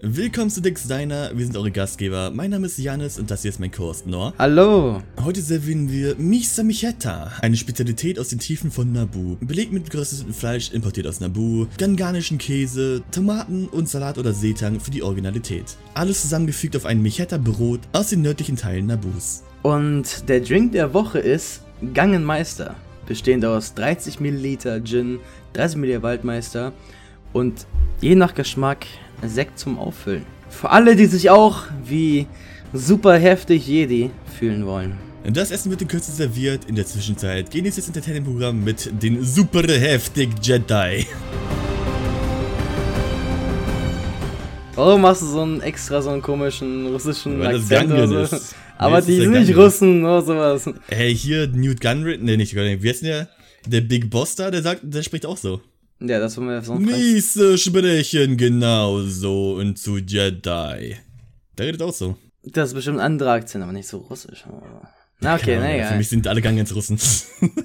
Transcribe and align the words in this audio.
Willkommen 0.00 0.48
zu 0.48 0.62
Dix 0.62 0.86
Diner, 0.86 1.32
wir 1.34 1.44
sind 1.44 1.56
eure 1.56 1.72
Gastgeber. 1.72 2.30
Mein 2.32 2.50
Name 2.50 2.66
ist 2.66 2.78
Janis 2.78 3.18
und 3.18 3.32
das 3.32 3.42
hier 3.42 3.48
ist 3.48 3.58
mein 3.58 3.72
Kurs 3.72 4.06
Nor. 4.06 4.32
Hallo. 4.38 5.02
Heute 5.24 5.42
servieren 5.42 5.90
wir 5.90 6.14
Misa 6.14 6.62
Michetta, 6.62 7.32
eine 7.42 7.56
Spezialität 7.56 8.16
aus 8.20 8.28
den 8.28 8.38
Tiefen 8.38 8.70
von 8.70 8.92
Nabu. 8.92 9.34
Belegt 9.40 9.72
mit 9.72 9.90
geröstetem 9.90 10.32
Fleisch, 10.32 10.70
importiert 10.70 11.08
aus 11.08 11.18
Nabu, 11.18 11.66
ganganischen 11.78 12.38
Käse, 12.38 13.02
Tomaten 13.10 13.66
und 13.66 13.88
Salat 13.88 14.18
oder 14.18 14.32
Seetang 14.32 14.78
für 14.78 14.92
die 14.92 15.02
Originalität. 15.02 15.76
Alles 15.94 16.22
zusammengefügt 16.22 16.76
auf 16.76 16.86
ein 16.86 17.02
Michetta-Brot 17.02 17.80
aus 17.92 18.10
den 18.10 18.22
nördlichen 18.22 18.54
Teilen 18.54 18.86
Nabus. 18.86 19.42
Und 19.64 20.28
der 20.28 20.38
Drink 20.38 20.70
der 20.70 20.94
Woche 20.94 21.18
ist 21.18 21.62
Gangenmeister, 21.92 22.76
bestehend 23.08 23.44
aus 23.44 23.74
30 23.74 24.20
Milliliter 24.20 24.80
Gin, 24.80 25.18
30 25.54 25.76
Milliliter 25.78 26.04
Waldmeister 26.04 26.72
und 27.32 27.66
je 28.00 28.14
nach 28.14 28.34
Geschmack 28.34 28.86
Sekt 29.22 29.58
zum 29.58 29.78
Auffüllen. 29.78 30.24
Für 30.48 30.70
alle, 30.70 30.96
die 30.96 31.06
sich 31.06 31.30
auch 31.30 31.64
wie 31.84 32.26
super 32.72 33.18
heftig 33.18 33.66
Jedi 33.66 34.10
fühlen 34.38 34.66
wollen. 34.66 34.96
Das 35.30 35.50
Essen 35.50 35.70
wird 35.70 35.82
in 35.82 35.88
Kürze 35.88 36.12
serviert. 36.12 36.64
In 36.66 36.74
der 36.74 36.86
Zwischenzeit 36.86 37.50
genießt 37.50 37.76
das 37.78 37.88
Entertainment-Programm 37.88 38.64
mit 38.64 38.90
den 39.02 39.22
super 39.24 39.62
heftig 39.62 40.30
Jedi. 40.42 41.06
Warum 44.74 45.00
machst 45.00 45.22
du 45.22 45.26
so 45.26 45.42
einen 45.42 45.60
extra 45.60 46.00
so 46.00 46.10
einen 46.10 46.22
komischen 46.22 46.86
russischen 46.86 47.40
Weil 47.40 47.56
Akzent 47.56 47.90
oder 47.90 48.06
so? 48.06 48.36
ist. 48.36 48.54
Aber 48.78 49.00
Nee, 49.00 49.06
die 49.06 49.16
sind 49.16 49.30
nicht. 49.32 49.56
Russen 49.56 50.04
oder 50.04 50.22
sowas. 50.22 50.70
Hey, 50.88 51.14
hier 51.14 51.48
Newt 51.48 51.80
Gunray, 51.80 52.16
ne, 52.18 52.36
nicht 52.36 52.54
Gunray, 52.54 52.80
wie 52.80 52.88
heißt 52.88 53.02
denn 53.02 53.08
der? 53.08 53.28
Der 53.66 53.80
Big 53.80 54.08
Boss 54.08 54.36
da, 54.36 54.52
der 54.52 54.62
sagt, 54.62 54.82
der 54.84 55.02
spricht 55.02 55.26
auch 55.26 55.36
so. 55.36 55.60
Ja, 56.00 56.20
das 56.20 56.36
war 56.36 56.44
mir 56.44 56.62
so 56.62 56.74
ein 56.74 56.82
Miese 56.82 57.58
sprechen 57.58 58.36
genauso 58.36 59.54
und 59.56 59.78
zu 59.78 59.98
Jedi. 59.98 60.96
Der 61.56 61.66
redet 61.66 61.82
auch 61.82 61.92
so. 61.92 62.16
Das 62.44 62.68
ist 62.68 62.74
bestimmt 62.74 62.98
ein 62.98 63.04
anderer 63.04 63.32
Akzent, 63.32 63.64
aber 63.64 63.72
nicht 63.72 63.88
so 63.88 63.98
russisch. 63.98 64.44
Na 65.20 65.34
okay, 65.34 65.58
na 65.58 65.66
Ahnung, 65.66 65.88
Für 65.88 65.96
mich 65.96 66.08
sind 66.08 66.26
alle 66.28 66.40
Gangens 66.40 66.74
Russen. 66.74 66.98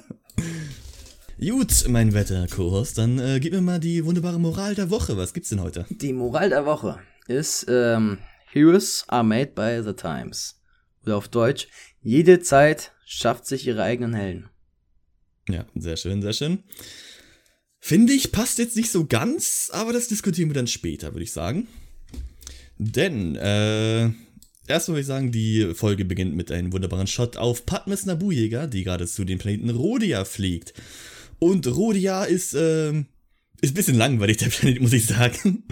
Gut, 1.40 1.88
mein 1.88 2.12
wetter 2.12 2.46
Co-Host, 2.48 2.98
dann 2.98 3.18
äh, 3.18 3.38
gib 3.38 3.52
mir 3.52 3.60
mal 3.60 3.78
die 3.78 4.04
wunderbare 4.04 4.40
Moral 4.40 4.74
der 4.74 4.90
Woche. 4.90 5.16
Was 5.16 5.32
gibt's 5.32 5.50
denn 5.50 5.60
heute? 5.60 5.86
Die 5.90 6.12
Moral 6.12 6.48
der 6.48 6.66
Woche 6.66 6.98
ist, 7.28 7.66
ähm, 7.68 8.18
Heroes 8.50 9.04
are 9.08 9.24
made 9.24 9.52
by 9.54 9.80
the 9.84 9.92
times. 9.92 10.60
Oder 11.04 11.16
auf 11.16 11.28
Deutsch, 11.28 11.68
jede 12.00 12.40
Zeit 12.40 12.92
schafft 13.04 13.46
sich 13.46 13.66
ihre 13.66 13.82
eigenen 13.82 14.14
Helden. 14.14 14.48
Ja, 15.48 15.66
sehr 15.74 15.96
schön, 15.96 16.22
sehr 16.22 16.32
schön. 16.32 16.64
Finde 17.86 18.14
ich, 18.14 18.32
passt 18.32 18.56
jetzt 18.56 18.76
nicht 18.76 18.90
so 18.90 19.04
ganz, 19.04 19.68
aber 19.70 19.92
das 19.92 20.08
diskutieren 20.08 20.48
wir 20.48 20.54
dann 20.54 20.66
später, 20.66 21.12
würde 21.12 21.24
ich 21.24 21.32
sagen. 21.32 21.68
Denn, 22.78 23.36
äh, 23.36 24.04
erstmal 24.66 24.94
würde 24.94 25.00
ich 25.02 25.06
sagen, 25.06 25.32
die 25.32 25.74
Folge 25.74 26.06
beginnt 26.06 26.34
mit 26.34 26.50
einem 26.50 26.72
wunderbaren 26.72 27.06
Shot 27.06 27.36
auf 27.36 27.66
Padmes 27.66 28.06
Nabujäger, 28.06 28.68
die 28.68 28.84
gerade 28.84 29.06
zu 29.06 29.26
dem 29.26 29.36
Planeten 29.36 29.68
Rodia 29.68 30.24
fliegt. 30.24 30.72
Und 31.38 31.66
Rodia 31.66 32.24
ist, 32.24 32.54
ähm, 32.58 33.04
ist 33.60 33.72
ein 33.72 33.74
bisschen 33.74 33.98
langweilig, 33.98 34.38
der 34.38 34.48
Planet, 34.48 34.80
muss 34.80 34.94
ich 34.94 35.04
sagen. 35.04 35.64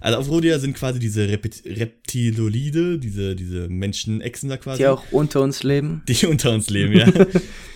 Also 0.00 0.18
auf 0.18 0.28
Rodia 0.28 0.58
sind 0.58 0.74
quasi 0.74 0.98
diese 0.98 1.28
Repet 1.28 1.62
Reptilolide, 1.64 2.98
diese, 2.98 3.36
diese 3.36 3.68
Menschenechsen 3.68 4.48
da 4.48 4.56
quasi 4.56 4.82
Die 4.82 4.88
auch 4.88 5.04
unter 5.12 5.40
uns 5.42 5.62
leben. 5.62 6.02
die 6.08 6.26
unter 6.26 6.50
uns 6.50 6.70
leben, 6.70 6.94
ja. 6.94 7.06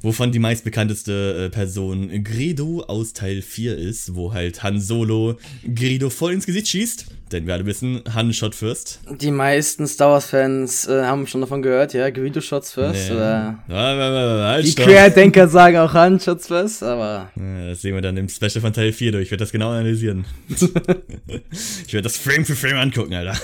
Wovon 0.00 0.30
die 0.30 0.38
meistbekannteste 0.38 1.46
äh, 1.46 1.50
Person 1.50 2.22
Gredo 2.22 2.84
aus 2.86 3.12
Teil 3.14 3.42
4 3.42 3.76
ist, 3.76 4.14
wo 4.14 4.32
halt 4.32 4.62
Han 4.62 4.80
Solo 4.80 5.38
Gredo 5.74 6.08
voll 6.08 6.32
ins 6.32 6.46
Gesicht 6.46 6.68
schießt. 6.68 7.06
Denn 7.32 7.46
wir 7.46 7.54
alle 7.54 7.66
wissen, 7.66 8.02
Han 8.14 8.32
shot 8.32 8.54
first. 8.54 9.00
Die 9.20 9.30
meisten 9.30 9.86
Star 9.86 10.12
Wars-Fans 10.12 10.86
äh, 10.86 11.02
haben 11.02 11.26
schon 11.26 11.40
davon 11.40 11.62
gehört, 11.62 11.92
ja, 11.92 12.08
Greedo 12.10 12.40
Shots 12.40 12.72
first. 12.72 13.10
Nee. 13.10 13.16
Oder 13.16 13.58
halt, 13.68 14.66
die. 14.66 14.74
Querdenker 14.74 15.48
sagen 15.48 15.76
auch 15.76 15.92
Han 15.92 16.20
Shots 16.20 16.46
first, 16.46 16.82
aber 16.82 17.30
Ja, 17.36 17.68
Das 17.68 17.82
sehen 17.82 17.94
wir 17.94 18.00
dann 18.00 18.16
im 18.16 18.28
Special 18.28 18.60
von 18.60 18.72
Teil 18.72 18.92
4 18.92 19.12
durch. 19.12 19.24
Ich 19.24 19.30
werde 19.30 19.42
das 19.42 19.52
genau 19.52 19.70
analysieren. 19.70 20.24
ich 20.48 21.92
werde 21.92 22.04
das 22.04 22.16
Frame 22.16 22.46
für 22.46 22.56
Frame 22.56 22.78
angucken, 22.78 23.14
Alter. 23.14 23.38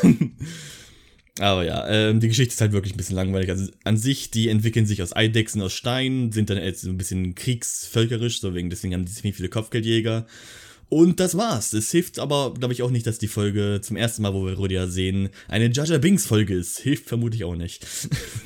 Aber 1.40 1.64
ja, 1.64 1.88
ähm, 1.88 2.20
die 2.20 2.28
Geschichte 2.28 2.52
ist 2.52 2.60
halt 2.60 2.72
wirklich 2.72 2.94
ein 2.94 2.96
bisschen 2.96 3.16
langweilig. 3.16 3.50
Also 3.50 3.70
an 3.82 3.96
sich, 3.96 4.30
die 4.30 4.48
entwickeln 4.48 4.86
sich 4.86 5.02
aus 5.02 5.16
Eidechsen, 5.16 5.62
aus 5.62 5.72
Stein, 5.72 6.30
sind 6.30 6.48
dann 6.48 6.58
jetzt 6.58 6.82
so 6.82 6.90
ein 6.90 6.96
bisschen 6.96 7.34
kriegsvölkerisch, 7.34 8.40
so 8.40 8.54
wegen 8.54 8.70
deswegen 8.70 8.94
haben 8.94 9.04
die 9.04 9.12
ziemlich 9.12 9.34
viele 9.34 9.48
Kopfgeldjäger. 9.48 10.26
Und 10.88 11.18
das 11.18 11.36
war's. 11.36 11.72
Es 11.72 11.90
hilft 11.90 12.20
aber, 12.20 12.54
glaube 12.54 12.72
ich, 12.72 12.82
auch 12.82 12.90
nicht, 12.90 13.06
dass 13.06 13.18
die 13.18 13.26
Folge 13.26 13.80
zum 13.82 13.96
ersten 13.96 14.22
Mal, 14.22 14.32
wo 14.32 14.46
wir 14.46 14.54
Rodia 14.54 14.86
sehen, 14.86 15.30
eine 15.48 15.72
Jaja 15.72 15.98
Binks 15.98 16.26
Folge 16.26 16.54
ist. 16.54 16.78
Hilft 16.78 17.08
vermutlich 17.08 17.42
auch 17.42 17.56
nicht. 17.56 17.84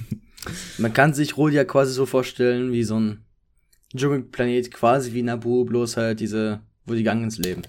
man 0.79 0.95
kann 0.95 1.13
sich 1.13 1.37
Rodia 1.37 1.65
quasi 1.65 1.93
so 1.93 2.07
vorstellen 2.07 2.73
wie 2.73 2.85
so 2.85 2.99
ein 2.99 3.25
Dschungelplanet, 3.95 4.71
quasi 4.71 5.13
wie 5.13 5.23
Nabu, 5.23 5.65
bloß 5.65 5.99
halt 5.99 6.21
diese, 6.21 6.61
wo 6.87 6.95
die 6.95 7.03
Gangens 7.03 7.37
leben. 7.37 7.63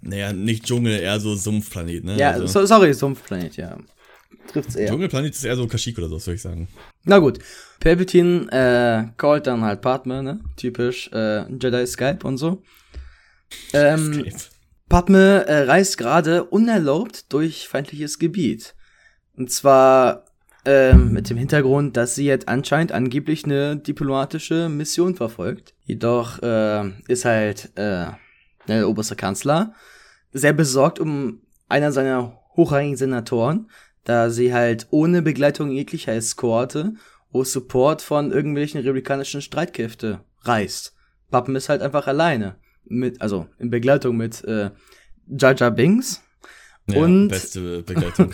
naja, 0.00 0.32
nicht 0.32 0.64
Dschungel, 0.64 0.98
eher 1.00 1.20
so 1.20 1.34
Sumpfplanet, 1.34 2.04
ne? 2.04 2.16
Ja, 2.16 2.30
also, 2.30 2.46
so, 2.46 2.64
sorry, 2.64 2.94
Sumpfplanet, 2.94 3.56
ja. 3.56 3.76
Trifft's 4.48 4.76
eher. 4.76 4.88
Dschungelplanet 4.88 5.34
ist 5.34 5.44
eher 5.44 5.56
so 5.56 5.66
Kashyyyk 5.66 5.98
oder 5.98 6.08
so, 6.08 6.14
würde 6.14 6.34
ich 6.34 6.42
sagen. 6.42 6.68
Na 7.04 7.18
gut. 7.18 7.38
Palpatine 7.80 8.50
äh, 8.50 9.16
callt 9.16 9.46
dann 9.46 9.62
halt 9.62 9.80
Padme, 9.80 10.22
ne? 10.22 10.40
Typisch 10.56 11.10
äh, 11.12 11.44
Jedi 11.52 11.86
Skype 11.86 12.20
und 12.24 12.38
so. 12.38 12.62
Ähm, 13.72 14.24
Padme 14.88 15.46
äh, 15.46 15.62
reist 15.62 15.98
gerade 15.98 16.44
unerlaubt 16.44 17.32
durch 17.32 17.68
feindliches 17.68 18.18
Gebiet. 18.18 18.74
Und 19.36 19.50
zwar 19.50 20.24
ähm, 20.64 21.12
mit 21.12 21.30
dem 21.30 21.36
Hintergrund, 21.36 21.96
dass 21.96 22.14
sie 22.14 22.26
jetzt 22.26 22.48
anscheinend 22.48 22.92
angeblich 22.92 23.44
eine 23.44 23.76
diplomatische 23.76 24.68
Mission 24.68 25.14
verfolgt. 25.14 25.74
Jedoch 25.84 26.42
äh, 26.42 26.88
ist 27.08 27.24
halt 27.24 27.70
äh, 27.76 28.06
der 28.68 28.88
oberste 28.88 29.16
Kanzler 29.16 29.74
sehr 30.32 30.52
besorgt 30.52 30.98
um 30.98 31.40
einer 31.68 31.92
seiner 31.92 32.38
hochrangigen 32.56 32.96
Senatoren, 32.96 33.70
da 34.06 34.30
sie 34.30 34.54
halt 34.54 34.86
ohne 34.90 35.20
Begleitung 35.20 35.70
jeglicher 35.70 36.14
Eskorte 36.14 36.94
oder 37.32 37.44
Support 37.44 38.00
von 38.02 38.32
irgendwelchen 38.32 38.80
republikanischen 38.80 39.42
Streitkräfte 39.42 40.20
reist. 40.42 40.94
Pappen 41.30 41.56
ist 41.56 41.68
halt 41.68 41.82
einfach 41.82 42.06
alleine. 42.06 42.56
Mit, 42.88 43.20
also 43.20 43.48
in 43.58 43.68
Begleitung 43.68 44.16
mit 44.16 44.44
äh, 44.44 44.70
Jar 45.28 45.70
Binks 45.72 46.22
Ja, 46.88 47.02
Und- 47.02 47.28
beste 47.28 47.82
Begleitung. 47.82 48.32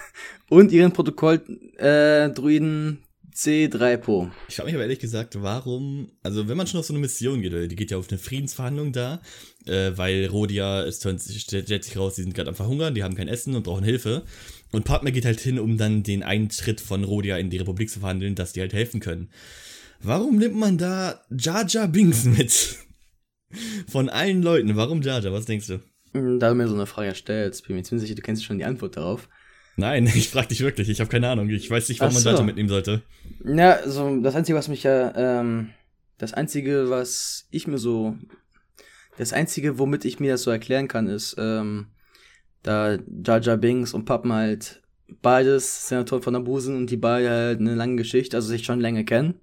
und 0.50 0.70
ihren 0.72 0.92
Protokoll-Druiden 0.92 1.78
äh, 1.78 2.30
Druiden 2.30 2.98
C3PO. 3.34 4.30
ich 4.48 4.54
frage 4.54 4.66
mich 4.66 4.74
aber 4.74 4.84
ehrlich 4.84 5.00
gesagt, 5.00 5.42
warum, 5.42 6.12
also 6.22 6.46
wenn 6.48 6.56
man 6.56 6.68
schon 6.68 6.78
auf 6.78 6.86
so 6.86 6.92
eine 6.92 7.00
Mission 7.00 7.42
geht, 7.42 7.72
die 7.72 7.74
geht 7.74 7.90
ja 7.90 7.96
auf 7.96 8.08
eine 8.08 8.18
Friedensverhandlung 8.18 8.92
da, 8.92 9.20
äh, 9.66 9.90
weil 9.96 10.26
Rodia, 10.26 10.84
es 10.84 11.00
stellt 11.00 11.84
sich 11.84 11.96
raus, 11.96 12.14
die 12.14 12.22
sind 12.22 12.34
gerade 12.34 12.50
am 12.50 12.54
Verhungern, 12.54 12.94
die 12.94 13.02
haben 13.02 13.16
kein 13.16 13.26
Essen 13.26 13.56
und 13.56 13.64
brauchen 13.64 13.82
Hilfe. 13.82 14.22
Und 14.74 14.84
Padme 14.84 15.12
geht 15.12 15.24
halt 15.24 15.40
hin, 15.40 15.58
um 15.58 15.78
dann 15.78 16.02
den 16.02 16.22
Eintritt 16.22 16.80
von 16.80 17.04
Rodia 17.04 17.36
in 17.38 17.50
die 17.50 17.58
Republik 17.58 17.90
zu 17.90 18.00
verhandeln, 18.00 18.34
dass 18.34 18.52
die 18.52 18.60
halt 18.60 18.72
helfen 18.72 19.00
können. 19.00 19.30
Warum 20.00 20.36
nimmt 20.36 20.56
man 20.56 20.78
da 20.78 21.20
Jar 21.30 21.64
Jar 21.66 21.88
Binks 21.88 22.24
mit? 22.24 22.78
Von 23.88 24.08
allen 24.08 24.42
Leuten, 24.42 24.74
warum 24.76 25.02
Jar 25.02 25.20
Jar? 25.20 25.32
Was 25.32 25.46
denkst 25.46 25.68
du? 25.68 25.80
Hm, 26.12 26.38
Da 26.40 26.48
du 26.50 26.54
mir 26.54 26.68
so 26.68 26.74
eine 26.74 26.86
Frage 26.86 27.14
stellst, 27.14 27.66
bin 27.66 27.76
mir 27.76 27.82
ziemlich 27.82 28.02
sicher, 28.02 28.14
du 28.16 28.22
kennst 28.22 28.44
schon 28.44 28.58
die 28.58 28.64
Antwort 28.64 28.96
darauf. 28.96 29.28
Nein, 29.76 30.06
ich 30.14 30.28
frag 30.28 30.48
dich 30.48 30.60
wirklich, 30.60 30.88
ich 30.88 31.00
habe 31.00 31.10
keine 31.10 31.28
Ahnung. 31.28 31.48
Ich 31.48 31.70
weiß 31.70 31.88
nicht, 31.88 32.00
warum 32.00 32.14
man 32.14 32.22
so. 32.22 32.28
Jar 32.28 32.38
Jar 32.38 32.46
mitnehmen 32.46 32.68
sollte. 32.68 33.02
Ja, 33.44 33.88
so 33.88 34.20
das 34.20 34.34
Einzige, 34.34 34.58
was 34.58 34.68
mich 34.68 34.82
ja, 34.82 35.40
ähm, 35.40 35.70
das 36.18 36.32
Einzige, 36.34 36.90
was 36.90 37.46
ich 37.50 37.66
mir 37.66 37.78
so, 37.78 38.16
das 39.18 39.32
Einzige, 39.32 39.78
womit 39.78 40.04
ich 40.04 40.20
mir 40.20 40.32
das 40.32 40.42
so 40.42 40.50
erklären 40.50 40.88
kann, 40.88 41.06
ist, 41.06 41.36
ähm, 41.38 41.88
da 42.64 42.98
Jar 43.38 43.56
Binks 43.56 43.94
und 43.94 44.06
Pappen 44.06 44.32
halt 44.32 44.82
beides 45.22 45.88
Senatoren 45.88 46.22
von 46.22 46.60
sind 46.60 46.76
und 46.76 46.90
die 46.90 46.96
beide 46.96 47.30
halt 47.30 47.60
eine 47.60 47.74
lange 47.74 47.96
Geschichte, 47.96 48.36
also 48.36 48.48
sich 48.48 48.64
schon 48.64 48.80
länger 48.80 49.04
kennen 49.04 49.40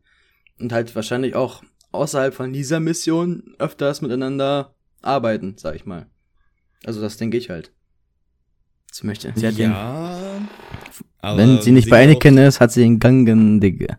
und 0.60 0.74
halt 0.74 0.94
wahrscheinlich 0.96 1.36
auch 1.36 1.64
außerhalb 1.92 2.34
von 2.34 2.52
dieser 2.52 2.80
Mission 2.80 3.56
öfters 3.60 4.02
miteinander 4.02 4.76
arbeiten, 5.02 5.56
sag 5.58 5.76
ich 5.76 5.86
mal. 5.86 6.08
Also 6.84 7.00
das 7.00 7.18
denke 7.18 7.38
ich 7.38 7.50
halt. 7.50 7.72
Sie 8.92 9.06
möchte. 9.06 9.32
Sie 9.36 9.48
hat 9.48 9.58
den, 9.58 9.72
ja. 9.72 10.42
aber 11.20 11.38
wenn 11.38 11.62
sie 11.62 11.72
nicht 11.72 11.90
bei 11.90 12.04
Anakin 12.04 12.38
ist, 12.38 12.60
hat 12.60 12.72
sie 12.72 12.82
den 12.82 13.00
Gangen 13.00 13.62
Digge. 13.62 13.98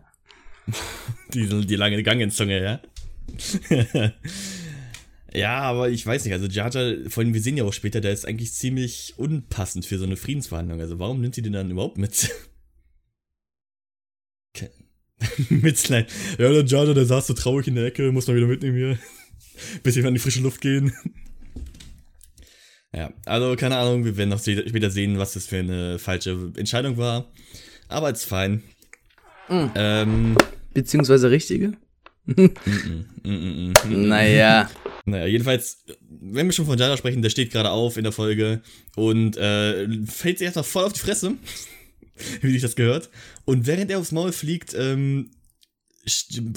Die, 1.33 1.65
die 1.65 1.75
lange 1.75 2.03
Gangenzunge, 2.03 2.63
ja. 2.63 2.79
ja, 5.33 5.59
aber 5.59 5.89
ich 5.89 6.05
weiß 6.05 6.23
nicht, 6.25 6.33
also 6.33 6.47
Jar 6.47 6.71
Jar, 6.71 7.09
vor 7.09 7.23
allem 7.23 7.33
wir 7.33 7.41
sehen 7.41 7.57
ja 7.57 7.63
auch 7.63 7.73
später, 7.73 8.01
der 8.01 8.11
ist 8.11 8.25
eigentlich 8.25 8.53
ziemlich 8.53 9.13
unpassend 9.17 9.85
für 9.85 9.97
so 9.97 10.05
eine 10.05 10.17
Friedensverhandlung. 10.17 10.79
Also 10.79 10.99
warum 10.99 11.21
nimmt 11.21 11.35
sie 11.35 11.41
den 11.41 11.53
dann 11.53 11.71
überhaupt 11.71 11.97
mit? 11.97 12.29
Mitleid. 15.49 16.11
Ja, 16.37 16.49
der 16.49 16.65
Jar 16.65 16.85
Jar, 16.85 16.93
der 16.93 17.05
saß 17.05 17.27
so 17.27 17.33
traurig 17.33 17.67
in 17.67 17.75
der 17.75 17.85
Ecke, 17.85 18.11
muss 18.11 18.27
man 18.27 18.35
wieder 18.35 18.47
mitnehmen 18.47 18.77
hier. 18.77 18.97
Bisschen 19.83 20.05
an 20.05 20.13
die 20.13 20.19
frische 20.19 20.41
Luft 20.41 20.61
gehen. 20.61 20.93
Ja, 22.95 23.11
also 23.25 23.55
keine 23.55 23.77
Ahnung, 23.77 24.05
wir 24.05 24.17
werden 24.17 24.29
noch 24.29 24.39
später 24.39 24.91
sehen, 24.91 25.17
was 25.17 25.33
das 25.33 25.47
für 25.47 25.57
eine 25.57 25.99
falsche 25.99 26.51
Entscheidung 26.55 26.97
war. 26.97 27.31
Aber 27.87 28.09
it's 28.09 28.23
fine. 28.23 28.61
Mhm. 29.49 29.71
Ähm, 29.75 30.37
Beziehungsweise 30.73 31.31
richtige? 31.31 31.73
mm 32.25 32.33
-mm, 32.33 33.87
mm 33.87 34.07
naja. 34.07 34.69
Naja, 35.05 35.25
jedenfalls, 35.25 35.83
wenn 36.09 36.45
wir 36.45 36.53
schon 36.53 36.65
von 36.65 36.77
Jada 36.77 36.95
sprechen, 36.95 37.21
der 37.21 37.29
steht 37.29 37.51
gerade 37.51 37.71
auf 37.71 37.97
in 37.97 38.03
der 38.03 38.13
Folge 38.13 38.61
und 38.95 39.35
äh, 39.35 39.87
fällt 40.05 40.37
sich 40.37 40.45
erstmal 40.45 40.63
voll 40.63 40.85
auf 40.85 40.93
die 40.93 41.01
Fresse, 41.01 41.35
wie 42.41 42.51
sich 42.51 42.61
das 42.61 42.75
gehört. 42.75 43.09
Und 43.43 43.67
während 43.67 43.91
er 43.91 43.99
aufs 43.99 44.13
Maul 44.13 44.31
fliegt, 44.31 44.73
ähm, 44.73 45.31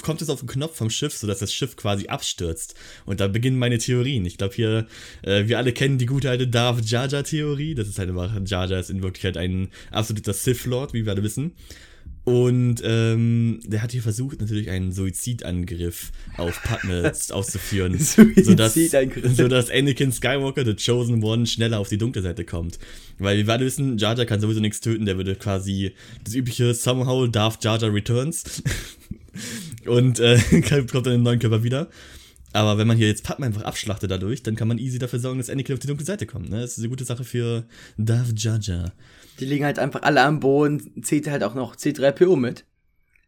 kommt 0.02 0.22
es 0.22 0.28
auf 0.28 0.40
den 0.40 0.48
Knopf 0.48 0.76
vom 0.76 0.90
Schiff, 0.90 1.16
sodass 1.16 1.38
das 1.38 1.52
Schiff 1.52 1.76
quasi 1.76 2.08
abstürzt. 2.08 2.74
Und 3.04 3.20
da 3.20 3.28
beginnen 3.28 3.58
meine 3.58 3.78
Theorien. 3.78 4.24
Ich 4.24 4.38
glaube 4.38 4.54
hier, 4.54 4.86
äh, 5.22 5.46
wir 5.46 5.58
alle 5.58 5.72
kennen 5.72 5.98
die 5.98 6.06
gute 6.06 6.30
alte 6.30 6.48
Darth 6.48 6.84
Jar 6.88 7.08
Theorie. 7.08 7.74
Das 7.74 7.88
ist 7.88 7.98
halt 7.98 8.10
einfach, 8.10 8.32
Jar 8.44 8.70
ist 8.70 8.90
in 8.90 9.02
Wirklichkeit 9.02 9.36
ein 9.36 9.70
absoluter 9.90 10.32
Sith 10.32 10.66
Lord, 10.66 10.92
wie 10.94 11.04
wir 11.04 11.12
alle 11.12 11.22
wissen. 11.22 11.52
Und 12.26 12.82
ähm, 12.84 13.60
der 13.66 13.82
hat 13.82 13.92
hier 13.92 14.02
versucht, 14.02 14.40
natürlich 14.40 14.68
einen 14.68 14.90
Suizidangriff 14.90 16.10
auf 16.36 16.60
Padme 16.60 17.12
auszuführen. 17.30 17.96
sodass, 18.00 18.74
sodass 18.74 19.70
Anakin 19.70 20.10
Skywalker, 20.10 20.64
the 20.64 20.74
Chosen 20.74 21.22
One, 21.22 21.46
schneller 21.46 21.78
auf 21.78 21.88
die 21.88 21.98
dunkle 21.98 22.22
Seite 22.22 22.44
kommt. 22.44 22.80
Weil 23.20 23.46
wir 23.46 23.52
alle 23.52 23.64
wissen, 23.64 23.96
Jar 23.96 24.16
Jar 24.16 24.26
kann 24.26 24.40
sowieso 24.40 24.58
nichts 24.58 24.80
töten, 24.80 25.06
der 25.06 25.18
würde 25.18 25.36
quasi 25.36 25.92
das 26.24 26.34
übliche 26.34 26.74
Somehow 26.74 27.28
Darth 27.28 27.62
Jar 27.62 27.78
Jar 27.78 27.94
Returns. 27.94 28.60
und 29.86 30.18
äh, 30.18 30.40
kommt 30.90 31.06
dann 31.06 31.14
im 31.14 31.22
neuen 31.22 31.38
Körper 31.38 31.62
wieder. 31.62 31.88
Aber 32.52 32.76
wenn 32.76 32.88
man 32.88 32.96
hier 32.96 33.06
jetzt 33.06 33.22
Padme 33.22 33.46
einfach 33.46 33.62
abschlachtet 33.62 34.10
dadurch, 34.10 34.42
dann 34.42 34.56
kann 34.56 34.66
man 34.66 34.78
easy 34.78 34.98
dafür 34.98 35.20
sorgen, 35.20 35.38
dass 35.38 35.48
Anakin 35.48 35.74
auf 35.74 35.78
die 35.78 35.86
dunkle 35.86 36.04
Seite 36.04 36.26
kommt. 36.26 36.50
Ne? 36.50 36.60
Das 36.60 36.72
ist 36.72 36.80
eine 36.80 36.88
gute 36.88 37.04
Sache 37.04 37.22
für 37.22 37.66
Darth 37.96 38.32
Jar 38.36 38.58
Jar. 38.60 38.92
Die 39.38 39.44
liegen 39.44 39.64
halt 39.64 39.78
einfach 39.78 40.02
alle 40.02 40.22
am 40.22 40.40
Boden, 40.40 41.02
zählt 41.02 41.28
halt 41.28 41.44
auch 41.44 41.54
noch 41.54 41.76
C3PO 41.76 42.36
mit. 42.36 42.64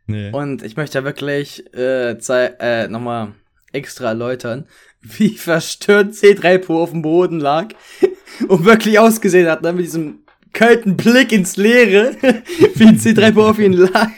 Nee. 0.06 0.30
Und 0.30 0.62
ich 0.62 0.76
möchte 0.76 1.04
wirklich 1.04 1.64
äh, 1.74 2.12
äh, 2.12 2.88
nochmal 2.88 3.34
extra 3.72 4.08
erläutern, 4.08 4.66
wie 5.02 5.36
verstört 5.36 6.14
C3PO 6.14 6.82
auf 6.82 6.90
dem 6.90 7.02
Boden 7.02 7.40
lag 7.40 7.68
und 8.48 8.64
wirklich 8.64 8.98
ausgesehen 8.98 9.48
hat, 9.48 9.62
ne, 9.62 9.72
mit 9.72 9.84
diesem 9.84 10.20
kalten 10.54 10.96
Blick 10.96 11.30
ins 11.30 11.56
Leere, 11.56 12.16
wie 12.74 12.84
C3PO 12.84 13.50
auf 13.50 13.58
ihn 13.58 13.74
lag. 13.74 14.10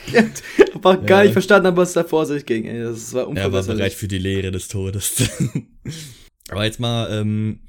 Aber 0.75 0.95
ja. 0.95 1.01
gar 1.01 1.23
nicht 1.25 1.33
verstanden 1.33 1.77
was 1.77 1.93
da 1.93 2.05
vor 2.05 2.25
sich 2.25 2.47
ging. 2.47 2.67
Das 2.83 3.13
war 3.13 3.29
Er 3.37 3.53
war 3.53 3.63
bereit 3.63 3.93
für 3.93 4.09
die 4.09 4.19
Leere 4.19 4.51
des 4.53 4.69
Todes. 4.69 5.29
Aber 6.51 6.65
jetzt 6.65 6.81
mal, 6.81 7.21
ähm, 7.21 7.61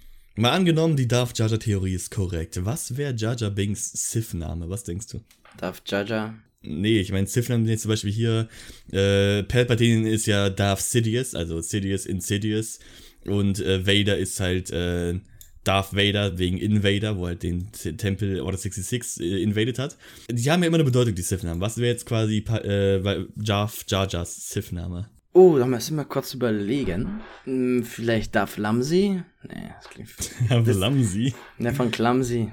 Mal 0.41 0.53
angenommen, 0.53 0.95
die 0.95 1.07
Darth 1.07 1.37
Jar 1.37 1.49
Theorie 1.59 1.93
ist 1.93 2.09
korrekt. 2.09 2.65
Was 2.65 2.97
wäre 2.97 3.13
Jar 3.15 3.35
Binks 3.51 3.91
Sith-Name? 3.93 4.71
Was 4.71 4.83
denkst 4.83 5.05
du? 5.05 5.21
Darth 5.59 5.83
Jar? 5.85 6.33
Nee, 6.63 6.99
ich 6.99 7.11
meine, 7.11 7.27
Sith-Namen 7.27 7.65
sind 7.65 7.73
jetzt 7.73 7.83
zum 7.83 7.89
Beispiel 7.89 8.11
hier, 8.11 8.49
äh, 8.91 9.43
Palpatine 9.43 10.09
ist 10.09 10.25
ja 10.25 10.49
Darth 10.49 10.81
Sidious, 10.81 11.35
also 11.35 11.61
Sidious 11.61 12.07
Insidious. 12.07 12.79
Und 13.23 13.59
äh, 13.59 13.85
Vader 13.85 14.17
ist 14.17 14.39
halt 14.39 14.71
äh, 14.71 15.19
Darth 15.63 15.93
Vader 15.95 16.39
wegen 16.39 16.57
Invader, 16.57 17.19
wo 17.19 17.27
halt 17.27 17.43
den 17.43 17.71
Tempel 17.71 18.41
Order 18.41 18.57
66 18.57 19.23
äh, 19.23 19.43
invaded 19.43 19.77
hat. 19.77 19.95
Die 20.27 20.49
haben 20.49 20.63
ja 20.63 20.67
immer 20.69 20.77
eine 20.77 20.85
Bedeutung, 20.85 21.13
die 21.13 21.21
Sith-Namen. 21.21 21.61
Was 21.61 21.77
wäre 21.77 21.91
jetzt 21.91 22.07
quasi 22.07 22.43
äh, 22.63 23.27
Jar 23.39 23.71
Jars 23.87 24.49
Sith-Name? 24.49 25.07
Oh, 25.33 25.57
da 25.57 25.65
müssen 25.65 25.95
wir 25.95 26.05
kurz 26.05 26.33
überlegen. 26.33 27.21
Hm, 27.45 27.83
vielleicht 27.83 28.35
Darf 28.35 28.57
Lamsi? 28.57 29.23
Nee, 29.43 29.71
das 29.75 29.89
klingt. 29.89 30.09
Ja, 30.49 30.57
Lamsi? 30.59 31.33
Ne, 31.57 31.73
von 31.73 31.89
Clumsy. 31.89 32.51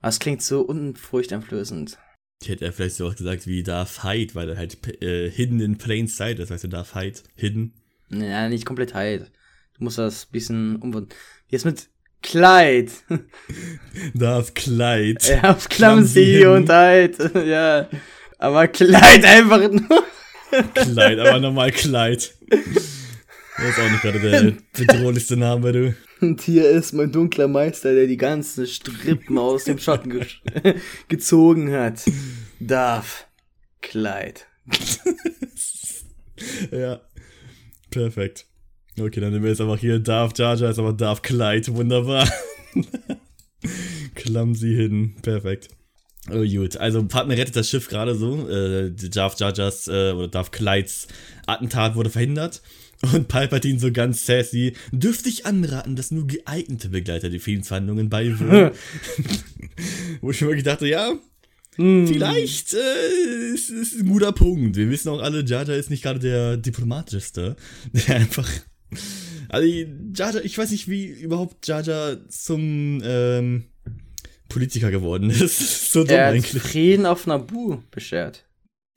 Das 0.00 0.18
klingt 0.18 0.42
so 0.42 0.62
unfurchteinflößend. 0.62 1.98
Ich 2.42 2.48
hätte 2.48 2.64
ja 2.64 2.72
vielleicht 2.72 2.96
so 2.96 3.08
auch 3.08 3.16
gesagt 3.16 3.46
wie 3.46 3.62
Darth 3.62 4.02
Hide, 4.04 4.34
weil 4.34 4.50
er 4.50 4.56
halt 4.56 5.02
äh, 5.02 5.30
hidden 5.30 5.60
in 5.60 5.78
plain 5.78 6.06
sight 6.08 6.38
ist. 6.38 6.50
Weißt 6.50 6.64
du, 6.64 6.68
Darth 6.68 6.94
Hide, 6.94 7.20
hidden. 7.36 7.74
Ja, 8.10 8.48
nicht 8.48 8.66
komplett 8.66 8.94
Hide. 8.94 9.30
Du 9.76 9.84
musst 9.84 9.98
das 9.98 10.26
bisschen 10.26 10.76
umwandern. 10.76 11.16
Jetzt 11.48 11.64
mit 11.64 11.88
Kleid. 12.22 12.90
Darth 14.14 14.54
Kleid. 14.54 15.26
Ja, 15.26 15.52
auf 15.52 15.68
Clumsy, 15.68 16.40
Clumsy 16.40 16.46
und 16.46 16.70
Hide. 16.70 17.46
ja. 17.46 17.88
Aber 18.38 18.68
Kleid 18.68 19.24
einfach 19.24 19.70
nur. 19.70 20.04
Kleid, 20.74 21.18
aber 21.18 21.40
normal 21.40 21.72
Kleid. 21.72 22.34
Das 23.56 23.68
ist 23.68 23.78
auch 23.78 23.90
nicht 23.90 24.02
gerade 24.02 24.20
der 24.20 24.52
bedrohlichste 24.76 25.36
Name, 25.36 25.72
du. 25.72 25.94
Und 26.20 26.40
hier 26.40 26.68
ist 26.68 26.92
mein 26.92 27.12
dunkler 27.12 27.48
Meister, 27.48 27.94
der 27.94 28.06
die 28.06 28.16
ganzen 28.16 28.66
Strippen 28.66 29.38
aus 29.38 29.64
dem 29.64 29.78
Schatten 29.78 30.10
ge 30.10 30.26
gezogen 31.08 31.72
hat. 31.72 32.02
Darf. 32.60 33.26
Kleid. 33.80 34.46
ja. 36.70 37.00
Perfekt. 37.90 38.46
Okay, 38.98 39.20
dann 39.20 39.32
nehmen 39.32 39.44
wir 39.44 39.50
jetzt 39.50 39.60
einfach 39.60 39.78
hier 39.78 39.98
Darf 39.98 40.32
Jar 40.36 40.56
Jar, 40.56 40.70
ist 40.70 40.78
aber 40.78 40.92
Darf 40.92 41.22
Kleid. 41.22 41.72
Wunderbar. 41.72 42.28
Clumsy 44.14 44.74
Hidden. 44.74 45.16
Perfekt. 45.22 45.68
Oh 46.30 46.44
gut, 46.44 46.76
also 46.78 47.04
Partner 47.04 47.36
rettet 47.36 47.56
das 47.56 47.68
Schiff 47.68 47.88
gerade 47.88 48.14
so. 48.14 48.48
Äh, 48.48 48.92
Darth 48.92 49.40
Jars 49.40 49.88
äh, 49.88 50.12
oder 50.12 50.28
Darth 50.28 50.52
Kleids 50.52 51.06
Attentat 51.46 51.96
wurde 51.96 52.10
verhindert. 52.10 52.62
Und 53.12 53.28
Palpatine 53.28 53.78
so 53.78 53.92
ganz 53.92 54.24
sassy, 54.24 54.74
dürfte 54.90 55.28
ich 55.28 55.44
anraten, 55.44 55.96
dass 55.96 56.10
nur 56.10 56.26
geeignete 56.26 56.88
Begleiter 56.88 57.28
die 57.28 57.38
Friedensverhandlungen 57.38 58.08
beiwohnen. 58.08 58.70
Wo 60.22 60.30
ich 60.30 60.40
mir 60.40 60.46
wirklich 60.46 60.64
dachte, 60.64 60.86
ja, 60.86 61.12
hm. 61.76 62.06
vielleicht 62.06 62.72
äh, 62.72 63.52
ist, 63.52 63.68
ist 63.68 64.00
ein 64.00 64.06
guter 64.06 64.32
Punkt. 64.32 64.76
Wir 64.76 64.88
wissen 64.88 65.10
auch 65.10 65.20
alle, 65.20 65.44
Jar 65.44 65.68
ist 65.68 65.90
nicht 65.90 66.02
gerade 66.02 66.20
der 66.20 66.56
diplomatischste. 66.56 67.56
Der 67.92 68.16
einfach... 68.16 68.48
Also, 69.48 69.68
Jar, 70.16 70.42
ich 70.42 70.56
weiß 70.56 70.70
nicht, 70.70 70.88
wie 70.88 71.06
überhaupt 71.06 71.66
Jar 71.66 72.28
zum... 72.28 73.02
Ähm, 73.04 73.64
Politiker 74.54 74.90
geworden 74.90 75.30
ist. 75.30 75.90
so 75.92 76.04
dumm 76.04 76.16
er 76.16 76.26
hat 76.28 76.34
eigentlich. 76.34 76.62
Frieden 76.62 77.06
auf 77.06 77.26
Nabu 77.26 77.78
beschert. 77.90 78.44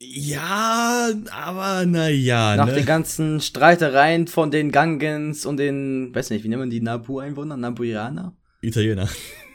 Ja, 0.00 1.10
aber 1.32 1.84
naja. 1.84 2.54
Nach 2.54 2.66
ne? 2.66 2.74
den 2.74 2.86
ganzen 2.86 3.40
Streitereien 3.40 4.28
von 4.28 4.52
den 4.52 4.70
Gangens 4.70 5.44
und 5.44 5.56
den, 5.56 6.14
weiß 6.14 6.30
nicht, 6.30 6.44
wie 6.44 6.48
nennt 6.48 6.60
man 6.60 6.70
die 6.70 6.80
Nabu-Einwohner? 6.80 7.56
Nabuiraner? 7.56 8.36
Italiener. 8.62 9.08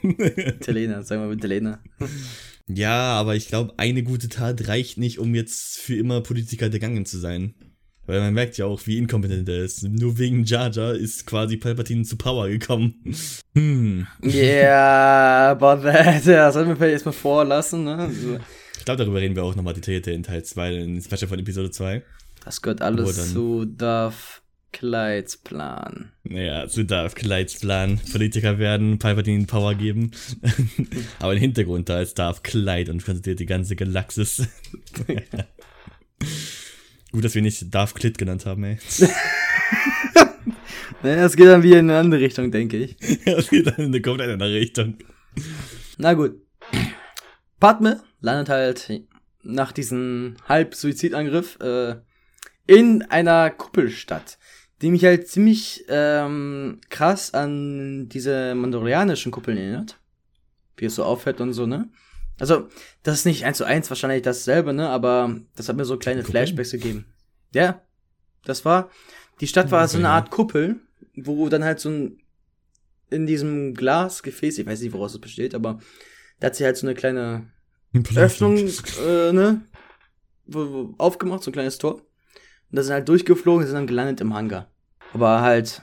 Italiener, 0.03 1.03
sagen 1.03 1.21
wir 1.21 1.27
mal 1.27 1.37
Italiener. 1.37 1.79
Ja, 2.67 3.13
aber 3.13 3.35
ich 3.35 3.47
glaube, 3.47 3.73
eine 3.77 4.03
gute 4.03 4.27
Tat 4.27 4.67
reicht 4.67 4.97
nicht, 4.97 5.17
um 5.17 5.33
jetzt 5.33 5.79
für 5.79 5.95
immer 5.95 6.19
Politiker 6.21 6.69
der 6.69 6.81
Gangen 6.81 7.05
zu 7.05 7.17
sein. 7.17 7.55
Weil 8.05 8.19
man 8.19 8.33
merkt 8.33 8.57
ja 8.57 8.65
auch, 8.65 8.85
wie 8.85 8.97
inkompetent 8.97 9.47
er 9.47 9.63
ist. 9.63 9.83
Nur 9.83 10.17
wegen 10.17 10.43
Jar 10.43 10.69
Jar 10.71 10.93
ist 10.93 11.25
quasi 11.25 11.57
Palpatine 11.57 12.03
zu 12.03 12.17
Power 12.17 12.49
gekommen. 12.49 12.95
Hm. 13.55 14.07
Yeah, 14.21 15.51
aber 15.51 15.81
that, 15.81 16.25
ja, 16.25 16.51
sollten 16.51 16.69
wir 16.69 16.75
vielleicht 16.75 16.93
erstmal 16.93 17.13
vorlassen, 17.13 17.85
ne? 17.85 17.95
Also, 17.97 18.39
ich 18.77 18.85
glaube, 18.85 18.97
darüber 19.03 19.21
reden 19.21 19.35
wir 19.35 19.43
auch 19.43 19.55
nochmal 19.55 19.73
detaillierter 19.73 20.11
in 20.11 20.23
Teil 20.23 20.43
2, 20.43 20.75
in 20.75 21.01
Special 21.01 21.29
von 21.29 21.39
Episode 21.39 21.71
2. 21.71 22.03
Das 22.43 22.61
gehört 22.61 22.81
alles 22.81 23.31
zu 23.31 23.63
Darth 23.63 24.41
Kleids 24.73 25.37
Plan. 25.37 26.11
Naja, 26.23 26.67
zu 26.67 26.83
Darth 26.83 27.15
Kleids 27.15 27.59
Plan. 27.61 28.01
Politiker 28.11 28.57
werden, 28.57 28.99
Palpatine 28.99 29.45
Power 29.45 29.75
geben. 29.75 30.11
aber 31.19 31.33
im 31.33 31.39
Hintergrund 31.39 31.87
da 31.87 32.01
ist 32.01 32.19
Darth 32.19 32.43
Kleid 32.43 32.89
und 32.89 33.05
konzentriert 33.05 33.39
die 33.39 33.45
ganze 33.45 33.77
Galaxis. 33.77 34.45
Gut, 37.13 37.23
dass 37.23 37.35
wir 37.35 37.43
nicht 37.43 37.73
Darth 37.73 37.93
Clit 37.93 38.17
genannt 38.17 38.47
haben, 38.47 38.63
ey. 38.63 38.79
naja, 41.03 41.25
es 41.25 41.35
geht 41.35 41.45
dann 41.45 41.61
wieder 41.61 41.77
in 41.77 41.89
eine 41.91 41.99
andere 41.99 42.21
Richtung, 42.21 42.49
denke 42.49 42.77
ich. 42.77 42.97
ja, 43.25 43.33
es 43.37 43.49
geht 43.49 43.67
dann 43.67 43.75
in 43.75 43.85
eine 43.85 44.01
komplett 44.01 44.31
andere 44.31 44.51
Richtung. 44.51 44.97
Na 45.97 46.15
gut. 46.15 46.41
Padme 47.59 48.01
landet 48.19 48.49
halt 48.49 49.03
nach 49.43 49.71
diesem 49.71 50.37
Halb-Suizidangriff 50.49 51.59
äh, 51.59 51.97
in 52.65 53.03
einer 53.03 53.51
Kuppelstadt, 53.51 54.39
die 54.81 54.89
mich 54.89 55.05
halt 55.05 55.27
ziemlich 55.27 55.85
ähm, 55.89 56.81
krass 56.89 57.31
an 57.35 58.09
diese 58.09 58.55
mandalorianischen 58.55 59.31
Kuppeln 59.31 59.57
erinnert. 59.57 59.99
Wie 60.77 60.85
es 60.85 60.95
so 60.95 61.03
aufhört 61.03 61.41
und 61.41 61.53
so, 61.53 61.67
ne? 61.67 61.89
Also, 62.39 62.67
das 63.03 63.19
ist 63.19 63.25
nicht 63.25 63.45
eins 63.45 63.57
zu 63.57 63.63
eins 63.63 63.89
wahrscheinlich 63.89 64.23
dasselbe, 64.23 64.73
ne? 64.73 64.89
Aber 64.89 65.39
das 65.55 65.69
hat 65.69 65.75
mir 65.75 65.85
so 65.85 65.97
kleine 65.97 66.21
Kuppeln? 66.21 66.45
Flashbacks 66.45 66.71
gegeben. 66.71 67.05
Ja, 67.53 67.81
das 68.45 68.65
war. 68.65 68.89
Die 69.39 69.47
Stadt 69.47 69.71
war 69.71 69.83
okay. 69.83 69.91
so 69.91 69.97
eine 69.99 70.09
Art 70.09 70.31
Kuppel, 70.31 70.79
wo 71.15 71.49
dann 71.49 71.63
halt 71.63 71.79
so 71.79 71.89
ein 71.89 72.19
in 73.09 73.27
diesem 73.27 73.75
Glasgefäß, 73.75 74.57
ich 74.57 74.65
weiß 74.65 74.81
nicht, 74.81 74.93
woraus 74.93 75.13
es 75.13 75.21
besteht, 75.21 75.53
aber 75.53 75.79
da 76.39 76.47
hat 76.47 76.55
sie 76.55 76.65
halt 76.65 76.77
so 76.77 76.87
eine 76.87 76.95
kleine 76.95 77.51
Öffnung, 78.15 78.57
äh, 78.57 79.31
ne? 79.31 79.61
Aufgemacht, 80.97 81.43
so 81.43 81.51
ein 81.51 81.53
kleines 81.53 81.77
Tor. 81.77 81.95
Und 81.95 82.01
da 82.71 82.81
sind 82.81 82.93
halt 82.93 83.07
durchgeflogen, 83.07 83.65
sind 83.65 83.75
dann 83.75 83.87
gelandet 83.87 84.19
im 84.19 84.33
Hangar. 84.33 84.71
Aber 85.13 85.41
halt 85.41 85.81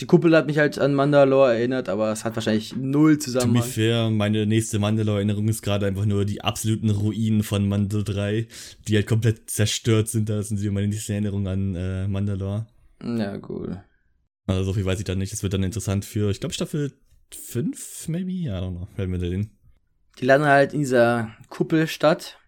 Die 0.00 0.06
Kuppel 0.06 0.34
hat 0.34 0.46
mich 0.46 0.58
halt 0.58 0.78
an 0.78 0.94
Mandalore 0.94 1.54
erinnert, 1.54 1.88
aber 1.88 2.12
es 2.12 2.24
hat 2.24 2.34
wahrscheinlich 2.34 2.74
null 2.74 3.18
zusammen. 3.18 3.54
To 3.54 3.60
be 3.60 3.66
fair, 3.66 4.10
meine 4.10 4.46
nächste 4.46 4.78
Mandalore-Erinnerung 4.78 5.48
ist 5.48 5.62
gerade 5.62 5.86
einfach 5.86 6.06
nur 6.06 6.24
die 6.24 6.42
absoluten 6.42 6.88
Ruinen 6.88 7.42
von 7.42 7.68
Mando 7.68 8.02
3, 8.02 8.46
die 8.88 8.96
halt 8.96 9.06
komplett 9.06 9.50
zerstört 9.50 10.08
sind. 10.08 10.30
Das 10.30 10.48
sind 10.48 10.72
meine 10.72 10.88
nächste 10.88 11.12
Erinnerung 11.12 11.46
an 11.46 11.74
äh, 11.74 12.08
Mandalore. 12.08 12.66
Ja, 13.02 13.38
cool. 13.48 13.82
Also 14.46 14.64
so 14.64 14.72
viel 14.72 14.84
weiß 14.84 14.98
ich 14.98 15.04
dann 15.04 15.18
nicht. 15.18 15.32
Das 15.32 15.42
wird 15.42 15.52
dann 15.52 15.62
interessant 15.62 16.04
für, 16.04 16.30
ich 16.30 16.40
glaube, 16.40 16.54
Staffel 16.54 16.92
5, 17.34 18.08
maybe? 18.08 18.32
Ja, 18.32 18.58
I 18.58 18.62
don't 18.62 18.70
know. 18.70 18.88
Werden 18.96 19.12
wir 19.12 19.18
da 19.18 19.28
sehen. 19.28 19.50
Die 20.18 20.24
landen 20.24 20.46
halt 20.46 20.72
in 20.72 20.80
dieser 20.80 21.30
Kuppelstadt, 21.48 22.38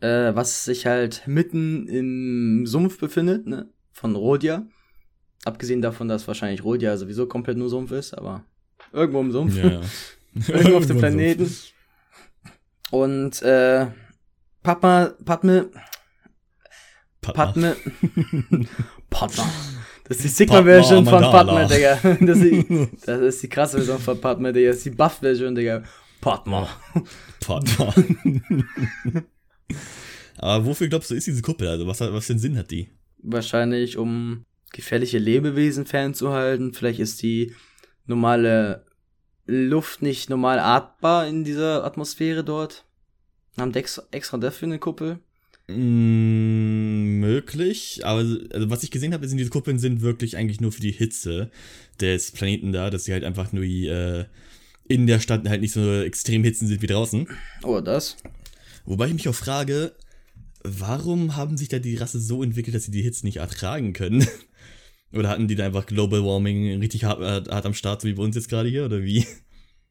äh, 0.00 0.34
was 0.34 0.64
sich 0.64 0.86
halt 0.86 1.26
mitten 1.26 1.86
im 1.88 2.66
Sumpf 2.66 2.98
befindet, 2.98 3.46
ne? 3.46 3.70
Von 3.92 4.16
Rodia. 4.16 4.66
Abgesehen 5.44 5.82
davon, 5.82 6.08
dass 6.08 6.28
wahrscheinlich 6.28 6.62
Rodia 6.62 6.96
sowieso 6.96 7.26
komplett 7.26 7.58
nur 7.58 7.68
Sumpf 7.68 7.90
ist, 7.90 8.14
aber 8.14 8.44
irgendwo 8.92 9.20
im 9.20 9.32
Sumpf. 9.32 9.56
Ja. 9.56 9.80
irgendwo 10.48 10.78
auf 10.78 10.86
dem 10.86 10.98
Planeten. 10.98 11.50
Und 12.90 13.42
äh, 13.42 13.86
Papa, 14.62 15.14
Padme, 15.24 15.70
Papa. 17.20 17.46
Padme, 17.46 17.76
Padme. 19.10 19.44
Das 20.04 20.16
ist 20.18 20.24
die 20.24 20.28
Sigma-Version 20.28 21.04
von. 21.04 21.22
Padme, 21.22 21.66
Digga. 21.66 21.98
Das 22.20 22.38
ist, 22.38 22.42
die, 22.42 22.88
das 23.06 23.20
ist 23.20 23.42
die 23.42 23.48
krasse 23.48 23.76
Version 23.78 23.98
von 23.98 24.20
Padme, 24.20 24.52
Digga. 24.52 24.68
Das 24.68 24.78
ist 24.78 24.86
die 24.86 24.90
Buff-Version, 24.90 25.54
Digga. 25.54 25.82
Padme. 26.20 26.68
Papa. 27.40 27.94
Aber 30.38 30.66
wofür 30.66 30.88
glaubst 30.88 31.10
du, 31.10 31.14
ist 31.14 31.26
diese 31.26 31.42
Kuppel? 31.42 31.68
Also, 31.68 31.86
was, 31.86 32.00
was 32.00 32.26
für 32.26 32.32
einen 32.32 32.40
Sinn 32.40 32.58
hat 32.58 32.70
die? 32.70 32.88
Wahrscheinlich, 33.18 33.96
um 33.96 34.44
gefährliche 34.72 35.18
Lebewesen 35.18 35.86
fernzuhalten. 35.86 36.72
Vielleicht 36.74 37.00
ist 37.00 37.22
die 37.22 37.54
normale 38.06 38.84
Luft 39.46 40.02
nicht 40.02 40.30
normal 40.30 40.58
atmbar 40.58 41.26
in 41.26 41.44
dieser 41.44 41.84
Atmosphäre 41.84 42.44
dort. 42.44 42.84
Haben 43.58 43.72
die 43.72 43.78
extra, 43.78 44.38
dafür 44.38 44.68
eine 44.68 44.78
Kuppel? 44.78 45.18
Mm, 45.68 47.20
möglich, 47.20 48.00
aber 48.04 48.20
also 48.20 48.70
was 48.70 48.82
ich 48.82 48.90
gesehen 48.90 49.14
habe, 49.14 49.28
sind 49.28 49.38
diese 49.38 49.50
Kuppeln 49.50 49.78
sind 49.78 50.00
wirklich 50.00 50.36
eigentlich 50.36 50.60
nur 50.60 50.72
für 50.72 50.80
die 50.80 50.92
Hitze 50.92 51.50
des 52.00 52.32
Planeten 52.32 52.72
da, 52.72 52.90
dass 52.90 53.04
sie 53.04 53.12
halt 53.12 53.24
einfach 53.24 53.52
nur 53.52 53.62
äh, 53.64 54.24
in 54.88 55.06
der 55.06 55.20
Stadt 55.20 55.48
halt 55.48 55.60
nicht 55.60 55.72
so 55.72 56.02
extrem 56.02 56.44
hitzen 56.44 56.66
sind 56.66 56.82
wie 56.82 56.86
draußen. 56.86 57.28
Oh, 57.62 57.80
das? 57.80 58.16
Wobei 58.84 59.06
ich 59.08 59.14
mich 59.14 59.28
auch 59.28 59.34
frage, 59.34 59.92
warum 60.64 61.36
haben 61.36 61.56
sich 61.56 61.68
da 61.68 61.78
die 61.78 61.96
Rasse 61.96 62.20
so 62.20 62.42
entwickelt, 62.42 62.74
dass 62.74 62.84
sie 62.84 62.90
die 62.90 63.02
Hitze 63.02 63.24
nicht 63.24 63.36
ertragen 63.36 63.92
können? 63.92 64.26
Oder 65.12 65.28
hatten 65.28 65.48
die 65.48 65.56
da 65.56 65.66
einfach 65.66 65.86
Global 65.86 66.24
Warming 66.24 66.80
richtig 66.80 67.04
hart, 67.04 67.20
äh, 67.20 67.50
hart 67.50 67.66
am 67.66 67.74
Start, 67.74 68.00
so 68.00 68.08
wie 68.08 68.14
bei 68.14 68.22
uns 68.22 68.36
jetzt 68.36 68.48
gerade 68.48 68.68
hier, 68.68 68.86
oder 68.86 69.02
wie? 69.02 69.26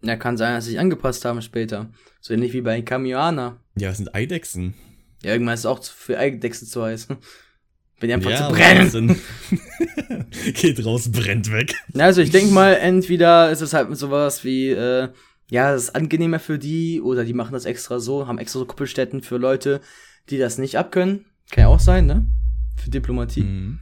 Ja, 0.03 0.15
kann 0.15 0.35
sein, 0.35 0.55
dass 0.55 0.65
sie 0.65 0.71
sich 0.71 0.79
angepasst 0.79 1.25
haben 1.25 1.41
später. 1.41 1.89
So 2.21 2.33
ähnlich 2.33 2.53
wie 2.53 2.61
bei 2.61 2.81
Kamioana. 2.81 3.57
Ja, 3.77 3.89
das 3.89 3.97
sind 3.97 4.15
Eidechsen. 4.15 4.73
Ja, 5.23 5.33
irgendwann 5.33 5.53
ist 5.53 5.61
es 5.61 5.65
auch 5.67 5.83
für 5.83 6.17
Eidechsen 6.17 6.67
zu 6.67 6.81
heiß. 6.81 7.07
Wenn 7.99 8.07
die 8.07 8.13
einfach 8.15 8.31
ja, 8.31 8.47
zu 8.47 8.55
brennen. 8.55 9.21
Geht 10.53 10.83
raus, 10.83 11.11
brennt 11.11 11.51
weg. 11.51 11.75
Na, 11.93 12.05
also 12.05 12.21
ich 12.21 12.31
denke 12.31 12.51
mal, 12.51 12.73
entweder 12.73 13.51
ist 13.51 13.61
es 13.61 13.73
halt 13.73 13.95
sowas 13.95 14.43
wie, 14.43 14.69
äh, 14.69 15.09
ja, 15.51 15.75
es 15.75 15.83
ist 15.83 15.95
angenehmer 15.95 16.39
für 16.39 16.57
die, 16.57 16.99
oder 16.99 17.23
die 17.23 17.33
machen 17.33 17.53
das 17.53 17.65
extra 17.65 17.99
so, 17.99 18.27
haben 18.27 18.39
extra 18.39 18.57
so 18.57 18.65
Kuppelstätten 18.65 19.21
für 19.21 19.37
Leute, 19.37 19.81
die 20.31 20.39
das 20.39 20.57
nicht 20.57 20.79
abkönnen. 20.79 21.25
Kann 21.51 21.65
ja 21.65 21.67
auch 21.67 21.79
sein, 21.79 22.07
ne? 22.07 22.25
Für 22.75 22.89
Diplomatie. 22.89 23.43
Mhm. 23.43 23.79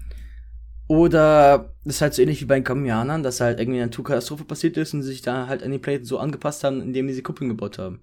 Oder 0.89 1.75
das 1.85 1.97
ist 1.97 2.01
halt 2.01 2.15
so 2.15 2.23
ähnlich 2.23 2.41
wie 2.41 2.45
bei 2.45 2.55
den 2.55 2.63
Kamianern, 2.63 3.21
dass 3.21 3.41
halt 3.41 3.59
irgendwie 3.59 3.77
eine 3.77 3.85
Naturkatastrophe 3.85 4.43
passiert 4.43 4.75
ist 4.75 4.95
und 4.95 5.03
sie 5.03 5.09
sich 5.09 5.21
da 5.21 5.45
halt 5.45 5.61
an 5.61 5.71
die 5.71 5.77
Planeten 5.77 6.05
so 6.05 6.17
angepasst 6.17 6.63
haben, 6.63 6.81
indem 6.81 7.05
die 7.05 7.13
diese 7.13 7.21
Kuppeln 7.21 7.47
gebaut 7.47 7.77
haben. 7.77 8.01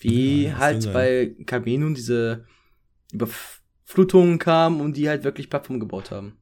Wie 0.00 0.46
Ja, 0.46 0.58
halt 0.58 0.92
bei 0.92 1.36
Kaminen 1.46 1.94
diese 1.94 2.44
Überflutungen 3.12 4.40
kamen 4.40 4.80
und 4.80 4.96
die 4.96 5.08
halt 5.08 5.22
wirklich 5.22 5.48
Plattformen 5.48 5.78
gebaut 5.78 6.10
haben. 6.10 6.36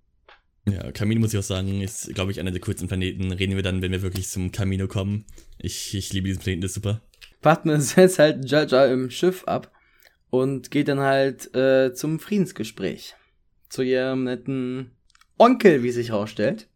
Ja, 0.67 0.91
Camino 0.93 1.21
muss 1.21 1.35
ich 1.35 1.38
auch 1.38 1.45
sagen, 1.45 1.83
ist, 1.83 2.14
glaube 2.14 2.33
ich, 2.33 2.41
einer 2.41 2.50
der 2.50 2.62
coolsten 2.62 2.88
Planeten. 2.88 3.31
Reden 3.31 3.55
wir 3.55 3.62
dann, 3.62 3.83
wenn 3.83 3.93
wir 3.93 4.00
wirklich 4.00 4.31
zum 4.31 4.53
Camino 4.53 4.88
kommen. 4.88 5.26
Ich, 5.59 5.95
ich 5.95 6.14
liebe 6.14 6.29
diesen 6.29 6.41
Planeten, 6.41 6.62
das 6.62 6.71
ist 6.71 6.76
super. 6.76 7.03
Batman 7.43 7.81
setzt 7.83 8.19
halt 8.19 8.50
Jaja 8.50 8.87
im 8.87 9.11
Schiff 9.11 9.45
ab 9.45 9.71
und 10.31 10.71
geht 10.71 10.88
dann 10.88 11.00
halt 11.00 11.55
äh, 11.55 11.93
zum 11.93 12.19
Friedensgespräch. 12.19 13.14
Zu 13.69 13.83
ihrem 13.83 14.25
netten 14.25 14.93
Onkel, 15.38 15.83
wie 15.83 15.91
sich 15.91 16.11
herausstellt, 16.11 16.69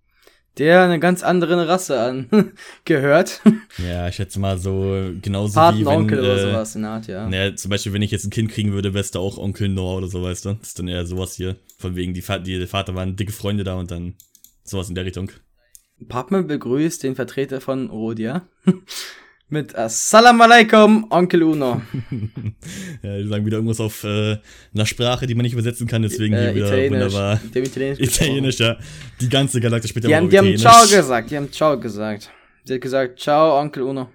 der 0.59 0.83
eine 0.83 0.99
ganz 0.99 1.23
andere 1.23 1.69
Rasse 1.69 2.01
angehört. 2.01 3.41
Ja, 3.79 4.09
ich 4.09 4.17
schätze 4.17 4.41
mal 4.41 4.59
so 4.59 5.13
genauso 5.23 5.61
wie 5.61 5.87
wenn, 5.87 6.13
oder 6.13 6.37
äh, 6.37 6.43
sowas 6.43 6.75
in 6.75 6.85
Art, 6.85 7.07
ja. 7.07 7.29
Naja, 7.29 7.55
zum 7.55 7.71
Beispiel, 7.71 7.93
wenn 7.93 8.03
ich 8.03 8.11
jetzt 8.11 8.25
ein 8.25 8.31
Kind 8.31 8.51
kriegen 8.51 8.73
würde, 8.73 8.95
wärst 8.95 9.15
du 9.15 9.21
auch 9.21 9.39
Onkel 9.39 9.69
Noah 9.69 9.99
oder 9.99 10.09
so, 10.09 10.23
weißt 10.23 10.47
du? 10.47 10.55
Das 10.55 10.69
ist 10.69 10.79
dann 10.79 10.89
eher 10.89 11.07
sowas 11.07 11.35
hier. 11.35 11.57
Von 11.79 11.95
wegen, 11.95 12.15
die, 12.15 12.27
Va 12.27 12.39
die 12.39 12.67
Vater 12.67 12.95
waren 12.95 13.17
dicke 13.17 13.33
Freunde 13.33 13.63
da 13.63 13.77
und 13.77 13.91
dann 13.91 14.15
sowas 14.65 14.89
in 14.89 14.95
der 14.95 15.05
Richtung. 15.05 15.31
Padme 16.09 16.43
begrüßt 16.43 17.03
den 17.03 17.15
Vertreter 17.15 17.61
von 17.61 17.91
Rodia 17.91 18.47
mit 19.51 19.75
Assalamu 19.75 20.43
alaikum, 20.43 21.07
Onkel 21.11 21.43
Uno. 21.43 21.81
ja, 23.03 23.19
die 23.19 23.27
sagen 23.29 23.47
wieder 23.47 23.57
irgendwas 23.57 23.81
auf 23.81 24.05
äh, 24.05 24.37
einer 24.75 24.87
Sprache, 24.87 25.27
die 25.27 25.35
man 25.35 25.45
nicht 25.45 25.55
übersetzen 25.55 25.87
kann, 25.87 26.03
deswegen 26.03 26.35
Äh, 26.35 26.41
hier 26.43 26.55
wieder 26.55 26.67
Italienisch. 26.67 27.05
wunderbar. 27.13 27.41
Die 27.55 27.59
haben 27.59 27.65
Italienisch. 27.67 28.01
Italienisch, 28.01 28.59
ja. 28.59 28.77
Die 29.21 29.29
ganze 29.29 29.61
Galaktik 29.61 29.91
spricht 29.91 30.07
Die 30.07 30.15
aber 30.15 30.25
haben, 30.25 30.31
die 30.31 30.39
haben. 30.39 30.57
Ciao 30.59 30.83
gesagt, 30.83 31.31
die 31.31 31.37
haben 31.37 31.51
Ciao 31.53 31.79
gesagt. 31.81 32.31
Sie 32.65 32.75
hat 32.75 32.81
gesagt, 32.81 33.21
Ciao, 33.21 33.59
Onkel 33.59 33.83
Uno. 33.85 34.11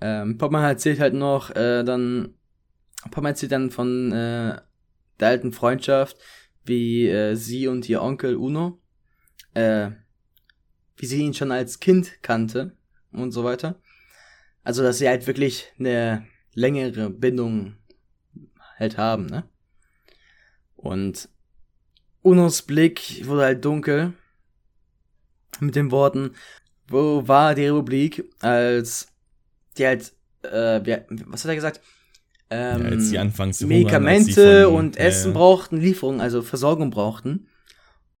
Ähm, 0.00 0.38
Papa 0.38 0.66
erzählt 0.66 0.98
halt 0.98 1.14
noch, 1.14 1.50
äh, 1.50 1.84
dann, 1.84 2.34
Papa 3.10 3.28
erzählt 3.28 3.52
dann 3.52 3.70
von, 3.70 4.10
äh, 4.12 4.56
der 5.20 5.28
alten 5.28 5.52
Freundschaft, 5.52 6.16
wie, 6.64 7.06
äh, 7.06 7.34
sie 7.36 7.68
und 7.68 7.88
ihr 7.88 8.02
Onkel 8.02 8.34
Uno, 8.36 8.80
äh, 9.54 9.90
wie 10.96 11.06
sie 11.06 11.22
ihn 11.22 11.34
schon 11.34 11.52
als 11.52 11.80
Kind 11.80 12.22
kannte 12.22 12.72
und 13.12 13.32
so 13.32 13.44
weiter. 13.44 13.78
Also, 14.62 14.82
dass 14.82 14.98
sie 14.98 15.08
halt 15.08 15.26
wirklich 15.26 15.72
eine 15.78 16.26
längere 16.54 17.10
Bindung 17.10 17.76
halt 18.78 18.96
haben, 18.98 19.26
ne? 19.26 19.44
Und 20.76 21.28
Unos 22.22 22.62
Blick 22.62 23.26
wurde 23.26 23.42
halt 23.42 23.64
dunkel 23.64 24.12
mit 25.60 25.74
den 25.76 25.90
Worten, 25.90 26.32
wo 26.88 27.26
war 27.26 27.54
die 27.54 27.66
Republik, 27.66 28.24
als 28.40 29.08
die 29.78 29.86
halt, 29.86 30.12
äh, 30.42 31.00
was 31.26 31.44
hat 31.44 31.50
er 31.50 31.54
gesagt? 31.54 31.80
Ähm, 32.50 32.82
Ja, 32.82 32.88
als 32.88 33.08
zu 33.10 33.16
hungern, 33.16 33.32
als 33.38 33.60
Medikamente 33.62 34.64
von- 34.64 34.74
und 34.74 34.96
Essen 34.96 35.32
ja. 35.32 35.38
brauchten, 35.38 35.78
Lieferung, 35.78 36.20
also 36.20 36.42
Versorgung 36.42 36.90
brauchten. 36.90 37.46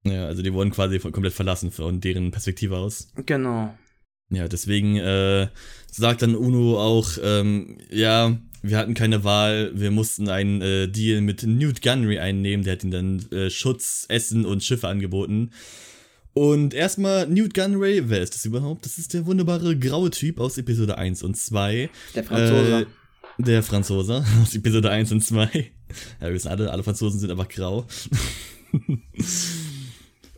Ja, 0.04 0.26
also 0.26 0.42
die 0.42 0.52
wurden 0.52 0.70
quasi 0.70 0.98
von, 0.98 1.12
komplett 1.12 1.34
verlassen 1.34 1.70
von 1.70 2.00
deren 2.00 2.30
Perspektive 2.30 2.76
aus. 2.78 3.12
Genau. 3.26 3.74
Ja, 4.30 4.46
deswegen 4.48 4.96
äh, 4.96 5.48
sagt 5.90 6.22
dann 6.22 6.36
Uno 6.36 6.80
auch, 6.80 7.10
ähm, 7.22 7.78
ja, 7.90 8.38
wir 8.62 8.78
hatten 8.78 8.94
keine 8.94 9.24
Wahl, 9.24 9.72
wir 9.74 9.90
mussten 9.90 10.28
einen 10.28 10.60
äh, 10.62 10.88
Deal 10.88 11.20
mit 11.20 11.42
Newt 11.42 11.82
Gunray 11.82 12.18
einnehmen, 12.18 12.64
der 12.64 12.74
hat 12.74 12.84
ihnen 12.84 12.92
dann 12.92 13.32
äh, 13.38 13.50
Schutz, 13.50 14.06
Essen 14.08 14.44
und 14.46 14.62
Schiffe 14.62 14.88
angeboten. 14.88 15.50
Und 16.32 16.74
erstmal 16.74 17.26
Newt 17.26 17.54
Gunray, 17.54 18.08
wer 18.08 18.22
ist 18.22 18.34
das 18.34 18.44
überhaupt? 18.44 18.84
Das 18.84 18.98
ist 18.98 19.14
der 19.14 19.26
wunderbare 19.26 19.76
graue 19.76 20.10
Typ 20.10 20.38
aus 20.38 20.58
Episode 20.58 20.96
1 20.96 21.22
und 21.24 21.36
2. 21.36 21.90
Der 22.14 22.24
Franzose. 22.24 22.80
Äh, 22.82 22.86
der 23.42 23.62
Franzose 23.62 24.24
aus 24.42 24.54
Episode 24.54 24.90
1 24.90 25.10
und 25.12 25.24
2. 25.24 25.44
Ja, 26.20 26.26
wir 26.26 26.34
wissen 26.34 26.48
alle, 26.48 26.70
alle 26.70 26.84
Franzosen 26.84 27.18
sind 27.18 27.30
einfach 27.30 27.48
grau. 27.48 27.86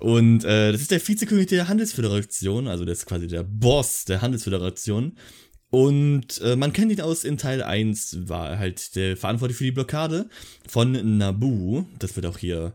und 0.03 0.43
äh, 0.43 0.73
das 0.73 0.81
ist 0.81 0.91
der 0.91 1.07
Vizekönig 1.07 1.47
der 1.47 1.69
Handelsföderation, 1.69 2.67
also 2.67 2.85
das 2.85 2.99
ist 2.99 3.07
quasi 3.07 3.29
der 3.29 3.45
Boss 3.45 4.05
der 4.05 4.21
Handelsföderation. 4.21 5.17
Und 5.71 6.41
äh, 6.41 6.57
man 6.57 6.73
kennt 6.73 6.91
ihn 6.91 7.01
aus 7.01 7.23
in 7.23 7.39
Teil 7.39 7.63
1, 7.63 8.29
war 8.29 8.59
halt 8.59 8.97
der 8.97 9.17
verantwortlich 9.17 9.59
für 9.59 9.65
die 9.65 9.71
Blockade 9.71 10.29
von 10.67 11.19
Naboo. 11.19 11.87
Das 12.01 12.17
wird 12.17 12.27
auch 12.27 12.39
hier 12.39 12.75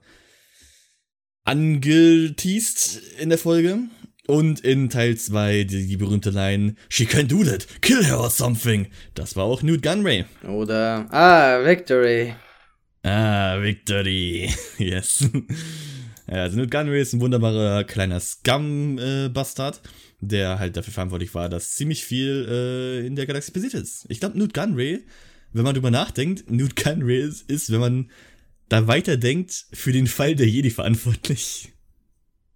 angeteased 1.43 3.01
in 3.19 3.27
der 3.27 3.37
Folge. 3.37 3.79
Und 4.25 4.61
in 4.61 4.89
Teil 4.89 5.17
2 5.17 5.65
die, 5.65 5.85
die 5.85 5.97
berühmte 5.97 6.29
Line, 6.29 6.75
She 6.87 7.05
can 7.05 7.27
do 7.27 7.43
that, 7.43 7.67
kill 7.81 8.05
her 8.05 8.21
or 8.21 8.29
something. 8.29 8.87
Das 9.15 9.35
war 9.35 9.43
auch 9.43 9.61
Newt 9.63 9.81
Gunray. 9.81 10.23
Oder, 10.47 11.07
ah, 11.11 11.59
Victory. 11.65 12.35
Ah, 13.03 13.57
Victory. 13.61 14.49
yes. 14.77 15.29
Ja, 16.29 16.41
also 16.43 16.57
Newt 16.57 16.71
Gunray 16.71 17.01
ist 17.01 17.13
ein 17.13 17.21
wunderbarer 17.21 17.85
kleiner 17.85 18.19
Scum-Bastard, 18.19 19.81
der 20.19 20.59
halt 20.59 20.75
dafür 20.75 20.93
verantwortlich 20.93 21.33
war, 21.33 21.47
dass 21.47 21.75
ziemlich 21.75 22.03
viel 22.03 22.47
äh, 22.49 23.07
in 23.07 23.15
der 23.15 23.25
Galaxie 23.25 23.51
passiert 23.51 23.75
ist. 23.75 24.05
Ich 24.09 24.19
glaube, 24.19 24.37
Newt 24.37 24.53
Gunray, 24.53 25.05
wenn 25.53 25.63
man 25.63 25.73
drüber 25.73 25.91
nachdenkt, 25.91 26.51
Newt 26.51 26.75
Gunray 26.75 27.21
ist, 27.21 27.49
ist, 27.49 27.71
wenn 27.71 27.79
man 27.79 28.11
da 28.67 28.87
weiterdenkt, 28.87 29.67
für 29.71 29.93
den 29.93 30.07
Fall 30.07 30.35
der 30.35 30.47
Jedi 30.47 30.69
verantwortlich. 30.69 31.71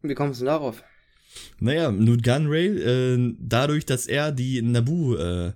Wie 0.02 0.16
kommst 0.16 0.42
du 0.42 0.46
darauf? 0.46 0.84
Naja, 1.60 1.92
Newt 1.92 2.24
Gunray, 2.24 2.68
äh, 2.68 3.36
dadurch, 3.40 3.86
dass 3.86 4.08
er 4.08 4.34
die 4.34 4.62
Naboo 4.62 5.16
äh, 5.16 5.54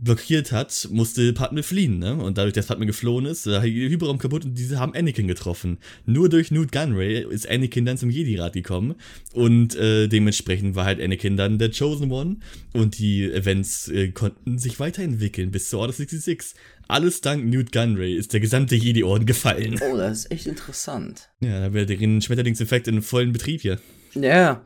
blockiert 0.00 0.52
hat, 0.52 0.88
musste 0.90 1.32
Padme 1.32 1.62
fliehen, 1.62 1.98
ne? 1.98 2.14
Und 2.14 2.38
dadurch, 2.38 2.54
dass 2.54 2.66
Padme 2.66 2.86
geflohen 2.86 3.26
ist, 3.26 3.46
äh, 3.46 3.50
der 3.50 3.62
Hyperraum 3.62 4.18
kaputt 4.18 4.44
und 4.44 4.54
diese 4.54 4.78
haben 4.78 4.94
Anakin 4.94 5.28
getroffen. 5.28 5.78
Nur 6.06 6.28
durch 6.28 6.50
Newt 6.50 6.72
Gunray 6.72 7.24
ist 7.28 7.48
Anakin 7.48 7.84
dann 7.84 7.98
zum 7.98 8.10
Jedi-Rat 8.10 8.54
gekommen 8.54 8.94
und 9.34 9.76
äh, 9.76 10.08
dementsprechend 10.08 10.74
war 10.74 10.84
halt 10.84 11.00
Anakin 11.00 11.36
dann 11.36 11.58
der 11.58 11.70
Chosen 11.70 12.10
One 12.10 12.36
und 12.72 12.98
die 12.98 13.30
Events 13.30 13.88
äh, 13.88 14.08
konnten 14.08 14.58
sich 14.58 14.80
weiterentwickeln 14.80 15.50
bis 15.50 15.68
zur 15.68 15.80
Order 15.80 15.92
66. 15.92 16.54
Alles 16.88 17.20
dank 17.20 17.44
Newt 17.44 17.70
Gunray 17.70 18.16
ist 18.16 18.32
der 18.32 18.40
gesamte 18.40 18.74
Jedi-Orden 18.74 19.26
gefallen. 19.26 19.78
Oh, 19.80 19.96
das 19.96 20.24
ist 20.24 20.32
echt 20.32 20.46
interessant. 20.46 21.28
Ja, 21.40 21.60
da 21.60 21.72
wäre 21.72 21.86
der 21.86 21.96
Schmetterlingseffekt 22.20 22.88
in 22.88 23.02
vollen 23.02 23.32
Betrieb 23.32 23.60
hier. 23.60 23.78
Ja, 24.14 24.64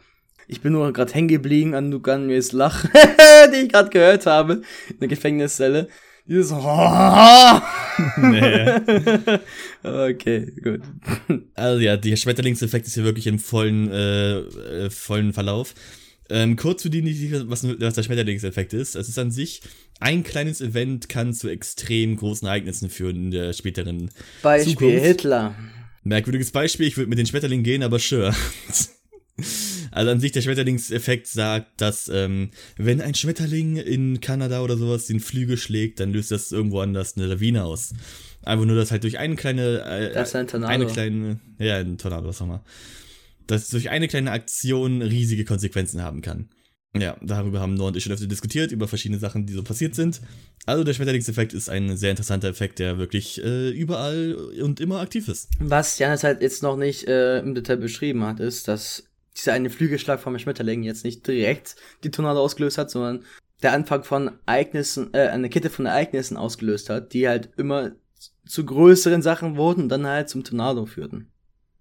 ich 0.49 0.61
bin 0.61 0.73
nur 0.73 0.93
gerade 0.93 1.13
hängen 1.13 1.29
geblieben 1.29 1.75
an 1.75 1.89
Nuganmes 1.89 2.53
Lach, 2.53 2.85
die 3.53 3.57
ich 3.57 3.69
gerade 3.69 3.91
gehört 3.91 4.27
habe 4.27 4.63
in 4.91 4.99
der 5.01 5.09
Gefängniszelle. 5.09 5.89
Dieses 6.27 6.53
nee. 8.17 8.73
Okay, 9.83 10.53
gut. 10.63 10.81
Also 11.55 11.81
ja, 11.81 11.99
der 11.99 12.17
Schmetterlingseffekt 12.17 12.87
ist 12.87 12.95
hier 12.95 13.05
wirklich 13.05 13.27
im 13.27 13.39
vollen, 13.39 13.91
äh, 13.91 14.39
äh, 14.39 14.91
vollen 14.91 15.35
Verlauf. 15.35 15.75
Ähm, 16.31 16.57
kurz 16.57 16.81
zu 16.81 16.89
denen, 16.89 17.07
was, 17.51 17.69
was 17.79 17.95
der 17.95 18.03
Schmetterlingseffekt 18.03 18.73
ist. 18.73 18.97
Es 18.97 19.11
ist 19.11 19.19
an 19.19 19.31
sich, 19.31 19.61
ein 20.01 20.23
kleines 20.23 20.63
Event 20.63 21.11
kann 21.11 21.35
zu 21.35 21.49
extrem 21.49 22.17
großen 22.17 22.49
Ereignissen 22.49 22.89
führen 22.89 23.17
in 23.17 23.31
der 23.31 23.53
späteren 23.53 24.11
Beispiel 24.43 24.73
Zukunft. 24.73 25.05
Hitler. 25.05 25.55
Merkwürdiges 26.05 26.53
Beispiel, 26.53 26.87
ich 26.87 26.97
würde 26.97 27.11
mit 27.11 27.19
den 27.19 27.27
Schmetterlingen 27.27 27.65
gehen, 27.65 27.83
aber 27.83 27.99
sure. 27.99 28.35
Also 29.91 30.11
an 30.11 30.21
sich 30.21 30.33
der 30.33 30.43
Schmetterlingseffekt 30.43 31.27
sagt, 31.27 31.81
dass 31.81 32.09
ähm, 32.09 32.51
wenn 32.77 33.01
ein 33.01 33.15
Schmetterling 33.15 33.77
in 33.77 34.21
Kanada 34.21 34.61
oder 34.63 34.77
sowas 34.77 35.07
den 35.07 35.21
Flügel 35.21 35.57
schlägt, 35.57 36.01
dann 36.01 36.13
löst 36.13 36.31
das 36.31 36.53
irgendwo 36.53 36.81
anders 36.81 37.17
eine 37.17 37.27
Lawine 37.27 37.65
aus. 37.65 37.95
Einfach 38.43 38.65
nur, 38.65 38.77
dass 38.77 38.91
halt 38.91 39.03
durch 39.03 39.19
eine 39.19 39.37
kleine, 39.37 39.83
äh, 39.85 40.13
das 40.13 40.29
ist 40.29 40.37
ein 40.37 40.47
Tornado. 40.47 40.73
eine 40.73 40.87
kleine, 40.87 41.41
ja, 41.59 41.79
ein 41.79 41.99
Tornado, 41.99 42.29
was 42.29 42.43
auch 42.43 42.47
mal, 42.47 42.63
dass 43.47 43.69
durch 43.69 43.91
eine 43.91 44.09
kleine 44.09 44.31
Aktion 44.33 45.03
riesige 45.03 45.45
Konsequenzen 45.45 46.03
haben 46.03 46.21
kann. 46.23 46.49
Ja, 46.97 47.17
darüber 47.23 47.59
haben 47.59 47.75
Noah 47.75 47.89
und 47.89 47.97
ich 47.97 48.05
schon 48.05 48.13
öfter 48.13 48.29
diskutiert, 48.29 48.71
über 48.71 48.87
verschiedene 48.87 49.19
Sachen, 49.19 49.47
die 49.47 49.53
so 49.53 49.65
passiert 49.65 49.97
sind. 49.97 50.21
Also 50.65 50.85
der 50.85 50.95
Schmetterlingseffekt 50.95 51.53
ist 51.53 51.69
ein 51.69 51.97
sehr 51.97 52.11
interessanter 52.11 52.49
Effekt, 52.49 52.79
der 52.79 52.99
wirklich 52.99 53.43
äh, 53.43 53.71
überall 53.71 54.35
und 54.63 54.79
immer 54.79 55.01
aktiv 55.01 55.27
ist. 55.27 55.49
Was 55.59 55.99
Janis 55.99 56.23
halt 56.23 56.41
jetzt 56.41 56.63
noch 56.63 56.77
nicht 56.77 57.09
äh, 57.09 57.41
im 57.41 57.57
Detail 57.57 57.79
beschrieben 57.79 58.23
hat, 58.23 58.39
ist, 58.39 58.69
dass 58.69 59.05
dieser 59.37 59.53
eine 59.53 59.71
Flügelschlag 59.71 60.21
vom 60.21 60.39
Schmetterling 60.39 60.83
jetzt 60.83 61.05
nicht 61.05 61.27
direkt 61.27 61.77
die 62.03 62.11
Tornado 62.11 62.41
ausgelöst 62.41 62.79
hat, 62.79 62.91
sondern 62.91 63.25
der 63.63 63.73
Anfang 63.73 64.05
von 64.05 64.33
Ereignissen, 64.47 65.13
äh, 65.15 65.29
eine 65.29 65.49
Kette 65.49 65.71
von 65.71 65.87
Ereignissen 65.87 66.37
ausgelöst 66.37 66.91
hat, 66.91 67.13
die 67.13 67.29
halt 67.29 67.51
immer 67.57 67.93
zu 68.47 68.65
größeren 68.65 69.23
Sachen 69.23 69.57
wurden 69.57 69.85
und 69.85 69.89
dann 69.89 70.07
halt 70.07 70.29
zum 70.29 70.45
Tornado 70.45 70.87
führten. 70.87 71.31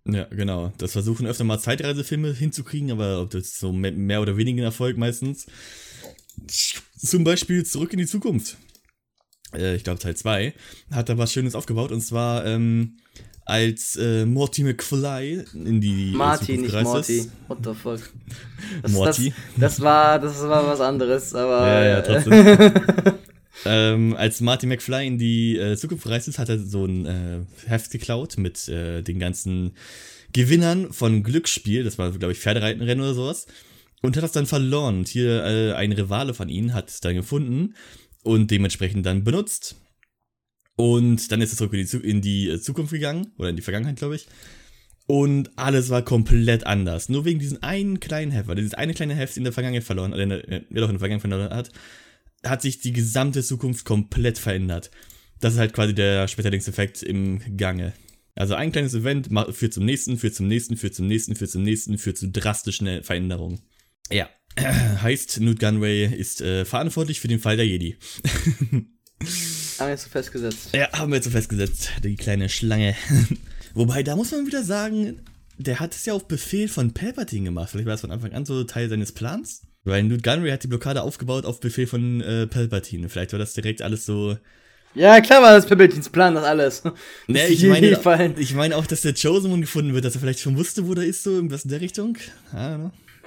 Ja, 0.06 0.26
genau. 0.26 0.74
Das 0.78 0.92
versuchen 0.92 1.28
öfter 1.28 1.44
mal 1.44 1.60
Zeitreisefilme 1.60 2.34
hinzukriegen, 2.34 2.92
aber 2.92 3.28
das 3.30 3.58
so 3.58 3.72
mehr 3.72 4.22
oder 4.22 4.36
weniger 4.38 4.64
Erfolg 4.64 4.98
meistens. 4.98 5.46
Zum 6.98 7.24
Beispiel 7.24 7.66
Zurück 7.66 7.94
in 7.94 8.00
die 8.00 8.06
Zukunft. 8.06 8.58
Äh, 9.54 9.76
ich 9.76 9.84
glaube 9.84 10.00
Teil 10.00 10.16
2 10.16 10.54
hat 10.92 11.10
da 11.10 11.18
was 11.18 11.32
Schönes 11.32 11.56
aufgebaut 11.56 11.92
und 11.92 12.02
zwar 12.02 12.46
ähm, 12.46 12.98
als 13.46 13.96
äh, 13.98 14.26
Morty 14.26 14.64
McFly 14.64 15.44
in 15.54 15.82
die 15.82 16.14
äh, 16.14 16.16
Marty, 16.16 16.58
nicht 16.58 16.74
Morty. 16.82 17.20
Ist. 17.20 17.32
What 17.48 17.60
the 17.64 17.74
fuck? 17.74 18.00
Das, 18.82 18.92
Morty. 18.92 19.34
Das, 19.58 19.76
das, 19.76 19.82
war, 19.82 20.20
das 20.20 20.42
war 20.44 20.66
was 20.66 20.80
anderes, 20.80 21.36
aber. 21.36 21.68
Ja, 21.68 21.86
ja, 21.86 22.02
trotzdem. 22.02 22.72
ähm, 23.66 24.16
als 24.16 24.40
Marty 24.40 24.68
McFly 24.68 25.08
in 25.08 25.18
die 25.18 25.58
äh, 25.58 25.76
Zukunft 25.76 26.06
gereist 26.06 26.28
ist, 26.28 26.40
hat 26.40 26.50
er 26.50 26.60
so 26.60 26.86
ein 26.86 27.06
äh, 27.06 27.40
Heft 27.68 27.92
geklaut 27.92 28.38
mit 28.38 28.68
äh, 28.70 29.02
den 29.02 29.20
ganzen 29.20 29.74
Gewinnern 30.32 30.94
von 30.94 31.24
Glücksspiel. 31.24 31.84
Das 31.84 31.98
war, 31.98 32.12
glaube 32.12 32.32
ich, 32.32 32.40
Pferdereitenrennen 32.40 33.04
oder 33.04 33.14
sowas. 33.14 33.46
Und 34.02 34.16
hat 34.16 34.24
das 34.24 34.32
dann 34.32 34.46
verloren. 34.46 35.00
Und 35.00 35.08
hier 35.08 35.44
äh, 35.44 35.74
ein 35.74 35.92
Rivale 35.92 36.34
von 36.34 36.50
ihnen 36.50 36.74
hat 36.74 36.90
es 36.90 37.02
dann 37.02 37.16
gefunden 37.16 37.76
und 38.24 38.50
dementsprechend 38.50 39.06
dann 39.06 39.24
benutzt. 39.24 39.76
Und 40.76 41.32
dann 41.32 41.42
ist 41.42 41.54
er 41.54 41.58
zurück 41.58 41.74
in 41.74 41.86
die, 41.86 42.10
in 42.10 42.22
die 42.22 42.50
äh, 42.50 42.60
Zukunft 42.60 42.94
gegangen, 42.94 43.32
oder 43.38 43.50
in 43.50 43.56
die 43.56 43.62
Vergangenheit, 43.62 43.98
glaube 43.98 44.16
ich. 44.16 44.28
Und 45.06 45.52
alles 45.58 45.90
war 45.90 46.02
komplett 46.02 46.66
anders. 46.66 47.10
Nur 47.10 47.26
wegen 47.26 47.40
diesem 47.40 47.62
einen 47.62 48.00
kleinen 48.00 48.32
Heft, 48.32 48.48
weil 48.48 48.56
dieses 48.56 48.74
eine 48.74 48.94
kleine 48.94 49.16
Heft 49.16 49.38
in 49.38 49.44
der 49.44 49.54
Vergangenheit 49.54 49.84
verloren, 49.84 50.14
oder 50.14 50.24
in 50.24 50.30
der, 50.30 50.50
äh, 50.50 50.62
doch 50.72 50.90
in 50.90 50.96
der 50.96 51.00
Vergangenheit 51.00 51.22
verloren 51.22 51.50
hat, 51.50 51.72
hat 52.44 52.62
sich 52.62 52.80
die 52.80 52.94
gesamte 52.94 53.44
Zukunft 53.44 53.86
komplett 53.86 54.38
verändert. 54.38 54.92
Das 55.40 55.54
ist 55.54 55.60
halt 55.60 55.74
quasi 55.74 55.94
der 55.94 56.28
Schmetterlingseffekt 56.28 57.04
im 57.04 57.58
Gange. 57.58 57.94
Also 58.36 58.56
ein 58.56 58.72
kleines 58.72 58.94
Event 58.96 59.30
führt 59.52 59.74
zum 59.74 59.86
nächsten, 59.86 60.18
führt 60.18 60.34
zum 60.34 60.48
nächsten, 60.48 60.76
führt 60.76 60.96
zum 60.96 61.08
nächsten, 61.08 61.36
führt 61.36 61.52
zum 61.52 61.64
nächsten, 61.64 61.98
führt 61.98 62.18
zu 62.18 62.30
drastischen 62.30 63.04
Veränderungen. 63.04 63.62
Ja, 64.12 64.30
heißt, 64.58 65.40
Newt 65.40 65.60
Gunway 65.60 66.06
ist 66.06 66.42
äh, 66.42 66.66
verantwortlich 66.66 67.20
für 67.20 67.28
den 67.28 67.40
Fall 67.40 67.58
der 67.58 67.68
Jedi. 67.68 67.98
Haben 69.80 69.88
wir 69.88 69.92
jetzt 69.92 70.04
so 70.04 70.10
festgesetzt. 70.10 70.70
Ja, 70.74 70.92
haben 70.94 71.12
wir 71.12 71.16
jetzt 71.16 71.26
so 71.26 71.32
festgesetzt. 71.32 71.92
Die 72.04 72.16
kleine 72.16 72.50
Schlange. 72.50 72.96
Wobei, 73.74 74.04
da 74.04 74.16
muss 74.16 74.32
man 74.32 74.46
wieder 74.46 74.64
sagen, 74.64 75.22
der 75.58 75.80
hat 75.80 75.94
es 75.94 76.06
ja 76.06 76.14
auf 76.14 76.28
Befehl 76.28 76.68
von 76.68 76.94
Palpatine 76.94 77.46
gemacht. 77.46 77.70
Vielleicht 77.72 77.88
war 77.88 77.96
es 77.96 78.02
von 78.02 78.12
Anfang 78.12 78.34
an 78.34 78.46
so 78.46 78.64
Teil 78.64 78.90
seines 78.90 79.12
Plans. 79.12 79.62
Weil 79.86 80.04
Newt 80.04 80.24
Gunray 80.24 80.52
hat 80.52 80.64
die 80.64 80.68
Blockade 80.68 81.02
aufgebaut 81.02 81.46
auf 81.46 81.60
Befehl 81.60 81.88
von 81.88 82.22
äh, 82.22 82.48
Palpatine. 82.48 83.10
Vielleicht 83.10 83.34
war 83.34 83.40
das 83.40 83.54
direkt 83.54 83.82
alles 83.82 84.06
so. 84.06 84.38
Ja, 84.96 85.20
klar 85.22 85.42
war 85.42 85.54
das 85.54 85.66
Palpatines 85.66 86.10
Plan, 86.10 86.36
das 86.36 86.44
alles. 86.44 86.84
Nee, 87.28 87.48
ich 87.48 87.64
meine, 87.66 87.98
ich 88.38 88.54
meine 88.54 88.78
auch, 88.78 88.86
dass 88.86 89.02
der 89.02 89.14
Chosen 89.14 89.52
One 89.52 89.62
gefunden 89.62 89.94
wird, 89.94 90.06
dass 90.06 90.16
er 90.16 90.22
vielleicht 90.22 90.40
schon 90.40 90.58
wusste, 90.58 90.88
wo 90.88 90.94
der 90.94 91.06
ist, 91.06 91.24
so 91.24 91.32
irgendwas 91.32 91.64
in 91.64 91.72
der 91.72 91.82
Richtung. 91.82 92.18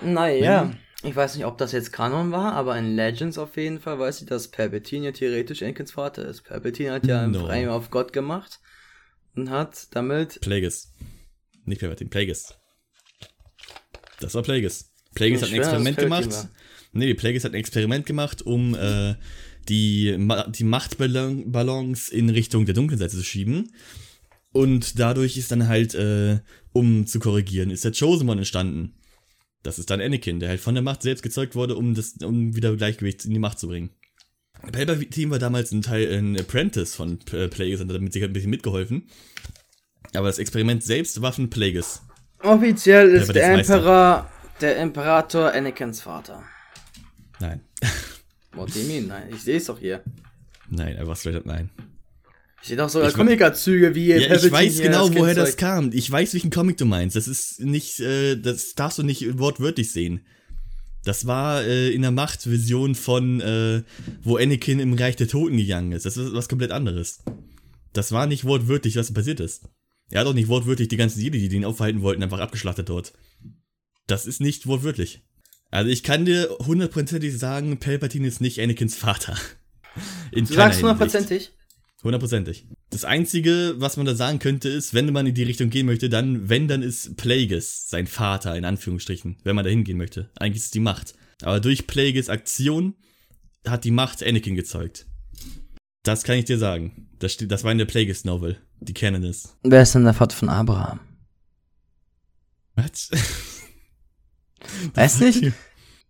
Naja. 0.01 0.73
Ich 1.07 1.15
weiß 1.15 1.37
nicht, 1.37 1.45
ob 1.45 1.57
das 1.57 1.71
jetzt 1.71 1.93
Kanon 1.93 2.33
war, 2.33 2.55
aber 2.55 2.77
in 2.77 2.97
Legends 2.97 3.39
auf 3.39 3.57
jeden 3.57 3.79
Fall 3.79 3.97
weiß 4.01 4.23
ich, 4.23 4.27
dass 4.27 4.49
Palpatine 4.49 5.07
ja 5.07 5.13
theoretisch 5.13 5.63
Enkins 5.63 5.93
Vater 5.93 6.27
ist. 6.27 6.43
Palpatine 6.43 6.91
hat 6.91 7.07
ja 7.07 7.29
no. 7.29 7.47
einen 7.47 7.69
auf 7.69 7.91
Gott 7.91 8.13
gemacht 8.13 8.59
und 9.37 9.49
hat 9.51 9.87
damit. 9.93 10.41
Plagueis. 10.41 10.91
Nicht 11.65 11.81
Palpatine, 11.81 12.11
Plagueis. 12.11 12.59
Das 14.19 14.35
war 14.35 14.43
Plagueis. 14.43 14.91
Plagueis 15.15 15.43
hat 15.43 15.51
ein 15.51 15.55
Experiment 15.55 15.97
gemacht. 15.97 16.49
Nee, 16.93 17.15
Plagueis 17.15 17.45
hat 17.45 17.53
ein 17.53 17.61
Experiment 17.61 18.05
gemacht, 18.05 18.43
um 18.43 18.75
äh, 18.75 19.15
die, 19.69 20.17
Ma 20.19 20.49
die 20.49 20.65
Machtbalance 20.65 22.13
in 22.13 22.31
Richtung 22.31 22.67
der 22.67 22.75
dunklen 22.75 22.99
Seite 22.99 23.17
zu 23.17 23.23
schieben. 23.23 23.73
Und 24.51 24.99
dadurch 24.99 25.37
ist 25.37 25.53
dann 25.53 25.69
halt, 25.69 25.95
äh, 25.95 26.41
um 26.73 27.07
zu 27.07 27.21
korrigieren, 27.21 27.71
ist 27.71 27.85
der 27.85 27.93
Chosen 27.93 28.29
One 28.29 28.41
entstanden. 28.41 28.97
Das 29.67 29.81
ist 29.81 29.91
dann 29.91 30.01
Anakin, 30.01 30.39
der 30.39 30.49
halt 30.49 30.61
von 30.61 30.75
der 30.75 30.83
Macht 30.83 31.03
selbst 31.03 31.23
gezeugt 31.23 31.57
wurde, 31.57 31.75
um, 31.75 31.95
das, 31.95 32.15
um 32.23 32.55
wieder 32.55 32.77
Gleichgewicht 32.77 33.25
in 33.25 33.33
die 33.33 33.41
Macht 33.41 33.59
zu 33.59 33.67
bringen. 33.67 33.91
Palpatine 34.71 35.33
war 35.33 35.39
damals 35.41 35.73
ein 35.73 35.83
Teil, 35.83 36.17
ein 36.17 36.39
Apprentice 36.39 36.95
von 36.95 37.19
Plagueis 37.19 37.81
und 37.81 37.89
hat 37.89 37.97
damit 37.97 38.13
sich 38.13 38.23
halt 38.23 38.31
ein 38.31 38.33
bisschen 38.33 38.51
mitgeholfen. 38.51 39.09
Aber 40.15 40.29
das 40.29 40.39
Experiment 40.39 40.85
selbst 40.85 41.21
war 41.21 41.33
von 41.33 41.51
Plagueis. 41.51 42.03
Offiziell 42.43 43.11
ist 43.11 43.35
der 43.35 43.55
Emperor, 43.55 44.31
der 44.61 44.77
Imperator 44.77 45.53
Anakins 45.53 46.01
Vater. 46.01 46.45
Nein. 47.41 47.61
What 48.53 48.73
do 48.73 48.79
you 48.79 48.87
mean? 48.87 49.09
Nein, 49.09 49.25
ich 49.33 49.43
sehe 49.43 49.57
es 49.57 49.65
doch 49.65 49.81
hier. 49.81 50.03
Nein, 50.71 50.97
einfach 50.97 51.17
straight 51.17 51.37
up 51.37 51.45
nein. 51.45 51.71
Ich 52.63 52.69
sehe 52.69 52.77
doch 52.77 52.89
sogar 52.89 53.13
Comic-Züge, 53.13 53.95
wie 53.95 54.07
ja, 54.07 54.35
Ich 54.35 54.51
weiß 54.51 54.81
genau, 54.81 55.15
woher 55.15 55.35
das 55.35 55.57
kam. 55.57 55.91
Ich 55.93 56.11
weiß, 56.11 56.33
welchen 56.33 56.51
Comic 56.51 56.77
du 56.79 56.85
meinst. 56.85 57.15
Das 57.15 57.29
ist 57.29 57.61
nicht, 57.61 58.01
äh, 58.01 58.37
das 58.37 58.75
darfst 58.75 58.99
du 58.99 59.03
nicht 59.03 59.39
wortwörtlich 59.39 59.93
sehen. 59.93 60.27
Das 61.05 61.27
war 61.27 61.63
äh, 61.63 61.91
in 61.91 62.03
der 62.03 62.11
Machtvision 62.11 62.97
von, 62.97 63.41
äh, 63.41 63.83
wo 64.23 64.37
Anakin 64.37 64.81
im 64.81 64.95
Reich 64.95 65.15
der 65.15 65.29
Toten 65.29 65.57
gegangen 65.57 65.93
ist. 65.93 66.05
Das 66.05 66.17
ist 66.17 66.33
was 66.33 66.49
komplett 66.49 66.73
anderes. 66.73 67.23
Das 67.93 68.11
war 68.11 68.27
nicht 68.27 68.45
wortwörtlich, 68.45 68.97
was 68.97 69.15
passiert 69.15 69.39
ist. 69.39 69.63
Er 70.11 70.21
hat 70.21 70.27
auch 70.27 70.35
nicht 70.35 70.49
wortwörtlich 70.49 70.89
die 70.89 70.97
ganzen 70.97 71.21
Jedi, 71.21 71.49
die 71.49 71.57
ihn 71.57 71.65
aufhalten 71.65 72.03
wollten, 72.03 72.23
einfach 72.23 72.41
abgeschlachtet 72.41 72.89
dort. 72.89 73.13
Das 74.07 74.27
ist 74.27 74.41
nicht 74.41 74.67
wortwörtlich. 74.67 75.23
Also 75.71 75.91
ich 75.91 76.03
kann 76.03 76.25
dir 76.25 76.49
hundertprozentig 76.61 77.39
sagen, 77.39 77.79
Palpatine 77.79 78.27
ist 78.27 78.41
nicht 78.41 78.61
Anakins 78.61 78.97
Vater. 78.97 79.37
In 80.33 80.47
du 80.47 80.55
sagst 80.55 80.81
hundertprozentig? 80.81 81.53
Hundertprozentig. 82.03 82.67
Das 82.91 83.05
Einzige, 83.05 83.75
was 83.79 83.97
man 83.97 84.07
da 84.07 84.15
sagen 84.15 84.39
könnte, 84.39 84.69
ist, 84.69 84.95
wenn 84.95 85.13
man 85.13 85.27
in 85.27 85.35
die 85.35 85.43
Richtung 85.43 85.71
gehen 85.71 85.87
möchte, 85.87 86.09
dann, 86.09 86.49
wenn, 86.49 86.69
dann 86.69 86.83
ist 86.83 87.17
Plagueis 87.17 87.89
sein 87.89 88.07
Vater, 88.07 88.57
in 88.57 88.65
Anführungsstrichen, 88.65 89.39
wenn 89.45 89.57
man 89.57 89.65
da 89.65 89.71
hingehen 89.71 89.97
möchte. 89.97 90.31
Eigentlich 90.39 90.59
ist 90.59 90.67
es 90.67 90.71
die 90.71 90.81
Macht. 90.81 91.15
Aber 91.43 91.61
durch 91.61 91.87
Plagueis 91.87 92.29
Aktion 92.29 92.95
hat 93.67 93.85
die 93.85 93.91
Macht 93.91 94.23
Anakin 94.23 94.55
gezeugt. 94.55 95.07
Das 96.03 96.23
kann 96.23 96.37
ich 96.37 96.45
dir 96.45 96.59
sagen. 96.59 97.09
Das, 97.19 97.33
steht, 97.33 97.51
das 97.51 97.65
war 97.65 97.73
in 97.73 97.79
der 97.79 97.87
Plagueis 97.87 98.25
Novel, 98.25 98.59
die 98.81 98.95
Canon 98.95 99.25
ist. 99.25 99.57
Wer 99.63 99.83
ist 99.83 99.95
denn 99.95 100.05
der 100.05 100.15
Vater 100.15 100.37
von 100.37 100.49
Abraham? 100.49 101.01
Was? 102.77 103.11
Weiß 104.95 105.21
nicht? 105.21 105.53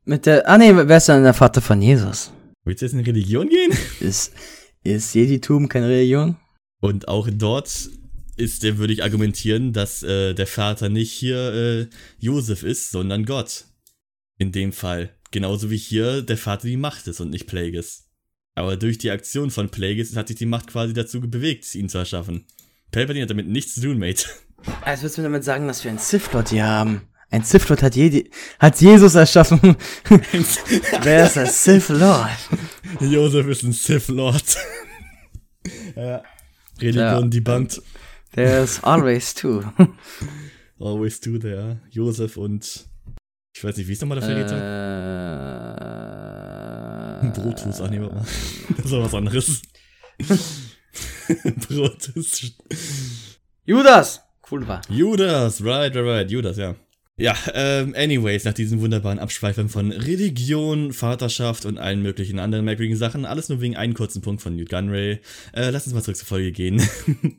Mit 0.05 0.27
der, 0.27 0.49
ah 0.49 0.59
nee, 0.59 0.72
wer 0.75 0.96
ist 0.96 1.09
denn 1.09 1.22
der 1.22 1.35
Vater 1.35 1.62
von 1.62 1.81
Jesus? 1.81 2.33
Willst 2.64 2.83
du 2.83 2.87
jetzt 2.87 2.92
in 2.92 3.01
Religion 3.01 3.49
gehen? 3.49 3.72
Ist, 4.01 4.33
ist 4.87 5.14
Jeditum 5.14 5.68
keine 5.68 5.88
Religion? 5.88 6.37
Und 6.81 7.09
auch 7.09 7.29
dort 7.31 7.90
ist 8.37 8.62
der, 8.62 8.79
würde 8.79 8.92
ich 8.92 9.03
argumentieren, 9.03 9.72
dass 9.72 10.03
äh, 10.03 10.35
der 10.35 10.46
Vater 10.46 10.88
nicht 10.88 11.12
hier 11.12 11.53
äh, 11.53 11.87
Josef 12.18 12.62
ist, 12.62 12.90
sondern 12.90 13.25
Gott. 13.25 13.64
In 14.38 14.53
dem 14.53 14.72
Fall. 14.72 15.11
Genauso 15.31 15.70
wie 15.70 15.79
hier 15.79 16.22
der 16.22 16.37
Vater 16.37 16.68
die 16.68 16.77
Macht 16.77 17.07
ist 17.09 17.20
und 17.20 17.31
nicht 17.31 17.46
Plagueis. 17.46 18.09
Aber 18.55 18.77
durch 18.77 18.99
die 18.99 19.11
Aktion 19.11 19.51
von 19.51 19.70
Plagueis 19.70 20.14
hat 20.16 20.29
sich 20.29 20.37
die 20.37 20.46
Macht 20.46 20.68
quasi 20.68 20.92
dazu 20.92 21.20
bewegt, 21.20 21.75
ihn 21.75 21.88
zu 21.88 21.99
erschaffen. 21.99 22.46
Palpatine 22.90 23.22
hat 23.22 23.31
damit 23.31 23.49
nichts 23.49 23.75
zu 23.75 23.83
tun, 23.83 23.99
Mate. 23.99 24.29
Also 24.83 25.03
willst 25.03 25.16
du 25.16 25.22
mir 25.22 25.29
damit 25.29 25.44
sagen, 25.44 25.66
dass 25.66 25.85
wir 25.85 25.90
einen 25.90 25.99
Sith 25.99 26.33
Lord 26.33 26.51
hier 26.51 26.66
haben? 26.66 27.03
Ein 27.31 27.42
Sith 27.42 27.68
Lord 27.68 27.83
hat, 27.83 27.96
Jedi 27.96 28.31
hat 28.59 28.81
Jesus 28.81 29.14
erschaffen. 29.14 29.77
Wer 31.03 31.27
ist 31.27 31.37
der 31.37 31.46
Sith 31.46 31.88
Lord? 31.88 32.31
Josef 33.01 33.46
ist 33.46 33.62
ein 33.62 33.72
Sith 33.72 34.09
Lord. 34.09 34.57
ja. 35.96 36.22
Religion 36.81 37.22
ja. 37.25 37.29
debunked. 37.29 37.83
There's 38.33 38.83
always 38.85 39.35
two. 39.35 39.62
always 40.79 41.20
two 41.20 41.38
there. 41.38 41.81
Josef 41.90 42.37
und 42.37 42.87
ich 43.55 43.64
weiß 43.64 43.77
nicht, 43.79 43.88
wie 43.88 43.92
ist 43.92 44.03
nochmal 44.03 44.20
der 44.20 44.29
Verräter? 44.29 44.57
Äh, 47.22 47.31
Brutus, 47.31 47.81
ach 47.81 47.88
nee, 47.88 48.01
warte 48.01 48.14
mal. 48.16 48.27
Das 48.77 48.90
war 48.92 49.05
was 49.05 49.14
anderes. 49.14 49.62
Brutus. 51.68 52.55
Judas! 53.64 54.20
Cool 54.49 54.68
war. 54.68 54.81
Judas, 54.88 55.64
right, 55.64 55.94
right, 55.96 56.05
right, 56.05 56.31
Judas, 56.31 56.57
ja. 56.59 56.77
Ja, 57.18 57.35
ähm, 57.55 57.94
anyways, 57.96 58.44
nach 58.44 58.52
diesen 58.52 58.83
wunderbaren 58.83 59.18
Abschweifern 59.18 59.70
von 59.70 59.90
Religion, 59.90 60.92
Vaterschaft 60.92 61.64
und 61.64 61.79
allen 61.79 62.02
möglichen 62.02 62.38
anderen 62.38 62.66
merkwürdigen 62.66 62.98
Sachen, 62.98 63.24
alles 63.24 63.48
nur 63.48 63.62
wegen 63.62 63.74
einem 63.74 63.94
kurzen 63.94 64.20
Punkt 64.20 64.42
von 64.42 64.55
Newt 64.55 64.68
Gunray, 64.68 65.20
äh, 65.55 65.70
lass 65.70 65.87
uns 65.87 65.94
mal 65.94 66.02
zurück 66.02 66.18
zur 66.18 66.26
Folge 66.26 66.52
gehen. 66.52 66.79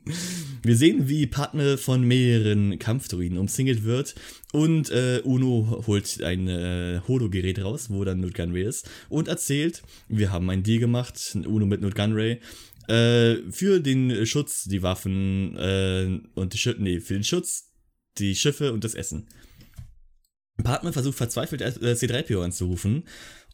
Wir 0.64 0.76
sehen, 0.76 1.08
wie 1.08 1.28
Padme 1.28 1.78
von 1.78 2.02
mehreren 2.02 2.80
Kampfdruiden 2.80 3.38
umsingelt 3.38 3.84
wird 3.84 4.16
und 4.52 4.90
äh, 4.90 5.20
Uno 5.22 5.84
holt 5.86 6.24
ein 6.24 6.48
äh, 6.48 7.00
Holo-Gerät 7.06 7.62
raus, 7.62 7.88
wo 7.88 8.02
dann 8.02 8.18
Newt 8.18 8.34
Gunray 8.34 8.64
ist 8.64 8.90
und 9.08 9.28
erzählt, 9.28 9.84
wir 10.08 10.32
haben 10.32 10.50
ein 10.50 10.64
Deal 10.64 10.80
gemacht, 10.80 11.36
Uno 11.46 11.66
mit 11.66 11.82
Newt 11.82 11.94
Gunray, 11.94 12.40
äh, 12.88 13.36
für 13.52 13.78
den 13.78 14.26
Schutz, 14.26 14.64
die 14.64 14.82
Waffen 14.82 15.56
äh, 15.56 16.18
und 16.34 16.52
die 16.52 16.58
Schiffe, 16.58 16.82
nee, 16.82 16.98
für 16.98 17.14
den 17.14 17.22
Schutz, 17.22 17.70
die 18.18 18.34
Schiffe 18.34 18.72
und 18.72 18.82
das 18.82 18.96
Essen. 18.96 19.28
Partner 20.62 20.92
versucht 20.92 21.16
verzweifelt 21.16 21.60
äh, 21.60 21.66
C3PO 21.66 22.42
anzurufen 22.42 23.04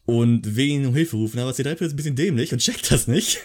und 0.05 0.55
will 0.55 0.65
ihn 0.65 0.85
um 0.85 0.95
Hilfe 0.95 1.17
rufen, 1.17 1.39
aber 1.39 1.51
C3PO 1.51 1.85
ist 1.85 1.93
ein 1.93 1.95
bisschen 1.95 2.15
dämlich 2.15 2.51
und 2.53 2.59
checkt 2.61 2.91
das 2.91 3.07
nicht. 3.07 3.39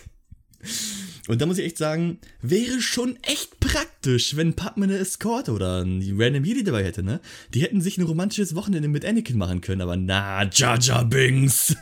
Und 1.28 1.40
da 1.40 1.46
muss 1.46 1.58
ich 1.58 1.66
echt 1.66 1.78
sagen, 1.78 2.18
wäre 2.42 2.80
schon 2.80 3.16
echt 3.22 3.60
praktisch, 3.60 4.36
wenn 4.36 4.54
Padme 4.54 4.84
eine 4.86 4.98
Escort 4.98 5.48
oder 5.48 5.82
ein 5.82 6.02
Random 6.18 6.44
Jedi 6.44 6.64
dabei 6.64 6.84
hätte, 6.84 7.02
ne? 7.02 7.20
Die 7.54 7.62
hätten 7.62 7.80
sich 7.80 7.98
ein 7.98 8.04
romantisches 8.04 8.54
Wochenende 8.54 8.88
mit 8.88 9.04
Anakin 9.04 9.38
machen 9.38 9.60
können, 9.60 9.80
aber 9.80 9.96
na, 9.96 10.42
Jaja 10.50 11.04
Bings. 11.04 11.76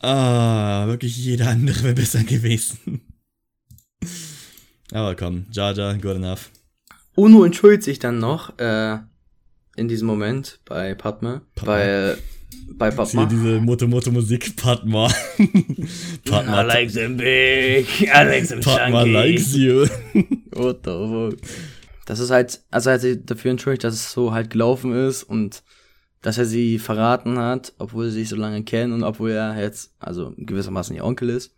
ah, 0.00 0.86
wirklich 0.86 1.16
jeder 1.18 1.48
andere 1.48 1.82
wäre 1.82 1.94
besser 1.94 2.24
gewesen. 2.24 3.02
aber 4.92 5.14
komm, 5.14 5.46
Jaja, 5.52 5.92
good 5.94 6.16
enough. 6.16 6.50
Uno 7.14 7.44
entschuldigt 7.44 7.82
sich 7.82 7.98
dann 7.98 8.18
noch, 8.18 8.58
äh, 8.58 8.98
in 9.76 9.88
diesem 9.88 10.06
Moment 10.06 10.60
bei 10.64 10.94
Padme, 10.94 11.42
Padma. 11.54 11.72
weil 11.72 12.18
bei 12.72 12.90
Padma. 12.90 13.28
Hier 13.28 13.38
diese 13.38 13.60
Moto-Moto-Musik, 13.60 14.56
Padma. 14.56 15.08
Padma. 16.24 16.62
I 16.62 16.66
like 16.66 16.92
them 16.92 17.16
big, 17.16 17.86
I 18.02 18.24
like 18.24 18.48
them 18.48 18.60
Padma 18.60 19.02
chunky. 19.02 19.12
likes 19.12 19.54
you. 19.54 19.86
What 20.52 20.80
the 20.84 20.90
fuck. 20.90 21.36
Das 22.06 22.20
ist 22.20 22.30
halt, 22.30 22.60
also 22.70 22.90
er 22.90 22.94
hat 22.94 23.00
sich 23.00 23.18
dafür 23.24 23.50
entschuldigt, 23.50 23.84
dass 23.84 23.94
es 23.94 24.12
so 24.12 24.32
halt 24.32 24.50
gelaufen 24.50 24.94
ist 24.94 25.22
und 25.24 25.62
dass 26.22 26.38
er 26.38 26.44
sie 26.44 26.78
verraten 26.78 27.38
hat, 27.38 27.72
obwohl 27.78 28.08
sie 28.08 28.20
sich 28.20 28.28
so 28.28 28.36
lange 28.36 28.62
kennen 28.64 28.92
und 28.92 29.02
obwohl 29.04 29.30
er 29.30 29.60
jetzt, 29.60 29.92
also 29.98 30.32
gewissermaßen 30.36 30.96
ihr 30.96 31.04
Onkel 31.04 31.30
ist. 31.30 31.54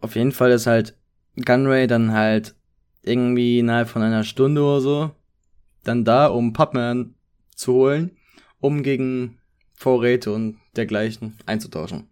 Auf 0.00 0.16
jeden 0.16 0.32
Fall 0.32 0.50
ist 0.50 0.66
halt 0.66 0.96
Gunray 1.36 1.86
dann 1.86 2.12
halt 2.12 2.54
irgendwie 3.02 3.58
innerhalb 3.58 3.88
von 3.88 4.02
einer 4.02 4.24
Stunde 4.24 4.62
oder 4.62 4.80
so 4.80 5.10
dann 5.84 6.04
da, 6.04 6.26
um 6.26 6.52
Padman 6.52 7.14
zu 7.60 7.74
holen, 7.74 8.16
um 8.58 8.82
gegen 8.82 9.38
Vorräte 9.74 10.32
und 10.32 10.56
dergleichen 10.76 11.38
einzutauschen. 11.46 12.08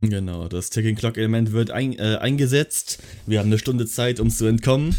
Genau, 0.00 0.48
das 0.48 0.70
Ticking 0.70 0.96
Clock 0.96 1.16
Element 1.16 1.52
wird 1.52 1.70
ein, 1.70 1.98
äh, 1.98 2.18
eingesetzt. 2.20 3.02
Wir 3.26 3.38
haben 3.38 3.46
eine 3.46 3.58
Stunde 3.58 3.86
Zeit, 3.86 4.20
um 4.20 4.28
zu 4.28 4.46
entkommen. 4.46 4.94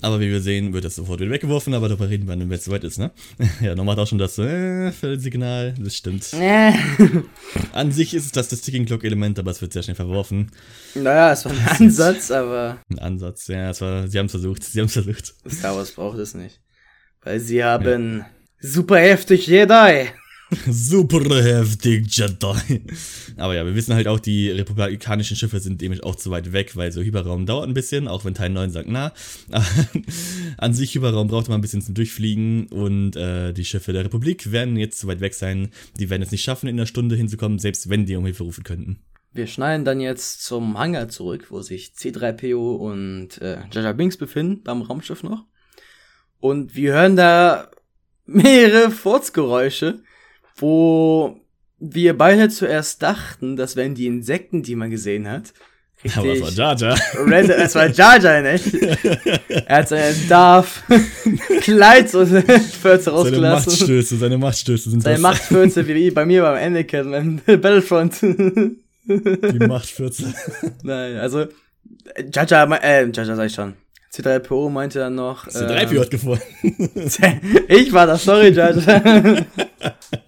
Aber 0.00 0.20
wie 0.20 0.30
wir 0.30 0.40
sehen, 0.40 0.72
wird 0.72 0.84
das 0.84 0.94
sofort 0.94 1.18
wieder 1.20 1.32
weggeworfen, 1.32 1.74
aber 1.74 1.88
darüber 1.88 2.08
reden 2.08 2.28
wir, 2.28 2.38
wenn 2.38 2.52
es 2.52 2.64
soweit 2.64 2.84
ist, 2.84 2.98
ne? 2.98 3.10
ja, 3.60 3.74
noch 3.74 3.82
macht 3.82 3.98
auch 3.98 4.06
schon 4.06 4.18
das 4.18 4.38
äh, 4.38 4.92
Signal, 5.16 5.74
das 5.76 5.96
stimmt. 5.96 6.32
Äh. 6.34 6.72
An 7.72 7.90
sich 7.90 8.14
ist 8.14 8.26
es 8.26 8.32
das, 8.32 8.48
das 8.48 8.60
Ticking 8.60 8.86
Clock 8.86 9.02
Element, 9.02 9.40
aber 9.40 9.50
es 9.50 9.60
wird 9.60 9.72
sehr 9.72 9.82
schnell 9.82 9.96
verworfen. 9.96 10.52
Naja, 10.94 11.32
es 11.32 11.44
war 11.44 11.52
ein 11.52 11.68
Ansatz, 11.80 12.30
aber. 12.30 12.78
Ein 12.88 13.00
Ansatz, 13.00 13.48
ja, 13.48 13.70
es 13.70 13.80
war, 13.80 14.06
sie 14.06 14.18
haben 14.18 14.26
es 14.26 14.32
versucht, 14.32 14.62
sie 14.62 14.78
haben 14.78 14.86
es 14.86 14.92
versucht. 14.92 15.34
Star 15.48 15.74
Wars 15.74 15.90
braucht 15.90 16.18
es 16.18 16.34
nicht. 16.34 16.60
Weil 17.22 17.40
sie 17.40 17.64
haben 17.64 18.18
ja. 18.20 18.26
Super 18.60 18.98
heftig 18.98 19.46
Jedi. 19.46 20.08
Super 20.68 21.42
heftig 21.44 22.08
Jedi. 22.16 22.82
Aber 23.36 23.54
ja, 23.54 23.64
wir 23.64 23.76
wissen 23.76 23.94
halt 23.94 24.08
auch, 24.08 24.18
die 24.18 24.50
republikanischen 24.50 25.36
Schiffe 25.36 25.60
sind 25.60 25.80
nämlich 25.80 26.02
auch 26.02 26.16
zu 26.16 26.32
weit 26.32 26.52
weg, 26.52 26.74
weil 26.74 26.90
so 26.90 27.00
Hyperraum 27.00 27.46
dauert 27.46 27.68
ein 27.68 27.74
bisschen, 27.74 28.08
auch 28.08 28.24
wenn 28.24 28.34
Teil 28.34 28.50
9 28.50 28.70
sagt, 28.70 28.88
na. 28.88 29.12
An 30.56 30.74
sich 30.74 30.92
Hyperraum 30.92 31.28
braucht 31.28 31.48
man 31.48 31.58
ein 31.58 31.60
bisschen 31.60 31.82
zum 31.82 31.94
Durchfliegen 31.94 32.66
und 32.66 33.14
äh, 33.14 33.52
die 33.52 33.64
Schiffe 33.64 33.92
der 33.92 34.04
Republik 34.04 34.50
werden 34.50 34.76
jetzt 34.76 34.98
zu 34.98 35.06
weit 35.06 35.20
weg 35.20 35.34
sein. 35.34 35.70
Die 36.00 36.10
werden 36.10 36.22
es 36.22 36.32
nicht 36.32 36.42
schaffen, 36.42 36.68
in 36.68 36.76
einer 36.76 36.86
Stunde 36.86 37.14
hinzukommen, 37.14 37.60
selbst 37.60 37.90
wenn 37.90 38.06
die 38.06 38.16
um 38.16 38.24
Hilfe 38.24 38.42
rufen 38.42 38.64
könnten. 38.64 38.98
Wir 39.32 39.46
schneiden 39.46 39.84
dann 39.84 40.00
jetzt 40.00 40.44
zum 40.44 40.76
Hangar 40.76 41.08
zurück, 41.08 41.46
wo 41.50 41.60
sich 41.60 41.92
C3PO 41.96 42.74
und 42.74 43.40
äh, 43.40 43.58
Jaja 43.70 43.92
Binks 43.92 44.16
befinden, 44.16 44.64
beim 44.64 44.82
Raumschiff 44.82 45.22
noch. 45.22 45.44
Und 46.40 46.74
wir 46.74 46.94
hören 46.94 47.14
da 47.14 47.70
mehrere 48.28 48.90
Furzgeräusche, 48.90 50.00
wo 50.56 51.40
wir 51.78 52.16
beide 52.16 52.48
zuerst 52.48 53.02
dachten, 53.02 53.56
das 53.56 53.76
wären 53.76 53.94
die 53.94 54.06
Insekten, 54.06 54.62
die 54.62 54.76
man 54.76 54.90
gesehen 54.90 55.28
hat. 55.28 55.52
Richtig. 56.04 56.16
Aber 56.16 56.32
es 56.32 56.56
war 56.56 56.76
Jaja. 56.76 56.96
Random, 57.14 57.56
es 57.58 57.74
war 57.74 57.88
Jaja, 57.88 58.40
ne? 58.40 58.60
er 59.66 59.76
hat 59.78 59.88
seinen 59.88 60.28
Darf 60.28 60.84
Kleid 61.62 62.08
so 62.08 62.24
Fürze 62.24 63.10
rausgelassen. 63.10 63.32
Seine 63.32 63.40
Machtstöße, 63.40 64.16
seine 64.16 64.38
Machtstöße 64.38 64.90
sind 64.90 65.02
Seine 65.02 65.20
das. 65.20 65.86
Wie 65.88 66.10
bei 66.12 66.24
mir 66.24 66.42
beim 66.42 66.56
Anakin, 66.56 67.10
beim 67.10 67.40
Battlefront. 67.60 68.22
die 68.22 69.66
Machtfürze. 69.66 70.32
Nein, 70.84 71.16
also 71.16 71.46
Jaja, 72.32 72.64
äh, 72.76 73.10
Jaja 73.10 73.34
sag 73.34 73.46
ich 73.46 73.54
schon. 73.54 73.74
C3PO 74.12 74.70
meinte 74.70 75.00
dann 75.00 75.14
noch. 75.14 75.46
C3PO 75.46 75.92
ähm, 75.92 76.00
hat 76.00 76.10
gefunden. 76.10 76.42
ich 77.68 77.92
war 77.92 78.06
das, 78.06 78.24
sorry, 78.24 78.48
Judge. 78.48 78.80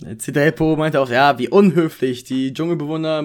C3PO 0.04 0.76
meinte 0.76 1.00
auch, 1.00 1.10
ja, 1.10 1.38
wie 1.38 1.48
unhöflich. 1.48 2.24
Die 2.24 2.52
Dschungelbewohner 2.52 3.24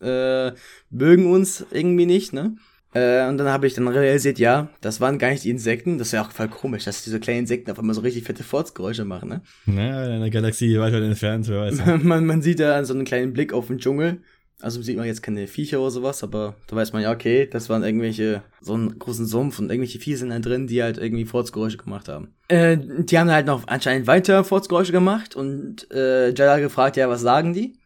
äh, 0.00 0.52
mögen 0.90 1.32
uns 1.32 1.66
irgendwie 1.70 2.06
nicht, 2.06 2.32
ne? 2.32 2.56
Äh, 2.94 3.28
und 3.28 3.36
dann 3.36 3.48
habe 3.48 3.66
ich 3.66 3.74
dann 3.74 3.86
realisiert, 3.86 4.38
ja, 4.38 4.68
das 4.80 5.00
waren 5.00 5.18
gar 5.18 5.30
nicht 5.30 5.44
die 5.44 5.50
Insekten. 5.50 5.98
Das 5.98 6.08
ist 6.08 6.12
ja 6.12 6.22
auch 6.22 6.30
voll 6.30 6.48
komisch, 6.48 6.84
dass 6.84 7.04
diese 7.04 7.20
kleinen 7.20 7.40
Insekten 7.40 7.70
auf 7.70 7.78
einmal 7.78 7.94
so 7.94 8.00
richtig 8.00 8.24
fette 8.24 8.42
Furzgeräusche 8.42 9.04
machen, 9.04 9.28
ne? 9.28 9.42
Naja, 9.66 10.06
in 10.06 10.12
einer 10.12 10.30
Galaxie 10.30 10.78
weiter 10.78 11.02
entfernt, 11.02 11.48
wer 11.48 11.60
weiß. 11.60 11.82
man, 12.02 12.24
man 12.24 12.40
sieht 12.40 12.60
ja 12.60 12.82
so 12.84 12.94
einen 12.94 13.04
kleinen 13.04 13.32
Blick 13.32 13.52
auf 13.52 13.66
den 13.66 13.78
Dschungel 13.78 14.22
also 14.60 14.82
sieht 14.82 14.96
man 14.96 15.06
jetzt 15.06 15.22
keine 15.22 15.46
Viecher 15.46 15.80
oder 15.80 15.90
sowas, 15.90 16.22
aber 16.24 16.56
da 16.66 16.76
weiß 16.76 16.92
man 16.92 17.02
ja, 17.02 17.12
okay, 17.12 17.46
das 17.46 17.68
waren 17.68 17.84
irgendwelche, 17.84 18.42
so 18.60 18.74
einen 18.74 18.98
großen 18.98 19.26
Sumpf 19.26 19.58
und 19.58 19.70
irgendwelche 19.70 20.00
Viecher 20.00 20.18
sind 20.18 20.30
da 20.30 20.38
drin, 20.40 20.66
die 20.66 20.82
halt 20.82 20.98
irgendwie 20.98 21.24
Furzgeräusche 21.24 21.76
gemacht 21.76 22.08
haben. 22.08 22.34
Äh, 22.48 22.76
die 22.78 23.18
haben 23.18 23.30
halt 23.30 23.46
noch 23.46 23.66
anscheinend 23.68 24.06
weiter 24.06 24.42
Furzgeräusche 24.42 24.92
gemacht 24.92 25.36
und 25.36 25.90
äh, 25.92 26.28
Jedi 26.28 26.60
gefragt, 26.60 26.96
ja, 26.96 27.08
was 27.08 27.20
sagen 27.20 27.52
die? 27.52 27.78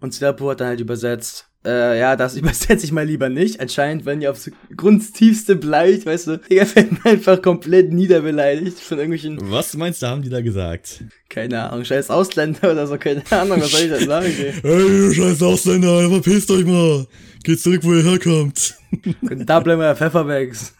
Und 0.00 0.12
Slapo 0.12 0.50
hat 0.50 0.60
dann 0.60 0.68
halt 0.68 0.80
übersetzt, 0.80 1.48
äh, 1.64 1.98
ja, 1.98 2.16
das 2.16 2.36
übersetze 2.36 2.84
ich 2.84 2.92
mal 2.92 3.06
lieber 3.06 3.28
nicht. 3.28 3.60
Anscheinend 3.60 4.04
werden 4.04 4.20
die 4.20 4.28
aufs 4.28 4.50
Grundtiefste 4.76 5.56
beleidigt, 5.56 6.06
weißt 6.06 6.26
du. 6.26 6.38
Digga, 6.38 6.66
werden 6.74 6.98
einfach 7.04 7.40
komplett 7.40 7.92
niederbeleidigt 7.92 8.78
von 8.80 8.98
irgendwelchen. 8.98 9.38
Was 9.50 9.74
meinst 9.76 10.02
du, 10.02 10.06
haben 10.06 10.22
die 10.22 10.30
da 10.30 10.40
gesagt? 10.40 11.04
Keine 11.28 11.70
Ahnung, 11.70 11.84
scheiß 11.84 12.10
Ausländer 12.10 12.72
oder 12.72 12.86
so, 12.86 12.98
keine 12.98 13.22
Ahnung, 13.30 13.60
was 13.60 13.70
soll 13.70 13.82
ich 13.82 13.90
da 13.90 14.00
sagen, 14.00 14.26
ey? 14.26 14.52
Hey, 14.62 15.14
scheiß 15.14 15.42
Ausländer, 15.42 16.08
verpisst 16.08 16.50
euch 16.50 16.66
mal. 16.66 17.06
Geht 17.44 17.60
zurück, 17.60 17.80
wo 17.82 17.94
ihr 17.94 18.04
herkommt. 18.04 18.76
da 19.22 19.60
bleiben 19.60 19.80
wir 19.80 19.96
Pfefferbags. 19.96 20.74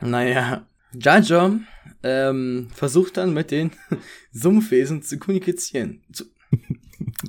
Naja. 0.00 0.66
Jaja 0.92 1.58
ähm, 2.04 2.68
versucht 2.72 3.16
dann 3.16 3.32
mit 3.32 3.50
den 3.50 3.72
Sumpfwesen 4.32 5.02
zu 5.02 5.18
kommunizieren. 5.18 6.02
Zu, 6.12 6.24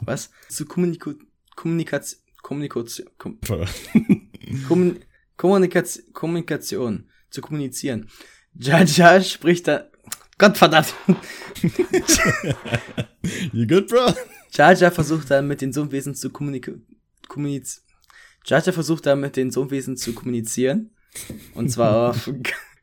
was? 0.03 0.29
Zu 0.49 0.65
Kommuniko 0.65 1.13
Kommunikation. 1.55 2.24
Kommunikation. 2.45 3.09
Kom 3.17 3.39
Kommun 4.67 4.99
Kommunikation. 5.35 6.13
Kommunikation. 6.13 7.09
Zu 7.31 7.41
kommunizieren. 7.41 8.07
Jaja 8.53 9.19
spricht 9.23 9.67
da. 9.67 9.89
Gottverdammt. 10.37 10.93
you 13.51 13.65
good, 13.65 13.87
bro? 13.87 14.13
Jaja 14.51 14.91
versucht 14.91 15.31
dann 15.31 15.47
mit 15.47 15.61
den 15.61 15.73
Sumpfwesen 15.73 16.13
zu 16.13 16.29
kommunizieren. 16.29 16.85
Kommuniz 17.27 17.83
Jaja 18.45 18.71
versucht 18.71 19.07
dann 19.07 19.21
mit 19.21 19.37
den 19.37 19.49
Sumpfwesen 19.49 19.97
zu 19.97 20.13
kommunizieren. 20.13 20.91
Und 21.55 21.69
zwar 21.69 22.09
auf 22.11 22.31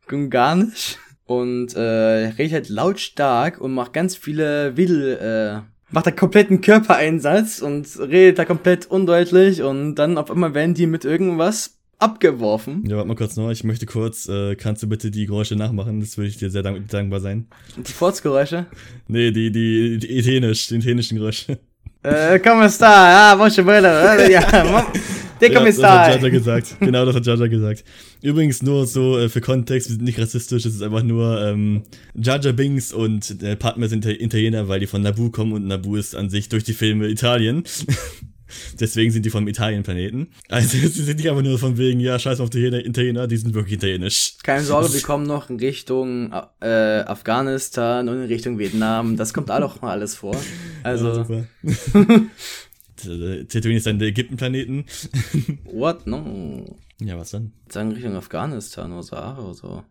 Gunganisch. 0.08 0.98
Und 1.24 1.76
äh, 1.76 1.80
redet 1.80 2.52
halt 2.52 2.68
lautstark 2.68 3.60
und 3.60 3.72
macht 3.72 3.92
ganz 3.92 4.16
viele 4.16 4.76
Wedel, 4.76 5.18
äh, 5.18 5.71
macht 5.92 6.06
da 6.06 6.10
kompletten 6.10 6.60
Körpereinsatz 6.60 7.60
und 7.60 7.86
redet 8.00 8.38
da 8.38 8.44
komplett 8.44 8.86
undeutlich 8.86 9.62
und 9.62 9.94
dann 9.94 10.18
auf 10.18 10.30
einmal 10.30 10.54
werden 10.54 10.74
die 10.74 10.86
mit 10.86 11.04
irgendwas 11.04 11.78
abgeworfen. 11.98 12.84
Ja, 12.86 12.96
warte 12.96 13.08
mal 13.08 13.14
kurz 13.14 13.36
noch. 13.36 13.50
Ich 13.50 13.62
möchte 13.62 13.86
kurz, 13.86 14.28
äh, 14.28 14.56
kannst 14.56 14.82
du 14.82 14.88
bitte 14.88 15.10
die 15.10 15.26
Geräusche 15.26 15.54
nachmachen? 15.54 16.00
Das 16.00 16.16
würde 16.16 16.28
ich 16.28 16.36
dir 16.36 16.50
sehr 16.50 16.62
dank 16.62 16.88
dankbar 16.88 17.20
sein. 17.20 17.46
Die 17.76 17.92
Furzgeräusche? 17.92 18.66
Nee, 19.06 19.30
die, 19.30 19.52
die, 19.52 19.98
die 19.98 20.18
ethenisch, 20.18 20.66
die 20.66 20.76
ethenischen 20.76 21.18
Geräusche. 21.18 21.58
Äh, 22.02 22.40
come 22.40 22.68
sta? 22.68 23.32
Ah, 23.32 23.38
voce 23.38 23.64
bella. 23.64 24.28
Ja, 24.28 24.42
der 25.42 25.52
ja, 25.52 25.72
sta? 25.72 26.06
Das 26.06 26.14
hat 26.14 26.22
Jaja 26.22 26.28
gesagt. 26.30 26.76
Genau, 26.80 27.04
das 27.04 27.16
hat 27.16 27.26
Jaja 27.26 27.46
gesagt. 27.46 27.84
Übrigens 28.22 28.62
nur 28.62 28.86
so 28.86 29.18
äh, 29.18 29.28
für 29.28 29.40
Kontext, 29.40 29.88
wir 29.88 29.96
sind 29.96 30.04
nicht 30.04 30.18
rassistisch, 30.18 30.64
es 30.64 30.76
ist 30.76 30.82
einfach 30.82 31.02
nur 31.02 31.40
ähm, 31.42 31.82
Jaja 32.14 32.52
Bings 32.52 32.92
und 32.92 33.42
äh, 33.42 33.56
Padme 33.56 33.88
sind 33.88 34.06
Italiener, 34.06 34.68
weil 34.68 34.80
die 34.80 34.86
von 34.86 35.02
Naboo 35.02 35.30
kommen 35.30 35.52
und 35.52 35.66
Naboo 35.66 35.96
ist 35.96 36.14
an 36.14 36.30
sich 36.30 36.48
durch 36.48 36.64
die 36.64 36.74
Filme 36.74 37.08
Italien. 37.08 37.64
Deswegen 38.78 39.10
sind 39.10 39.24
die 39.24 39.30
vom 39.30 39.48
Italien-Planeten. 39.48 40.28
Also 40.48 40.68
sie 40.78 40.88
sind 40.88 41.16
nicht 41.16 41.28
einfach 41.28 41.42
nur 41.42 41.58
von 41.58 41.78
wegen, 41.78 42.00
ja, 42.00 42.18
scheiß 42.18 42.40
auf 42.40 42.50
die 42.50 42.64
Italiener, 42.64 43.26
die 43.26 43.36
sind 43.36 43.54
wirklich 43.54 43.74
italienisch. 43.74 44.34
Keine 44.42 44.62
Sorge, 44.62 44.92
wir 44.92 45.02
kommen 45.02 45.26
noch 45.26 45.50
in 45.50 45.56
Richtung 45.56 46.32
äh, 46.60 46.66
Afghanistan 46.66 48.08
und 48.08 48.22
in 48.22 48.26
Richtung 48.26 48.58
Vietnam. 48.58 49.16
Das 49.16 49.32
kommt 49.32 49.50
auch 49.50 49.60
noch 49.60 49.80
mal 49.82 49.92
alles 49.92 50.14
vor. 50.14 50.36
Also. 50.82 51.08
Ja, 51.08 51.14
super. 51.14 51.44
Tatooine 53.02 53.76
ist 53.76 53.86
dann 53.86 53.98
der 53.98 54.08
Ägypten-Planeten. 54.08 54.84
What? 55.64 56.06
No. 56.06 56.78
Ja, 57.00 57.18
was 57.18 57.30
dann? 57.30 57.52
Sagen 57.68 57.92
Richtung 57.92 58.14
Afghanistan 58.16 58.92
oder 58.92 59.02
Sahara 59.02 59.42
oder 59.42 59.54
so. 59.54 59.84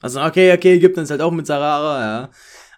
Also, 0.00 0.22
okay, 0.22 0.52
okay, 0.52 0.74
Ägypten 0.74 1.00
ist 1.00 1.10
halt 1.10 1.20
auch 1.20 1.32
mit 1.32 1.46
Sahara, 1.46 2.00
ja. 2.00 2.30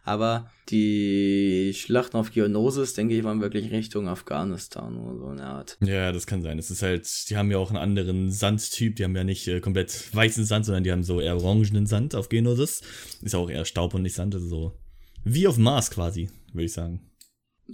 Aber 0.02 0.50
die 0.70 1.72
Schlachten 1.74 2.16
auf 2.16 2.32
Geonosis, 2.32 2.94
denke 2.94 3.16
ich, 3.16 3.24
waren 3.24 3.40
wirklich 3.40 3.70
Richtung 3.70 4.08
Afghanistan 4.08 4.96
oder 4.96 5.18
so 5.18 5.26
eine 5.26 5.44
Art. 5.44 5.76
Ja, 5.82 6.10
das 6.12 6.26
kann 6.26 6.42
sein. 6.42 6.58
Es 6.58 6.70
ist 6.70 6.82
halt, 6.82 7.06
die 7.28 7.36
haben 7.36 7.50
ja 7.50 7.58
auch 7.58 7.70
einen 7.70 7.78
anderen 7.78 8.30
Sandtyp. 8.30 8.96
Die 8.96 9.04
haben 9.04 9.14
ja 9.14 9.24
nicht 9.24 9.46
äh, 9.46 9.60
komplett 9.60 10.14
weißen 10.14 10.44
Sand, 10.44 10.64
sondern 10.64 10.84
die 10.84 10.92
haben 10.92 11.02
so 11.02 11.20
eher 11.20 11.36
orangenen 11.36 11.86
Sand 11.86 12.14
auf 12.14 12.28
Geonosis. 12.28 12.80
Ist 13.22 13.34
auch 13.34 13.50
eher 13.50 13.64
Staub 13.64 13.94
und 13.94 14.02
nicht 14.02 14.14
Sand. 14.14 14.34
Also 14.34 14.48
so 14.48 14.78
wie 15.24 15.46
auf 15.46 15.58
Mars 15.58 15.90
quasi, 15.90 16.30
würde 16.52 16.64
ich 16.64 16.72
sagen. 16.72 17.00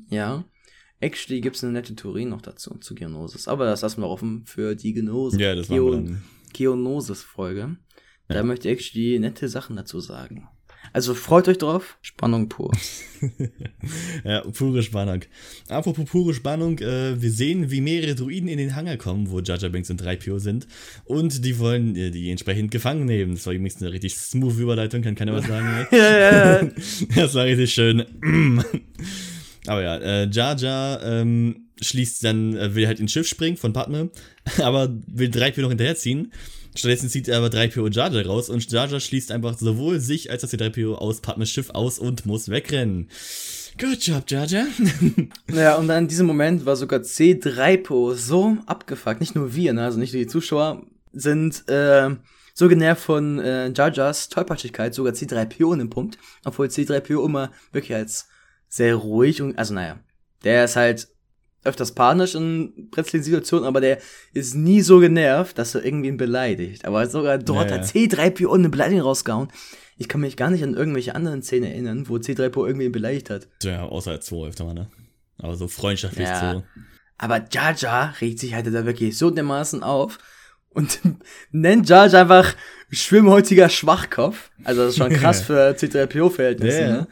Ja. 0.08 0.44
Actually 1.00 1.40
gibt 1.40 1.56
es 1.56 1.64
eine 1.64 1.72
nette 1.72 1.94
Theorie 1.94 2.24
noch 2.24 2.40
dazu, 2.40 2.76
zu 2.78 2.94
Geonosis. 2.94 3.48
Aber 3.48 3.66
das 3.66 3.82
lassen 3.82 4.00
wir 4.00 4.08
offen 4.08 4.44
für 4.46 4.74
die 4.74 4.92
Genosis. 4.92 5.38
Ja, 5.38 5.54
das 5.54 5.68
Geo 5.68 6.04
Geonosis-Folge. 6.52 7.76
Da 8.28 8.34
ja. 8.34 8.42
möchte 8.42 8.68
ich 8.68 8.74
actually 8.74 9.18
nette 9.18 9.48
Sachen 9.48 9.76
dazu 9.76 10.00
sagen. 10.00 10.48
Also 10.92 11.14
freut 11.14 11.48
euch 11.48 11.58
drauf. 11.58 11.98
Spannung 12.00 12.48
pur. 12.48 12.72
ja, 14.24 14.40
pure 14.42 14.82
Spannung. 14.82 15.20
Apropos 15.68 16.04
pure 16.08 16.32
Spannung, 16.34 16.78
äh, 16.78 17.20
wir 17.20 17.30
sehen, 17.30 17.70
wie 17.70 17.80
mehrere 17.80 18.14
Druiden 18.14 18.48
in 18.48 18.58
den 18.58 18.74
Hangar 18.74 18.96
kommen, 18.96 19.30
wo 19.30 19.40
Jaja 19.40 19.68
Banks 19.68 19.90
und 19.90 20.02
3PO 20.02 20.38
sind. 20.38 20.66
Und 21.04 21.44
die 21.44 21.58
wollen 21.58 21.96
äh, 21.96 22.10
die 22.10 22.30
entsprechend 22.30 22.70
gefangen 22.70 23.04
nehmen. 23.04 23.34
Das 23.34 23.46
war 23.46 23.52
übrigens 23.52 23.82
eine 23.82 23.92
richtig 23.92 24.16
smooth 24.16 24.58
Überleitung, 24.58 25.02
kann 25.02 25.14
keiner 25.14 25.34
was 25.34 25.46
sagen. 25.46 25.86
ja, 25.92 26.18
ja, 26.18 26.62
ja. 26.62 26.70
Das 27.14 27.34
war 27.34 27.44
richtig 27.44 27.72
schön. 27.72 28.04
Aber 29.66 29.82
ja, 29.82 29.96
äh, 29.96 30.28
Jaja 30.30 31.00
ähm, 31.02 31.68
schließt 31.80 32.24
dann, 32.24 32.56
äh, 32.56 32.74
will 32.74 32.86
halt 32.86 33.00
ins 33.00 33.12
Schiff 33.12 33.26
springen 33.26 33.56
von 33.56 33.72
Padme, 33.72 34.10
aber 34.62 34.94
will 35.06 35.30
3PO 35.30 35.62
noch 35.62 35.68
hinterherziehen. 35.70 36.32
Stattdessen 36.74 37.08
zieht 37.08 37.28
er 37.28 37.38
aber 37.38 37.48
3PO 37.48 37.90
Jaja 37.90 38.22
raus 38.26 38.50
und 38.50 38.70
Jaja 38.70 39.00
schließt 39.00 39.32
einfach 39.32 39.58
sowohl 39.58 39.98
sich 39.98 40.30
als 40.30 40.44
auch 40.44 40.48
die 40.48 40.58
3PO 40.58 40.94
aus 40.94 41.20
Padmes 41.20 41.50
Schiff 41.50 41.70
aus 41.70 41.98
und 41.98 42.26
muss 42.26 42.48
wegrennen. 42.48 43.08
Good 43.78 44.02
job, 44.02 44.24
Jaja. 44.28 44.66
ja, 45.52 45.76
und 45.76 45.88
dann 45.88 46.04
in 46.04 46.08
diesem 46.08 46.26
Moment 46.26 46.64
war 46.64 46.76
sogar 46.76 47.00
C3PO 47.00 48.14
so 48.14 48.56
abgefuckt, 48.66 49.20
nicht 49.20 49.34
nur 49.34 49.54
wir, 49.54 49.72
ne, 49.72 49.84
also 49.84 49.98
nicht 49.98 50.12
nur 50.12 50.22
die 50.22 50.28
Zuschauer 50.28 50.82
sind 51.12 51.68
äh, 51.68 52.10
so 52.54 52.68
genervt 52.68 53.02
von 53.02 53.38
äh, 53.38 53.70
Jajas 53.74 54.30
Tollpatschigkeit, 54.30 54.94
sogar 54.94 55.12
C3PO 55.12 55.74
in 55.74 55.80
dem 55.80 55.90
Punkt, 55.90 56.18
obwohl 56.44 56.68
C3PO 56.68 57.24
immer 57.24 57.50
wirklich 57.72 57.94
als 57.94 58.28
sehr 58.76 58.94
ruhig 58.94 59.42
und, 59.42 59.58
also 59.58 59.74
naja, 59.74 59.98
der 60.44 60.64
ist 60.64 60.76
halt 60.76 61.08
öfters 61.64 61.92
panisch 61.92 62.34
in 62.34 62.88
brenzligen 62.90 63.24
Situationen, 63.24 63.66
aber 63.66 63.80
der 63.80 63.98
ist 64.32 64.54
nie 64.54 64.82
so 64.82 65.00
genervt, 65.00 65.58
dass 65.58 65.74
er 65.74 65.84
irgendwen 65.84 66.16
beleidigt. 66.16 66.84
Aber 66.84 67.08
sogar 67.08 67.38
dort 67.38 67.70
ja, 67.70 67.78
hat 67.78 67.86
C3PO 67.86 68.54
eine 68.54 68.68
Beleidigung 68.68 69.02
rausgehauen. 69.02 69.48
Ich 69.96 70.08
kann 70.08 70.20
mich 70.20 70.36
gar 70.36 70.50
nicht 70.50 70.62
an 70.62 70.74
irgendwelche 70.74 71.14
anderen 71.14 71.42
Szenen 71.42 71.70
erinnern, 71.70 72.08
wo 72.08 72.16
C3PO 72.16 72.66
irgendwen 72.66 72.92
beleidigt 72.92 73.30
hat. 73.30 73.48
Ja, 73.62 73.84
außer 73.86 74.12
als 74.12 74.26
zwei 74.26 74.46
öfter 74.46 74.64
mal, 74.64 74.74
ne? 74.74 74.88
Aber 75.38 75.56
so 75.56 75.68
freundschaftlich 75.68 76.28
ja. 76.28 76.52
so. 76.52 76.62
Aber 77.18 77.44
Jar 77.50 77.74
Jar 77.74 78.14
regt 78.20 78.38
sich 78.38 78.54
halt 78.54 78.66
da 78.66 78.84
wirklich 78.86 79.16
so 79.18 79.30
dermaßen 79.30 79.82
auf 79.82 80.18
und 80.68 81.00
nennt 81.50 81.88
Jar 81.88 82.06
Jar 82.06 82.22
einfach 82.22 82.54
schwimmhäutiger 82.90 83.68
Schwachkopf. 83.68 84.50
Also 84.64 84.82
das 84.82 84.90
ist 84.90 84.98
schon 84.98 85.12
krass 85.14 85.40
für 85.40 85.70
C3PO-Verhältnisse, 85.70 86.80
ja. 86.80 86.88
ne? 86.88 87.08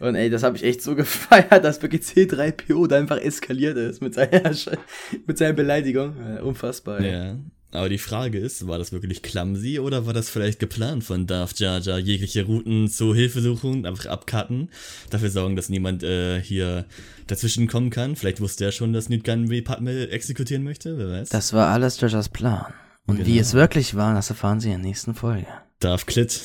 Und 0.00 0.14
ey, 0.14 0.30
das 0.30 0.42
habe 0.42 0.56
ich 0.56 0.64
echt 0.64 0.82
so 0.82 0.94
gefeiert, 0.96 1.64
dass 1.64 1.82
wirklich 1.82 2.02
C3PO 2.02 2.86
da 2.86 2.96
einfach 2.96 3.18
eskaliert 3.18 3.76
ist 3.76 4.00
mit 4.00 4.14
seiner, 4.14 4.54
mit 5.26 5.38
seiner 5.38 5.52
Beleidigung. 5.54 6.16
unfassbar. 6.42 7.00
Ey. 7.00 7.12
Ja. 7.12 7.36
Aber 7.70 7.90
die 7.90 7.98
Frage 7.98 8.38
ist, 8.38 8.66
war 8.66 8.78
das 8.78 8.92
wirklich 8.92 9.22
clumsy 9.22 9.78
oder 9.78 10.06
war 10.06 10.14
das 10.14 10.30
vielleicht 10.30 10.58
geplant 10.58 11.04
von 11.04 11.26
Darth 11.26 11.60
Jar 11.60 11.80
Jar, 11.80 11.98
jegliche 11.98 12.46
Routen 12.46 12.88
zur 12.88 13.14
Hilfesuchung 13.14 13.84
einfach 13.84 14.06
abcutten, 14.06 14.70
dafür 15.10 15.28
sorgen, 15.28 15.54
dass 15.54 15.68
niemand 15.68 16.02
äh, 16.02 16.40
hier 16.40 16.86
dazwischen 17.26 17.66
kommen 17.68 17.90
kann? 17.90 18.16
Vielleicht 18.16 18.40
wusste 18.40 18.64
er 18.64 18.72
schon, 18.72 18.94
dass 18.94 19.10
Newt 19.10 19.24
Gunray 19.24 19.60
Padme 19.60 20.08
exekutieren 20.08 20.64
möchte, 20.64 20.96
wer 20.96 21.10
weiß. 21.10 21.28
Das 21.28 21.52
war 21.52 21.68
alles 21.68 22.00
Jar 22.00 22.10
Jars 22.10 22.30
Plan. 22.30 22.72
Und 23.06 23.16
genau. 23.16 23.28
wie 23.28 23.38
es 23.38 23.52
wirklich 23.52 23.94
war, 23.94 24.14
das 24.14 24.30
erfahren 24.30 24.60
Sie 24.60 24.68
in 24.68 24.80
der 24.80 24.88
nächsten 24.88 25.14
Folge. 25.14 25.46
Darth 25.80 26.06
Klit. 26.06 26.40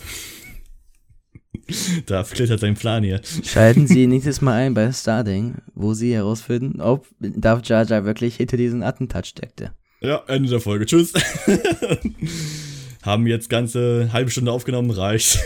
Da 2.05 2.23
flittert 2.23 2.59
sein 2.59 2.75
Plan 2.75 3.03
hier. 3.03 3.21
Schalten 3.43 3.87
Sie 3.87 4.07
nächstes 4.07 4.41
Mal 4.41 4.53
ein 4.53 4.73
bei 4.73 4.91
Starding, 4.91 5.55
wo 5.73 5.93
Sie 5.93 6.13
herausfinden, 6.13 6.81
ob 6.81 7.07
Darth 7.19 7.67
Jar 7.67 7.85
Jar 7.85 8.05
wirklich 8.05 8.35
hinter 8.35 8.57
diesen 8.57 8.83
Attentat 8.83 9.27
steckte. 9.27 9.71
Ja, 10.01 10.23
Ende 10.27 10.49
der 10.49 10.59
Folge. 10.59 10.85
Tschüss. 10.85 11.13
Haben 13.01 13.27
jetzt 13.27 13.49
ganze 13.49 14.11
halbe 14.13 14.31
Stunde 14.31 14.51
aufgenommen, 14.51 14.91
reicht. 14.91 15.39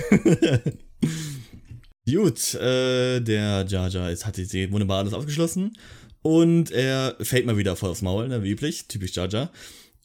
Gut, 2.10 2.54
äh, 2.56 3.20
der 3.20 3.66
Jar 3.68 3.90
Jar 3.90 4.12
ist, 4.12 4.26
hat 4.26 4.38
die 4.38 4.72
wunderbar 4.72 5.00
alles 5.00 5.14
aufgeschlossen. 5.14 5.74
Und 6.22 6.72
er 6.72 7.16
fällt 7.22 7.46
mal 7.46 7.58
wieder 7.58 7.76
voll 7.76 7.90
aufs 7.90 8.02
Maul, 8.02 8.28
ne, 8.28 8.44
wie 8.44 8.52
üblich. 8.52 8.88
Typisch 8.88 9.14
Jar 9.16 9.30
Jar. 9.30 9.52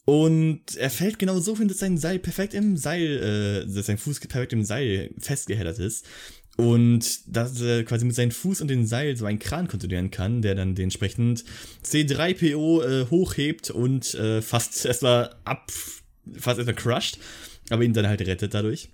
Und 0.05 0.77
er 0.77 0.91
fällt 0.91 1.19
genau 1.19 1.39
so 1.39 1.57
hin, 1.57 1.69
dass 1.69 1.79
sein 1.79 1.97
Seil 1.97 2.19
perfekt 2.19 2.55
im 2.55 2.77
Seil, 2.77 3.65
äh, 3.69 3.73
dass 3.73 3.87
sein 3.87 3.99
Fuß 3.99 4.21
perfekt 4.21 4.53
im 4.53 4.65
Seil 4.65 5.11
festgeheddert 5.19 5.79
ist. 5.79 6.07
Und 6.57 7.35
dass 7.35 7.61
er 7.61 7.85
quasi 7.85 8.05
mit 8.05 8.15
seinem 8.15 8.31
Fuß 8.31 8.61
und 8.61 8.69
dem 8.69 8.85
Seil 8.85 9.17
so 9.17 9.25
einen 9.25 9.39
Kran 9.39 9.69
kontrollieren 9.69 10.11
kann, 10.11 10.43
der 10.43 10.55
dann 10.55 10.75
dementsprechend 10.75 11.45
C3PO 11.85 12.85
äh, 12.85 13.07
hochhebt 13.11 13.71
und 13.71 14.13
äh, 14.15 14.43
fast 14.43 14.85
erstmal 14.85 15.35
ab, 15.45 15.73
fast 16.35 16.59
erstmal 16.59 16.77
crushed, 16.77 17.19
aber 17.71 17.85
ihn 17.85 17.95
dann 17.95 18.07
halt 18.07 18.21
rettet 18.27 18.53
dadurch. 18.53 18.91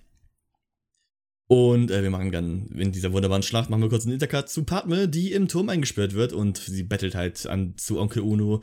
Und 1.51 1.89
äh, 1.89 2.03
wir 2.03 2.11
machen 2.11 2.31
dann 2.31 2.67
in 2.77 2.91
dieser 2.91 3.11
wunderbaren 3.11 3.41
Schlacht, 3.41 3.71
machen 3.71 3.81
wir 3.81 3.89
kurz 3.89 4.05
einen 4.05 4.13
Intercut 4.13 4.49
zu 4.49 4.65
Padme, 4.65 5.07
die 5.07 5.31
im 5.31 5.47
Turm 5.47 5.67
eingesperrt 5.69 6.13
wird 6.13 6.31
und 6.31 6.59
sie 6.59 6.83
bettelt 6.83 7.15
halt 7.15 7.47
an 7.47 7.73
zu 7.75 7.99
Onkel 7.99 8.21
Uno, 8.21 8.61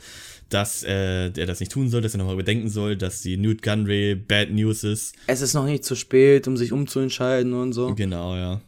dass 0.50 0.84
äh, 0.84 1.32
er 1.36 1.46
das 1.46 1.58
nicht 1.58 1.72
tun 1.72 1.90
soll, 1.90 2.00
dass 2.00 2.14
er 2.14 2.18
nochmal 2.18 2.34
überdenken 2.34 2.68
soll, 2.68 2.94
dass 2.94 3.22
die 3.22 3.38
Newt 3.38 3.62
Gunray 3.62 4.14
Bad 4.14 4.52
News 4.52 4.84
ist. 4.84 5.16
Es 5.26 5.40
ist 5.40 5.52
noch 5.54 5.66
nicht 5.66 5.84
zu 5.84 5.96
spät, 5.96 6.46
um 6.46 6.56
sich 6.56 6.70
umzuentscheiden 6.70 7.54
und 7.54 7.72
so. 7.72 7.92
Genau, 7.96 8.36
ja. 8.36 8.60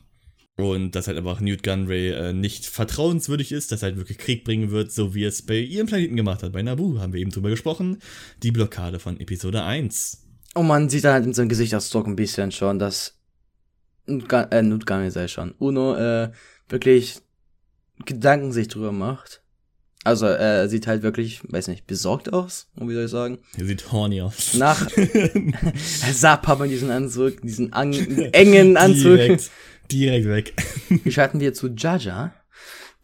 Und 0.57 0.97
dass 0.97 1.07
halt 1.07 1.17
einfach 1.17 1.41
Newt 1.41 1.63
Gunray 1.63 2.09
äh, 2.09 2.33
nicht 2.33 2.67
vertrauenswürdig 2.67 3.53
ist, 3.53 3.71
dass 3.71 3.83
er 3.83 3.91
halt 3.91 3.99
wirklich 3.99 4.19
Krieg 4.19 4.43
bringen 4.43 4.73
wird, 4.73 4.91
so 4.91 5.15
wie 5.15 5.23
es 5.23 5.43
bei 5.43 5.61
ihrem 5.61 5.87
Planeten 5.87 6.17
gemacht 6.17 6.43
hat. 6.43 6.51
Bei 6.51 6.63
Naboo 6.63 6.99
haben 6.99 7.13
wir 7.13 7.21
eben 7.21 7.31
drüber 7.31 7.51
gesprochen. 7.51 7.99
Die 8.43 8.51
Blockade 8.51 8.99
von 8.99 9.21
Episode 9.21 9.63
1. 9.63 10.25
Und 10.55 10.67
man 10.67 10.89
sieht 10.89 11.05
dann 11.05 11.13
halt 11.13 11.25
in 11.25 11.35
seinem 11.35 11.51
Gesichtsausdruck 11.51 12.09
ein 12.09 12.17
bisschen 12.17 12.51
schon, 12.51 12.81
dass 12.81 13.18
äh, 14.09 15.11
sei 15.11 15.29
schon, 15.29 15.55
Uno 15.59 15.97
äh, 15.97 16.31
wirklich 16.69 17.21
Gedanken 18.05 18.53
sich 18.53 18.69
drüber 18.69 18.93
macht. 18.93 19.43
Also 20.05 20.27
er 20.27 20.69
sieht 20.69 20.87
halt 20.87 21.03
wirklich, 21.03 21.41
weiß 21.49 21.69
nicht, 21.69 21.87
besorgt 21.87 22.33
aus, 22.33 22.69
wie 22.77 22.95
soll 22.95 23.05
ich 23.05 23.11
sagen? 23.11 23.39
Er 23.59 23.67
sieht 23.67 23.93
horny 23.93 24.23
aus. 24.23 24.55
Nach 24.55 24.91
er 24.97 26.15
sah 26.15 26.37
Papa 26.37 26.65
in 26.65 26.71
diesen 26.71 26.91
Anzug, 26.91 27.43
diesen 27.43 27.73
an, 27.73 27.93
engen 28.33 28.77
Anzug. 28.77 29.17
Direkt, 29.17 29.51
direkt 29.91 30.29
weg. 30.29 30.55
Schalten 31.13 31.41
wir 31.41 31.53
zu 31.53 31.69
Jaja, 31.77 32.33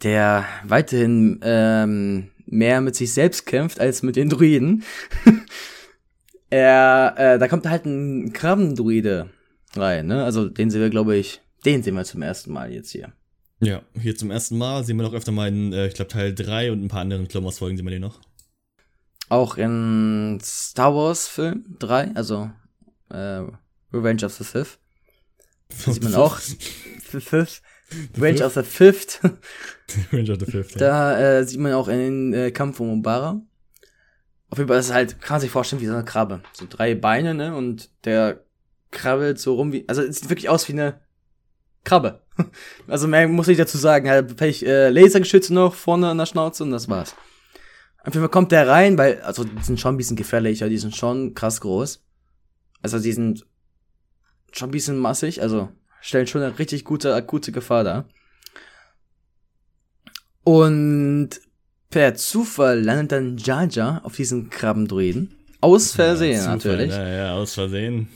der 0.03 0.47
weiterhin 0.65 1.41
ähm, 1.43 2.31
mehr 2.47 2.81
mit 2.81 2.95
sich 2.95 3.13
selbst 3.13 3.45
kämpft 3.45 3.81
als 3.81 4.03
mit 4.03 4.17
den 4.17 4.31
Druiden. 4.31 4.85
er, 6.51 7.15
äh, 7.19 7.39
da 7.39 7.49
kommt 7.49 7.67
halt 7.67 7.85
ein 7.87 8.33
Krabbendruide 8.33 9.31
rein, 9.77 10.07
ne? 10.07 10.25
Also 10.25 10.49
den 10.49 10.71
sehen 10.71 10.81
wir, 10.81 10.91
glaube 10.91 11.17
ich, 11.17 11.41
den 11.65 11.83
sehen 11.83 11.95
wir 11.95 12.05
zum 12.05 12.23
ersten 12.23 12.53
Mal 12.53 12.73
jetzt 12.73 12.91
hier. 12.91 13.13
Ja, 13.61 13.83
hier 14.01 14.17
zum 14.17 14.31
ersten 14.31 14.59
Mal 14.59 14.85
sehen 14.85 14.97
wir 14.97 15.05
noch 15.05 15.15
öfter 15.15 15.33
mal 15.33 15.49
in, 15.49 15.73
äh, 15.73 15.87
ich 15.87 15.95
glaube, 15.95 16.11
Teil 16.11 16.35
3 16.35 16.73
und 16.73 16.85
ein 16.85 16.89
paar 16.89 17.01
anderen 17.01 17.29
Clone 17.29 17.51
Folgen 17.53 17.77
sehen 17.77 17.87
wir 17.87 17.91
den 17.91 18.03
noch. 18.03 18.21
Auch 19.29 19.57
in 19.57 20.39
Star 20.43 20.95
Wars 20.95 21.29
Film 21.29 21.65
3, 21.79 22.13
also 22.15 22.51
äh, 23.11 23.43
Revenge 23.93 24.25
of 24.25 24.35
the 24.35 24.45
Sith. 24.45 24.79
sieht 25.71 26.03
man 26.03 26.15
auch. 26.15 26.39
Fifth. 27.01 27.63
Revenge 28.17 28.45
of 28.45 28.55
the 28.55 28.63
Fifth. 28.63 29.21
Revenge 30.13 30.33
of 30.33 30.41
the 30.41 30.47
Fifth. 30.47 30.81
Da 30.81 31.19
äh, 31.19 31.45
sieht 31.45 31.61
man 31.61 31.73
auch 31.73 31.89
in 31.89 31.99
den 31.99 32.35
äh, 32.35 32.51
Kampf 32.51 32.81
um 32.81 32.91
Umbara. 32.91 33.41
Auf 34.51 34.59
jeden 34.59 34.69
Fall 34.69 34.79
ist 34.79 34.87
es 34.87 34.93
halt, 34.93 35.21
kann 35.21 35.37
man 35.37 35.41
sich 35.41 35.51
vorstellen, 35.51 35.81
wie 35.81 35.87
so 35.87 35.95
eine 35.95 36.05
Krabbe. 36.05 36.43
So 36.53 36.67
drei 36.69 36.95
Beine, 36.95 37.35
ne? 37.35 37.57
Und 37.57 37.91
der 38.05 38.45
krabbelt 38.95 39.39
so 39.39 39.55
rum 39.55 39.73
wie. 39.73 39.87
Also 39.89 40.01
es 40.01 40.21
sieht 40.21 40.31
wirklich 40.31 40.49
aus 40.49 40.67
wie 40.69 40.73
eine 40.73 41.01
Krabbe. 41.85 42.23
Also 42.89 43.07
mehr 43.07 43.29
muss 43.29 43.49
ich 43.49 43.59
dazu 43.59 43.77
sagen. 43.77 44.09
Halt 44.09 44.35
vielleicht 44.37 44.63
äh, 44.63 44.89
Lasergeschütze 44.89 45.53
noch 45.53 45.75
vorne 45.75 46.09
an 46.09 46.19
der 46.19 46.27
Schnauze 46.27 46.65
und 46.65 46.71
das 46.71 46.89
war's. 46.89 47.15
Auf 47.99 48.13
jeden 48.13 48.21
Fall 48.21 48.29
kommt 48.29 48.53
der 48.53 48.69
rein, 48.69 48.99
weil, 48.99 49.21
also 49.23 49.45
die 49.45 49.63
sind 49.63 49.81
schon 49.81 49.95
ein 49.95 49.97
bisschen 49.97 50.17
gefährlicher, 50.17 50.69
die 50.69 50.79
sind 50.79 50.95
schon 50.95 51.35
krass 51.35 51.61
groß. 51.61 52.03
Also 52.83 52.99
die 52.99 53.13
sind 53.13 53.47
schon 54.53 54.69
ein 54.69 54.73
bisschen 54.73 54.99
massig, 54.99 55.41
also 55.41 55.71
stellen 56.01 56.27
schon 56.27 56.43
eine 56.43 56.59
richtig 56.59 56.85
gute, 56.85 57.15
akute 57.15 57.51
Gefahr 57.51 57.83
dar. 57.83 58.09
Und 60.43 61.31
per 61.89 62.15
Zufall 62.15 62.83
landet 62.83 63.13
dann 63.13 63.39
Jaja 63.39 64.03
auf 64.05 64.17
diesen 64.17 64.51
Krabbendruiden. 64.51 65.35
Aus 65.63 65.93
Versehen 65.93 66.43
ja, 66.43 66.49
natürlich. 66.49 66.91
Ja, 66.91 67.09
ja, 67.09 67.35
aus 67.35 67.55
Versehen 67.55 68.11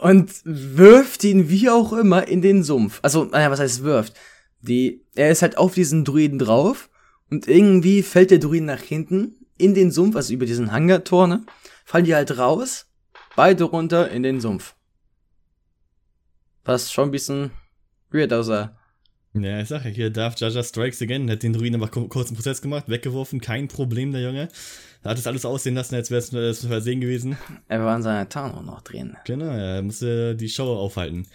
und 0.00 0.32
wirft 0.44 1.24
ihn 1.24 1.50
wie 1.50 1.68
auch 1.68 1.92
immer 1.92 2.26
in 2.26 2.42
den 2.42 2.62
Sumpf. 2.62 3.00
Also, 3.02 3.24
naja, 3.24 3.50
was 3.50 3.60
heißt 3.60 3.82
wirft? 3.82 4.14
Die, 4.60 5.04
er 5.14 5.30
ist 5.30 5.42
halt 5.42 5.58
auf 5.58 5.74
diesen 5.74 6.04
Druiden 6.04 6.38
drauf 6.38 6.90
und 7.30 7.46
irgendwie 7.46 8.02
fällt 8.02 8.30
der 8.30 8.38
Druiden 8.38 8.66
nach 8.66 8.80
hinten 8.80 9.36
in 9.58 9.74
den 9.74 9.90
Sumpf, 9.90 10.16
also 10.16 10.32
über 10.32 10.46
diesen 10.46 10.72
Hangartor, 10.72 11.26
ne? 11.26 11.44
Fallen 11.84 12.04
die 12.04 12.14
halt 12.14 12.38
raus, 12.38 12.86
beide 13.36 13.64
runter 13.64 14.10
in 14.10 14.22
den 14.22 14.40
Sumpf. 14.40 14.74
Was 16.64 16.92
schon 16.92 17.08
ein 17.08 17.12
bisschen 17.12 17.50
weird 18.10 18.32
aussah. 18.32 18.76
Ja, 19.32 19.60
ich 19.60 19.68
sag 19.68 19.84
ja, 19.84 19.90
hier 19.90 20.10
darf 20.10 20.38
Jaja 20.40 20.62
Strikes 20.62 21.00
Again, 21.00 21.30
hat 21.30 21.44
den 21.44 21.52
Druiden 21.52 21.80
aber 21.80 21.88
kurzen 21.88 22.34
Prozess 22.34 22.60
gemacht, 22.60 22.88
weggeworfen, 22.88 23.40
kein 23.40 23.68
Problem, 23.68 24.10
der 24.10 24.22
Junge. 24.22 24.48
Hat 25.04 25.18
es 25.18 25.26
alles 25.26 25.44
aussehen 25.44 25.76
lassen, 25.76 25.94
als 25.94 26.10
wäre 26.10 26.20
es 26.20 26.64
ein 26.64 26.68
Versehen 26.68 27.00
gewesen. 27.00 27.38
Er 27.68 27.84
war 27.84 27.96
in 27.96 28.02
seiner 28.02 28.28
Tarnung 28.28 28.66
noch 28.66 28.82
drin. 28.82 29.16
Genau, 29.24 29.46
er 29.46 29.82
musste 29.82 30.34
die 30.34 30.48
Show 30.48 30.76
aufhalten. 30.76 31.26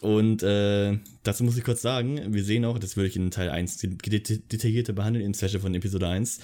Und 0.00 0.42
äh, 0.42 0.98
dazu 1.24 1.44
muss 1.44 1.58
ich 1.58 1.64
kurz 1.64 1.82
sagen, 1.82 2.32
wir 2.32 2.44
sehen 2.44 2.64
auch, 2.64 2.78
das 2.78 2.96
würde 2.96 3.08
ich 3.08 3.16
in 3.16 3.30
Teil 3.30 3.50
1 3.50 3.78
detaillierter 3.78 4.92
behandeln, 4.92 5.26
im 5.26 5.34
Special 5.34 5.60
von 5.60 5.74
Episode 5.74 6.08
1. 6.08 6.40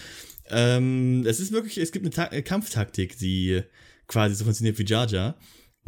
Ähm, 0.51 1.25
es 1.27 1.41
ist 1.41 1.53
wirklich, 1.53 1.79
es 1.79 1.93
gibt 1.93 2.05
eine 2.05 2.13
Ta 2.13 2.41
Kampftaktik, 2.43 3.17
die 3.19 3.63
quasi 4.09 4.35
so 4.35 4.45
funktioniert 4.45 4.79
wie 4.79 4.85
Jaja. 4.85 5.37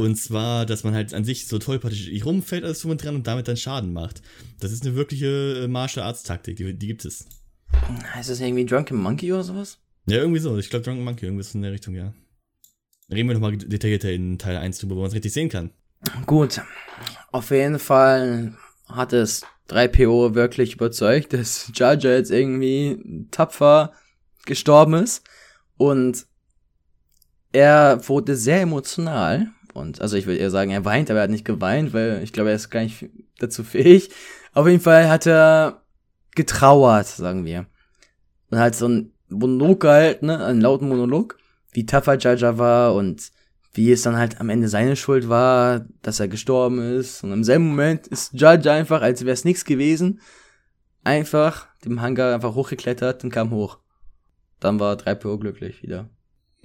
Und 0.01 0.15
zwar, 0.15 0.65
dass 0.65 0.85
man 0.85 0.95
halt 0.95 1.13
an 1.13 1.25
sich 1.25 1.49
so 1.49 1.59
tollpatschig 1.59 2.25
rumfällt 2.25 2.63
alles 2.63 2.81
drum 2.81 2.93
und 2.93 3.03
dran 3.03 3.17
und 3.17 3.27
damit 3.27 3.49
dann 3.49 3.57
Schaden 3.57 3.93
macht. 3.93 4.23
Das 4.61 4.71
ist 4.71 4.87
eine 4.87 4.95
wirkliche 4.95 5.65
äh, 5.65 5.67
Martial 5.67 6.07
Arts 6.07 6.23
Taktik, 6.23 6.55
die, 6.55 6.73
die 6.73 6.87
gibt 6.87 7.05
es. 7.05 7.27
Heißt 8.15 8.31
das 8.31 8.39
irgendwie 8.39 8.65
Drunken 8.65 8.97
Monkey 8.97 9.33
oder 9.33 9.43
sowas? 9.43 9.81
Ja, 10.07 10.19
irgendwie 10.19 10.39
so. 10.39 10.57
Ich 10.57 10.71
glaube 10.71 10.85
Drunken 10.85 11.03
Monkey, 11.03 11.25
irgendwas 11.25 11.53
in 11.53 11.63
der 11.63 11.73
Richtung, 11.73 11.97
ja. 11.97 12.15
Reden 13.11 13.29
wir 13.29 13.35
nochmal 13.35 13.57
detaillierter 13.57 14.13
in 14.13 14.39
Teil 14.39 14.59
1 14.59 14.79
drüber, 14.79 14.95
wo 14.95 15.01
man 15.01 15.09
es 15.09 15.15
richtig 15.15 15.33
sehen 15.33 15.49
kann. 15.49 15.73
Gut. 16.27 16.61
Auf 17.33 17.51
jeden 17.51 17.81
Fall 17.81 18.57
hat 18.87 19.13
es 19.13 19.45
3PO 19.69 20.35
wirklich 20.35 20.75
überzeugt, 20.75 21.33
dass 21.33 21.73
Jar 21.75 21.99
Jar 21.99 22.13
jetzt 22.13 22.31
irgendwie 22.31 23.27
tapfer 23.33 23.93
gestorben 24.47 24.95
ist. 24.95 25.25
Und 25.77 26.25
er 27.51 28.09
wurde 28.09 28.37
sehr 28.37 28.61
emotional. 28.61 29.49
Und 29.75 30.01
also 30.01 30.17
ich 30.17 30.27
würde 30.27 30.39
eher 30.39 30.51
sagen, 30.51 30.71
er 30.71 30.85
weint, 30.85 31.11
aber 31.11 31.21
er 31.21 31.25
hat 31.25 31.31
nicht 31.31 31.45
geweint, 31.45 31.93
weil 31.93 32.23
ich 32.23 32.33
glaube, 32.33 32.51
er 32.51 32.57
ist 32.57 32.71
gar 32.71 32.81
nicht 32.81 33.09
dazu 33.39 33.63
fähig. 33.65 34.11
Auf 34.55 34.67
jeden 34.67 34.81
Fall 34.81 35.09
hat 35.09 35.27
er 35.27 35.83
getrauert, 36.35 37.07
sagen 37.07 37.45
wir. 37.45 37.67
Und 38.51 38.59
halt 38.59 38.75
so 38.75 38.89
ein 38.89 39.13
Monolog 39.29 39.81
gehalten, 39.81 40.27
ne, 40.27 40.45
einen 40.45 40.61
lauten 40.61 40.89
Monolog, 40.89 41.39
wie 41.73 41.87
tapfer 41.87 42.19
Jaja 42.19 42.59
war 42.59 42.95
und 42.95 43.31
wie 43.75 43.93
es 43.93 44.03
dann 44.03 44.17
halt 44.17 44.41
am 44.41 44.49
Ende 44.49 44.69
seine 44.69 44.97
Schuld 44.97 45.29
war, 45.29 45.87
dass 46.03 46.21
er 46.21 46.29
gestorben 46.29 46.81
ist. 46.81 47.23
Und 47.23 47.33
im 47.33 47.45
selben 47.45 47.69
Moment 47.69 48.07
ist 48.07 48.33
Jaja 48.33 48.73
einfach, 48.73 49.03
als 49.03 49.25
wäre 49.25 49.35
es 49.35 49.45
nichts 49.45 49.65
gewesen, 49.65 50.21
einfach 51.05 51.69
dem 51.85 52.01
Hangar 52.01 52.35
einfach 52.35 52.55
hochgeklettert 52.55 53.23
und 53.25 53.31
kam 53.31 53.51
hoch. 53.51 53.79
Dann 54.61 54.81
war 54.81 54.97
3PO 54.97 55.39
glücklich 55.39 55.83
wieder. 55.83 56.09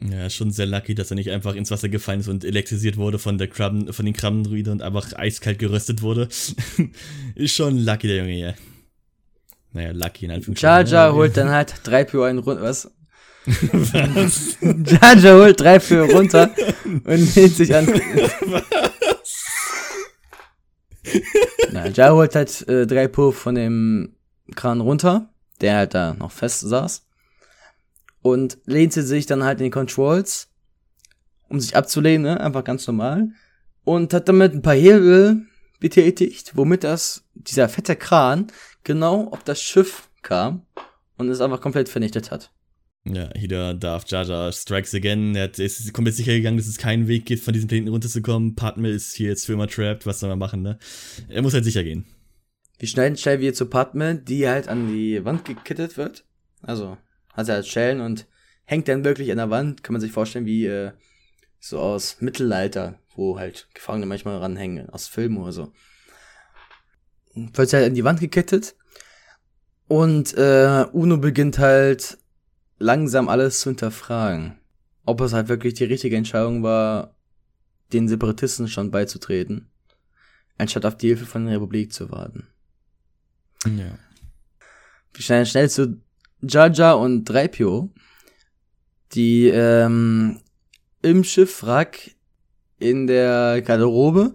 Ja, 0.09 0.29
schon 0.29 0.51
sehr 0.51 0.65
lucky, 0.65 0.95
dass 0.95 1.11
er 1.11 1.15
nicht 1.15 1.31
einfach 1.31 1.55
ins 1.55 1.71
Wasser 1.71 1.87
gefallen 1.87 2.19
ist 2.19 2.27
und 2.27 2.43
elektrisiert 2.43 2.97
wurde 2.97 3.19
von 3.19 3.37
der 3.37 3.47
Krabben, 3.47 3.93
von 3.93 4.05
den 4.05 4.13
Krabbendruiden 4.13 4.73
und 4.73 4.81
einfach 4.81 5.13
eiskalt 5.13 5.59
geröstet 5.59 6.01
wurde. 6.01 6.27
ist 7.35 7.55
schon 7.55 7.77
lucky, 7.77 8.07
der 8.07 8.17
Junge 8.17 8.31
hier. 8.31 8.55
Naja, 9.71 9.91
Lucky 9.91 10.25
in 10.25 10.31
Anführungsstrichen. 10.31 10.69
Jar 10.69 10.85
Jar 10.85 11.13
holt 11.13 11.35
dann 11.35 11.49
halt 11.49 11.75
drei 11.83 12.05
für 12.05 12.25
einen 12.25 12.39
runter. 12.39 12.61
Was? 12.61 12.91
was? 13.45 14.57
Jar 15.21 15.39
holt 15.39 15.59
drei 15.59 15.79
für 15.79 16.03
runter 16.03 16.51
und 16.85 17.35
hält 17.35 17.55
sich 17.55 17.73
an. 17.73 17.87
Was? 17.87 18.73
Na, 21.71 21.87
Jar 21.87 22.13
holt 22.13 22.35
halt 22.35 22.67
äh, 22.67 22.85
drei 22.85 23.07
Puff 23.07 23.37
von 23.37 23.55
dem 23.55 24.15
Kran 24.55 24.79
runter, 24.79 25.33
der 25.59 25.77
halt 25.77 25.93
da 25.95 26.13
noch 26.13 26.31
fest 26.31 26.61
saß. 26.61 27.07
Und 28.23 28.57
lehnt 28.65 28.93
sie 28.93 29.03
sich 29.03 29.27
dann 29.27 29.43
halt 29.43 29.59
in 29.59 29.65
die 29.65 29.69
Controls, 29.69 30.49
um 31.49 31.59
sich 31.59 31.75
abzulehnen, 31.75 32.23
ne? 32.23 32.41
einfach 32.41 32.63
ganz 32.63 32.87
normal. 32.87 33.29
Und 33.83 34.13
hat 34.13 34.27
damit 34.27 34.53
ein 34.53 34.63
paar 34.63 34.73
Hebel 34.73 35.45
betätigt, 35.79 36.53
womit 36.55 36.83
das, 36.83 37.25
dieser 37.35 37.69
fette 37.69 37.95
Kran 37.95 38.47
genau 38.83 39.27
ob 39.31 39.45
das 39.45 39.61
Schiff 39.61 40.09
kam 40.21 40.65
und 41.17 41.29
es 41.29 41.41
einfach 41.41 41.61
komplett 41.61 41.89
vernichtet 41.89 42.31
hat. 42.31 42.51
Ja, 43.05 43.29
hier 43.35 43.73
darf 43.73 44.05
Jaja 44.07 44.51
strikes 44.51 44.95
again. 44.95 45.35
Er 45.35 45.57
ist 45.59 45.93
komplett 45.93 46.15
sicher 46.15 46.31
gegangen, 46.31 46.57
dass 46.57 46.67
es 46.67 46.77
keinen 46.77 47.07
Weg 47.09 47.25
gibt, 47.25 47.43
von 47.43 47.53
diesem 47.53 47.67
Planeten 47.67 47.89
runterzukommen. 47.89 48.55
Padme 48.55 48.89
ist 48.89 49.13
hier 49.13 49.27
jetzt 49.27 49.45
für 49.45 49.53
immer 49.53 49.67
trapped. 49.67 50.05
Was 50.05 50.21
soll 50.21 50.29
man 50.29 50.39
machen, 50.39 50.61
ne? 50.61 50.79
Er 51.27 51.41
muss 51.41 51.53
halt 51.53 51.65
sicher 51.65 51.83
gehen. 51.83 52.05
Wir 52.79 52.87
schneiden 52.87 53.17
schnell 53.17 53.41
wieder 53.41 53.53
zu 53.53 53.65
Padme, 53.65 54.15
die 54.15 54.47
halt 54.47 54.69
an 54.69 54.87
die 54.87 55.23
Wand 55.25 55.43
gekittet 55.43 55.97
wird. 55.97 56.23
Also, 56.61 56.97
hat 57.33 57.45
sie 57.45 57.51
halt 57.51 57.67
Schellen 57.67 58.01
und 58.01 58.27
hängt 58.65 58.87
dann 58.87 59.03
wirklich 59.03 59.31
an 59.31 59.37
der 59.37 59.49
Wand. 59.49 59.83
Kann 59.83 59.93
man 59.93 60.01
sich 60.01 60.11
vorstellen, 60.11 60.45
wie 60.45 60.65
äh, 60.65 60.91
so 61.59 61.79
aus 61.79 62.21
Mittelalter, 62.21 62.99
wo 63.15 63.37
halt 63.37 63.67
Gefangene 63.73 64.05
manchmal 64.05 64.37
ranhängen, 64.37 64.89
aus 64.89 65.07
Filmen 65.07 65.37
oder 65.37 65.51
so 65.51 65.73
wird 67.33 67.69
sie 67.69 67.75
halt 67.75 67.87
an 67.87 67.95
die 67.95 68.03
Wand 68.03 68.19
gekettet. 68.19 68.75
Und 69.87 70.35
äh, 70.37 70.85
Uno 70.91 71.17
beginnt 71.17 71.59
halt 71.59 72.17
langsam 72.79 73.29
alles 73.29 73.59
zu 73.59 73.69
hinterfragen. 73.69 74.57
Ob 75.05 75.21
es 75.21 75.33
halt 75.33 75.49
wirklich 75.49 75.73
die 75.73 75.83
richtige 75.83 76.15
Entscheidung 76.15 76.63
war, 76.63 77.15
den 77.91 78.07
Separatisten 78.07 78.67
schon 78.67 78.91
beizutreten, 78.91 79.69
anstatt 80.57 80.85
auf 80.85 80.97
die 80.97 81.07
Hilfe 81.07 81.25
von 81.25 81.45
der 81.45 81.55
Republik 81.55 81.91
zu 81.91 82.09
warten. 82.09 82.47
Ja. 83.65 83.97
Wir 85.13 85.21
schneiden 85.21 85.45
schnell 85.45 85.69
zu 85.69 86.01
Jaja 86.47 86.93
und 86.93 87.25
Dreipio, 87.25 87.89
die 89.13 89.47
ähm, 89.47 90.39
im 91.01 91.23
Schiffwrack 91.23 92.11
in 92.79 93.07
der 93.07 93.61
Garderobe 93.61 94.33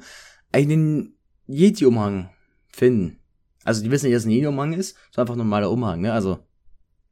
einen 0.53 1.17
Yeti-Umhang 1.47 2.31
finden. 2.69 3.19
Also 3.65 3.83
die 3.83 3.91
wissen 3.91 4.07
nicht, 4.07 4.15
dass 4.15 4.23
es 4.23 4.27
ein 4.27 4.33
Yin-Umhang 4.33 4.73
ist, 4.73 4.97
sondern 5.11 5.21
einfach 5.23 5.35
ein 5.35 5.39
normaler 5.39 5.71
Umhang, 5.71 6.01
ne? 6.01 6.13
Also, 6.13 6.39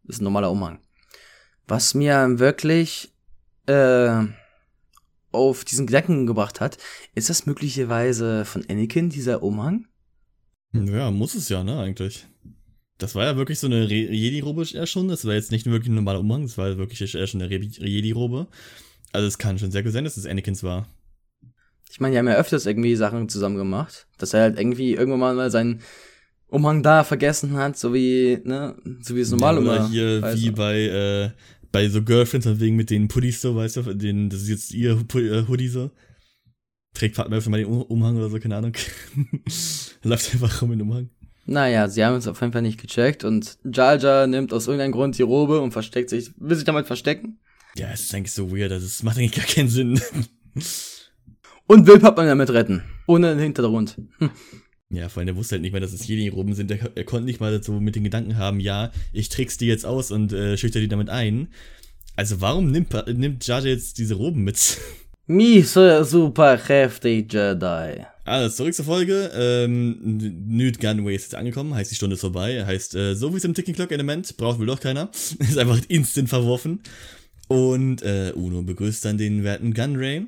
das 0.04 0.16
ist 0.16 0.20
ein 0.22 0.24
normaler 0.24 0.50
Umhang. 0.50 0.78
Was 1.66 1.94
mir 1.94 2.38
wirklich 2.38 3.12
äh, 3.66 4.24
auf 5.32 5.64
diesen 5.64 5.86
Gedanken 5.86 6.26
gebracht 6.26 6.60
hat, 6.60 6.78
ist 7.14 7.28
das 7.28 7.44
möglicherweise 7.44 8.44
von 8.44 8.64
Anakin, 8.70 9.10
dieser 9.10 9.42
Umhang? 9.42 9.86
Ja, 10.72 11.10
muss 11.10 11.34
es 11.34 11.48
ja, 11.48 11.62
ne, 11.62 11.78
eigentlich. 11.78 12.26
Das 12.98 13.14
war 13.14 13.24
ja 13.24 13.36
wirklich 13.36 13.58
so 13.58 13.66
eine 13.66 13.84
Jedi-Robe 13.84 14.64
eher 14.72 14.86
schon. 14.86 15.08
Das 15.08 15.24
war 15.24 15.34
jetzt 15.34 15.50
nicht 15.50 15.66
wirklich 15.66 15.90
ein 15.90 15.94
normaler 15.94 16.20
Umhang, 16.20 16.42
das 16.42 16.56
war 16.56 16.78
wirklich 16.78 17.14
eher 17.14 17.26
schon 17.26 17.42
eine 17.42 17.54
Jedi-Robe. 17.54 18.46
Also 19.12 19.28
es 19.28 19.38
kann 19.38 19.58
schon 19.58 19.70
sehr 19.70 19.82
gut 19.82 19.92
sein, 19.92 20.04
dass 20.04 20.16
es 20.16 20.26
Anakins 20.26 20.62
war. 20.62 20.88
Ich 21.90 22.00
meine, 22.00 22.12
die 22.12 22.18
haben 22.18 22.28
ja 22.28 22.34
öfters 22.34 22.66
irgendwie 22.66 22.96
Sachen 22.96 23.28
zusammen 23.28 23.56
gemacht. 23.56 24.06
Dass 24.18 24.34
er 24.34 24.42
halt 24.42 24.58
irgendwie 24.58 24.94
irgendwann 24.94 25.36
mal 25.36 25.50
seinen 25.50 25.80
Umhang 26.48 26.82
da 26.82 27.04
vergessen 27.04 27.54
hat, 27.54 27.76
so 27.76 27.92
wie, 27.92 28.38
ne, 28.44 28.76
so 29.00 29.16
wie 29.16 29.20
es 29.20 29.30
normal 29.30 29.56
ja, 29.56 29.60
Oder 29.60 29.88
hier 29.88 30.34
wie 30.34 30.50
bei, 30.50 30.80
äh, 30.82 31.30
bei 31.72 31.88
so 31.88 32.02
Girlfriends, 32.02 32.46
wegen 32.60 32.76
mit 32.76 32.90
den 32.90 33.08
Pullis 33.08 33.40
so, 33.40 33.56
weißt 33.56 33.78
du, 33.78 33.94
den, 33.94 34.30
das 34.30 34.42
ist 34.42 34.48
jetzt 34.48 34.74
ihr 34.74 34.92
äh, 35.14 35.48
Hoodie 35.48 35.68
so. 35.68 35.90
Trägt 36.94 37.16
Fatma 37.16 37.36
öfter 37.36 37.50
mal 37.50 37.58
den 37.58 37.66
Umhang 37.66 38.16
oder 38.16 38.30
so, 38.30 38.38
keine 38.38 38.56
Ahnung. 38.56 38.72
Läuft 40.02 40.32
einfach 40.32 40.62
rum 40.62 40.72
in 40.72 40.78
den 40.78 40.88
Umhang. 40.88 41.10
Naja, 41.46 41.88
sie 41.88 42.04
haben 42.04 42.16
uns 42.16 42.26
auf 42.26 42.40
jeden 42.40 42.52
Fall 42.52 42.62
nicht 42.62 42.80
gecheckt 42.80 43.24
und 43.24 43.58
Jar 43.64 43.96
Jar 43.96 44.26
nimmt 44.26 44.52
aus 44.52 44.66
irgendeinem 44.66 44.92
Grund 44.92 45.16
die 45.16 45.22
Robe 45.22 45.60
und 45.60 45.70
versteckt 45.70 46.10
sich, 46.10 46.32
will 46.36 46.56
sich 46.56 46.64
damit 46.64 46.88
verstecken. 46.88 47.38
Ja, 47.76 47.88
es 47.92 48.02
ist 48.02 48.14
eigentlich 48.14 48.32
so 48.32 48.50
weird, 48.50 48.72
also 48.72 48.84
es 48.84 49.02
macht 49.02 49.16
eigentlich 49.18 49.32
gar 49.32 49.44
keinen 49.46 49.68
Sinn. 49.68 50.00
und 51.66 51.86
will 51.86 52.00
Pappmann 52.00 52.26
damit 52.26 52.50
retten. 52.50 52.82
Ohne 53.06 53.30
einen 53.30 53.40
Hintergrund. 53.40 53.96
Hm. 54.18 54.30
Ja, 54.88 55.08
vor 55.08 55.20
allem, 55.20 55.26
der 55.26 55.36
wusste 55.36 55.56
halt 55.56 55.62
nicht 55.62 55.72
mehr, 55.72 55.80
dass 55.80 55.92
es 55.92 56.06
Jedi-Roben 56.06 56.54
sind. 56.54 56.70
Er, 56.70 56.92
er, 56.94 57.02
konnte 57.02 57.24
nicht 57.24 57.40
mal 57.40 57.60
so 57.60 57.80
mit 57.80 57.96
den 57.96 58.04
Gedanken 58.04 58.36
haben, 58.36 58.60
ja, 58.60 58.92
ich 59.12 59.28
trick's 59.28 59.58
die 59.58 59.66
jetzt 59.66 59.84
aus 59.84 60.12
und 60.12 60.32
äh, 60.32 60.56
schüchter 60.56 60.78
die 60.78 60.86
damit 60.86 61.10
ein. 61.10 61.48
Also 62.14 62.40
warum 62.40 62.70
nimmt, 62.70 62.92
nimmt 63.08 63.44
Jar 63.44 63.58
Jar 63.58 63.66
jetzt 63.66 63.98
diese 63.98 64.14
Roben 64.14 64.44
mit? 64.44 64.78
Miese 65.26 66.04
super 66.04 66.56
heftig 66.56 67.32
Jedi. 67.32 68.06
Also, 68.26 68.56
zurück 68.56 68.74
zur 68.74 68.84
Folge. 68.84 69.30
Ähm, 69.36 70.18
Newt 70.48 70.80
Gunway 70.80 71.14
ist 71.14 71.22
jetzt 71.22 71.36
angekommen, 71.36 71.72
heißt 71.72 71.92
die 71.92 71.94
Stunde 71.94 72.14
ist 72.14 72.22
vorbei. 72.22 72.66
Heißt, 72.66 72.96
äh, 72.96 73.14
so 73.14 73.32
wie 73.32 73.36
es 73.36 73.44
im 73.44 73.54
Ticking 73.54 73.76
Clock 73.76 73.92
Element, 73.92 74.36
braucht 74.36 74.58
wohl 74.58 74.66
doch 74.66 74.80
keiner. 74.80 75.12
ist 75.38 75.56
einfach 75.56 75.80
instant 75.86 76.28
verworfen. 76.28 76.80
Und 77.46 78.02
äh, 78.02 78.32
Uno 78.34 78.62
begrüßt 78.62 79.04
dann 79.04 79.16
den 79.16 79.44
werten 79.44 79.72
Gunray 79.72 80.26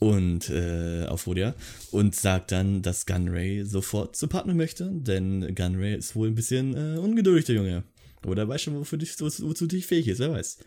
und 0.00 0.48
äh, 0.48 1.04
auf 1.08 1.26
Rodia 1.26 1.54
und 1.90 2.14
sagt 2.14 2.52
dann, 2.52 2.80
dass 2.80 3.04
Gunray 3.04 3.64
sofort 3.66 4.16
zu 4.16 4.28
Partner 4.28 4.54
möchte, 4.54 4.90
denn 4.90 5.54
Gunray 5.54 5.94
ist 5.94 6.16
wohl 6.16 6.28
ein 6.28 6.34
bisschen 6.34 6.74
äh, 6.74 6.98
ungeduldig, 6.98 7.44
der 7.44 7.56
Junge. 7.56 7.82
Oder 8.24 8.48
weiß 8.48 8.62
schon, 8.62 8.78
wofür 8.78 8.98
dich, 8.98 9.12
wozu 9.20 9.66
dich 9.66 9.86
fähig 9.86 10.08
ist, 10.08 10.20
wer 10.20 10.32
weiß. 10.32 10.58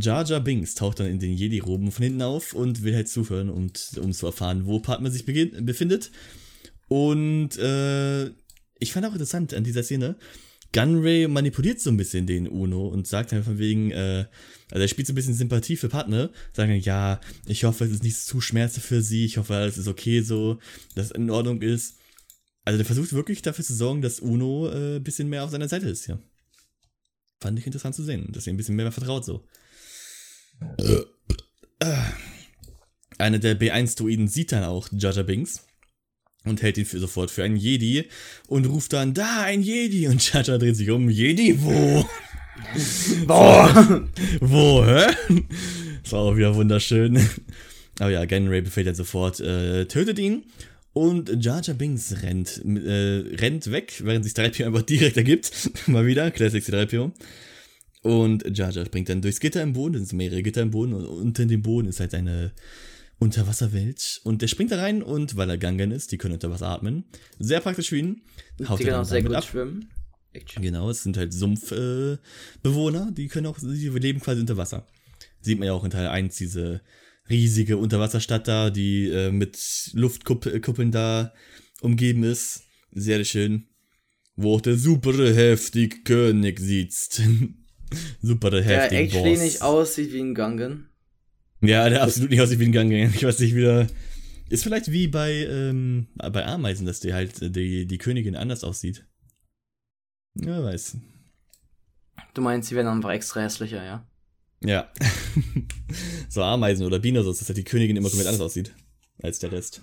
Jar 0.00 0.24
Jar 0.24 0.40
Binks 0.40 0.74
taucht 0.74 1.00
dann 1.00 1.06
in 1.06 1.18
den 1.18 1.32
Jedi-Roben 1.32 1.90
von 1.90 2.02
hinten 2.02 2.22
auf 2.22 2.52
und 2.52 2.82
will 2.82 2.94
halt 2.94 3.08
zuhören, 3.08 3.50
und, 3.50 3.92
um 4.00 4.12
zu 4.12 4.26
erfahren, 4.26 4.66
wo 4.66 4.80
Padme 4.80 5.10
sich 5.10 5.24
befindet. 5.24 6.10
Und 6.88 7.56
äh, 7.58 8.26
ich 8.78 8.92
fand 8.92 9.06
auch 9.06 9.12
interessant 9.12 9.54
an 9.54 9.64
dieser 9.64 9.82
Szene, 9.82 10.16
Gunray 10.72 11.28
manipuliert 11.28 11.80
so 11.80 11.90
ein 11.90 11.96
bisschen 11.96 12.26
den 12.26 12.48
Uno 12.48 12.88
und 12.88 13.06
sagt 13.06 13.32
dann 13.32 13.44
von 13.44 13.58
wegen, 13.58 13.90
äh, 13.92 14.26
also 14.70 14.82
er 14.82 14.88
spielt 14.88 15.06
so 15.06 15.12
ein 15.12 15.16
bisschen 15.16 15.34
Sympathie 15.34 15.76
für 15.76 15.88
Partner, 15.88 16.30
sagen 16.52 16.70
dann, 16.70 16.80
ja, 16.80 17.20
ich 17.46 17.64
hoffe, 17.64 17.84
es 17.84 17.92
ist 17.92 18.02
nicht 18.02 18.18
zu 18.18 18.40
schmerzhaft 18.40 18.86
für 18.86 19.00
sie, 19.00 19.24
ich 19.24 19.38
hoffe, 19.38 19.54
alles 19.54 19.78
ist 19.78 19.88
okay 19.88 20.20
so, 20.20 20.58
dass 20.94 21.06
es 21.06 21.12
in 21.12 21.30
Ordnung 21.30 21.62
ist. 21.62 21.96
Also 22.64 22.76
der 22.78 22.86
versucht 22.86 23.12
wirklich 23.12 23.42
dafür 23.42 23.64
zu 23.64 23.74
sorgen, 23.74 24.02
dass 24.02 24.20
Uno 24.20 24.68
äh, 24.68 24.96
ein 24.96 25.04
bisschen 25.04 25.28
mehr 25.28 25.44
auf 25.44 25.50
seiner 25.50 25.68
Seite 25.68 25.88
ist, 25.88 26.08
ja. 26.08 26.18
Fand 27.40 27.58
ich 27.58 27.66
interessant 27.66 27.94
zu 27.94 28.02
sehen, 28.02 28.28
dass 28.32 28.46
er 28.46 28.52
ein 28.52 28.56
bisschen 28.56 28.76
mehr 28.76 28.90
vertraut 28.90 29.24
so. 29.24 29.46
Einer 33.18 33.38
der 33.38 33.58
B1-Druiden 33.58 34.28
sieht 34.28 34.52
dann 34.52 34.64
auch 34.64 34.88
Jaja 34.92 35.22
Binks 35.22 35.66
und 36.44 36.62
hält 36.62 36.78
ihn 36.78 36.84
für 36.84 36.98
sofort 36.98 37.30
für 37.30 37.44
einen 37.44 37.56
Jedi 37.56 38.04
und 38.48 38.66
ruft 38.66 38.92
dann, 38.92 39.14
da, 39.14 39.42
ein 39.42 39.62
Jedi! 39.62 40.08
Und 40.08 40.32
Jaja 40.32 40.58
dreht 40.58 40.76
sich 40.76 40.90
um, 40.90 41.08
Jedi, 41.08 41.60
wo? 41.62 42.04
Boah! 43.26 44.06
wo, 44.40 44.84
hä? 44.84 45.06
Das 46.02 46.12
war 46.12 46.20
auch 46.20 46.36
wieder 46.36 46.54
wunderschön. 46.54 47.20
Aber 47.98 48.10
ja, 48.10 48.24
Genray 48.24 48.62
befehlt 48.62 48.86
dann 48.86 48.94
sofort, 48.94 49.40
äh, 49.40 49.86
tötet 49.86 50.18
ihn. 50.18 50.44
Und 50.92 51.44
Jar 51.44 51.60
Jar 51.62 51.76
Binks 51.76 52.22
rennt, 52.22 52.62
äh, 52.64 53.36
rennt 53.36 53.70
weg, 53.70 54.00
während 54.02 54.24
sich 54.24 54.32
3PO 54.32 54.66
einfach 54.66 54.82
direkt 54.82 55.16
ergibt. 55.16 55.70
Mal 55.86 56.06
wieder, 56.06 56.30
Classic 56.30 56.64
C3PO. 56.64 57.12
Und 58.06 58.56
Jar 58.56 58.70
Jar 58.70 58.86
springt 58.86 59.08
dann 59.08 59.20
durchs 59.20 59.40
Gitter 59.40 59.64
im 59.64 59.72
Boden, 59.72 59.96
es 59.96 60.10
sind 60.10 60.18
mehrere 60.18 60.40
Gitter 60.40 60.62
im 60.62 60.70
Boden 60.70 60.94
und 60.94 61.04
unter 61.06 61.44
dem 61.44 61.60
Boden 61.60 61.88
ist 61.88 61.98
halt 61.98 62.14
eine 62.14 62.52
Unterwasserwelt. 63.18 64.20
Und 64.22 64.42
der 64.42 64.46
springt 64.46 64.70
da 64.70 64.78
rein 64.78 65.02
und 65.02 65.36
weil 65.36 65.50
er 65.50 65.58
Gangan 65.58 65.90
ist, 65.90 66.12
die 66.12 66.16
können 66.16 66.34
unter 66.34 66.48
Wasser 66.48 66.68
atmen. 66.68 67.02
Sehr 67.40 67.58
praktisch 67.58 67.88
für 67.88 67.96
ihn. 67.96 68.22
Haut 68.68 68.78
die 68.78 68.84
können 68.84 68.98
auch 68.98 69.04
sehr 69.04 69.24
gut 69.24 69.34
ab. 69.34 69.42
schwimmen. 69.42 69.90
Genau, 70.60 70.88
es 70.88 71.02
sind 71.02 71.16
halt 71.16 71.32
Sumpfbewohner, 71.32 73.08
äh, 73.08 73.12
die 73.12 73.26
können 73.26 73.46
auch, 73.46 73.58
die 73.58 73.88
leben 73.88 74.20
quasi 74.20 74.40
unter 74.40 74.56
Wasser. 74.56 74.86
Sieht 75.40 75.58
man 75.58 75.66
ja 75.66 75.72
auch 75.72 75.82
in 75.82 75.90
Teil 75.90 76.06
1 76.06 76.36
diese 76.36 76.82
riesige 77.28 77.76
Unterwasserstadt 77.76 78.46
da, 78.46 78.70
die 78.70 79.08
äh, 79.08 79.32
mit 79.32 79.90
Luftkuppeln 79.94 80.92
da 80.92 81.32
umgeben 81.80 82.22
ist. 82.22 82.62
Sehr 82.92 83.24
schön. 83.24 83.66
Wo 84.36 84.54
auch 84.54 84.60
der 84.60 84.76
super 84.76 85.12
heftig 85.34 86.04
König 86.04 86.60
sitzt. 86.60 87.22
Super 88.22 88.50
der 88.50 88.62
heftige 88.62 88.90
Der 88.90 89.00
actually 89.04 89.30
Boss. 89.34 89.42
nicht 89.42 89.62
aussieht 89.62 90.12
wie 90.12 90.20
ein 90.20 90.34
Gangen. 90.34 90.88
Ja, 91.60 91.88
der 91.88 92.02
absolut 92.02 92.30
nicht 92.30 92.40
aussieht 92.40 92.58
wie 92.58 92.66
ein 92.66 92.72
Gangen. 92.72 93.12
Ich 93.14 93.24
weiß 93.24 93.38
nicht, 93.40 93.54
wieder. 93.54 93.86
Ist 94.48 94.62
vielleicht 94.62 94.92
wie 94.92 95.08
bei, 95.08 95.32
ähm, 95.32 96.06
bei 96.16 96.46
Ameisen, 96.46 96.86
dass 96.86 97.00
die 97.00 97.12
halt 97.12 97.56
die, 97.56 97.86
die 97.86 97.98
Königin 97.98 98.36
anders 98.36 98.62
aussieht. 98.62 99.04
Ja, 100.34 100.62
weiß. 100.62 100.98
Du 102.34 102.42
meinst, 102.42 102.68
sie 102.68 102.76
werden 102.76 102.88
einfach 102.88 103.10
extra 103.10 103.40
hässlicher, 103.40 103.82
ja? 103.82 104.06
Ja. 104.62 104.92
so 106.28 106.42
Ameisen 106.42 106.86
oder 106.86 106.98
Bienen, 106.98 107.24
so, 107.24 107.30
dass 107.30 107.48
halt 107.48 107.56
die 107.58 107.64
Königin 107.64 107.96
immer 107.96 108.08
komplett 108.08 108.28
anders 108.28 108.42
aussieht 108.42 108.72
als 109.22 109.38
der 109.38 109.52
Rest. 109.52 109.82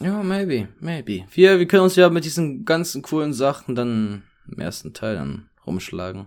Ja, 0.00 0.22
maybe, 0.22 0.68
maybe. 0.80 1.24
Wir, 1.32 1.58
wir 1.58 1.66
können 1.66 1.84
uns 1.84 1.96
ja 1.96 2.10
mit 2.10 2.24
diesen 2.24 2.64
ganzen 2.64 3.02
coolen 3.02 3.32
Sachen 3.32 3.74
dann 3.74 4.24
im 4.50 4.58
ersten 4.58 4.92
Teil 4.92 5.14
dann 5.14 5.48
rumschlagen. 5.66 6.26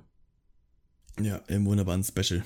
Ja, 1.20 1.42
im 1.48 1.66
wunderbaren 1.66 2.04
Special. 2.04 2.44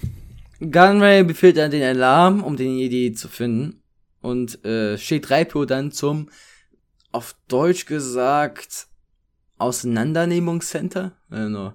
Gunray 0.60 1.24
befiehlt 1.24 1.58
dann 1.58 1.72
den 1.72 1.84
Alarm, 1.84 2.44
um 2.44 2.56
den 2.56 2.78
Jedi 2.78 3.14
zu 3.14 3.28
finden. 3.28 3.82
Und 4.22 4.64
äh, 4.64 4.98
steht 4.98 5.26
3PO 5.26 5.66
dann 5.66 5.92
zum, 5.92 6.30
auf 7.12 7.36
Deutsch 7.48 7.86
gesagt, 7.86 8.88
Auseinandernehmungscenter. 9.58 11.14
Genau. 11.30 11.74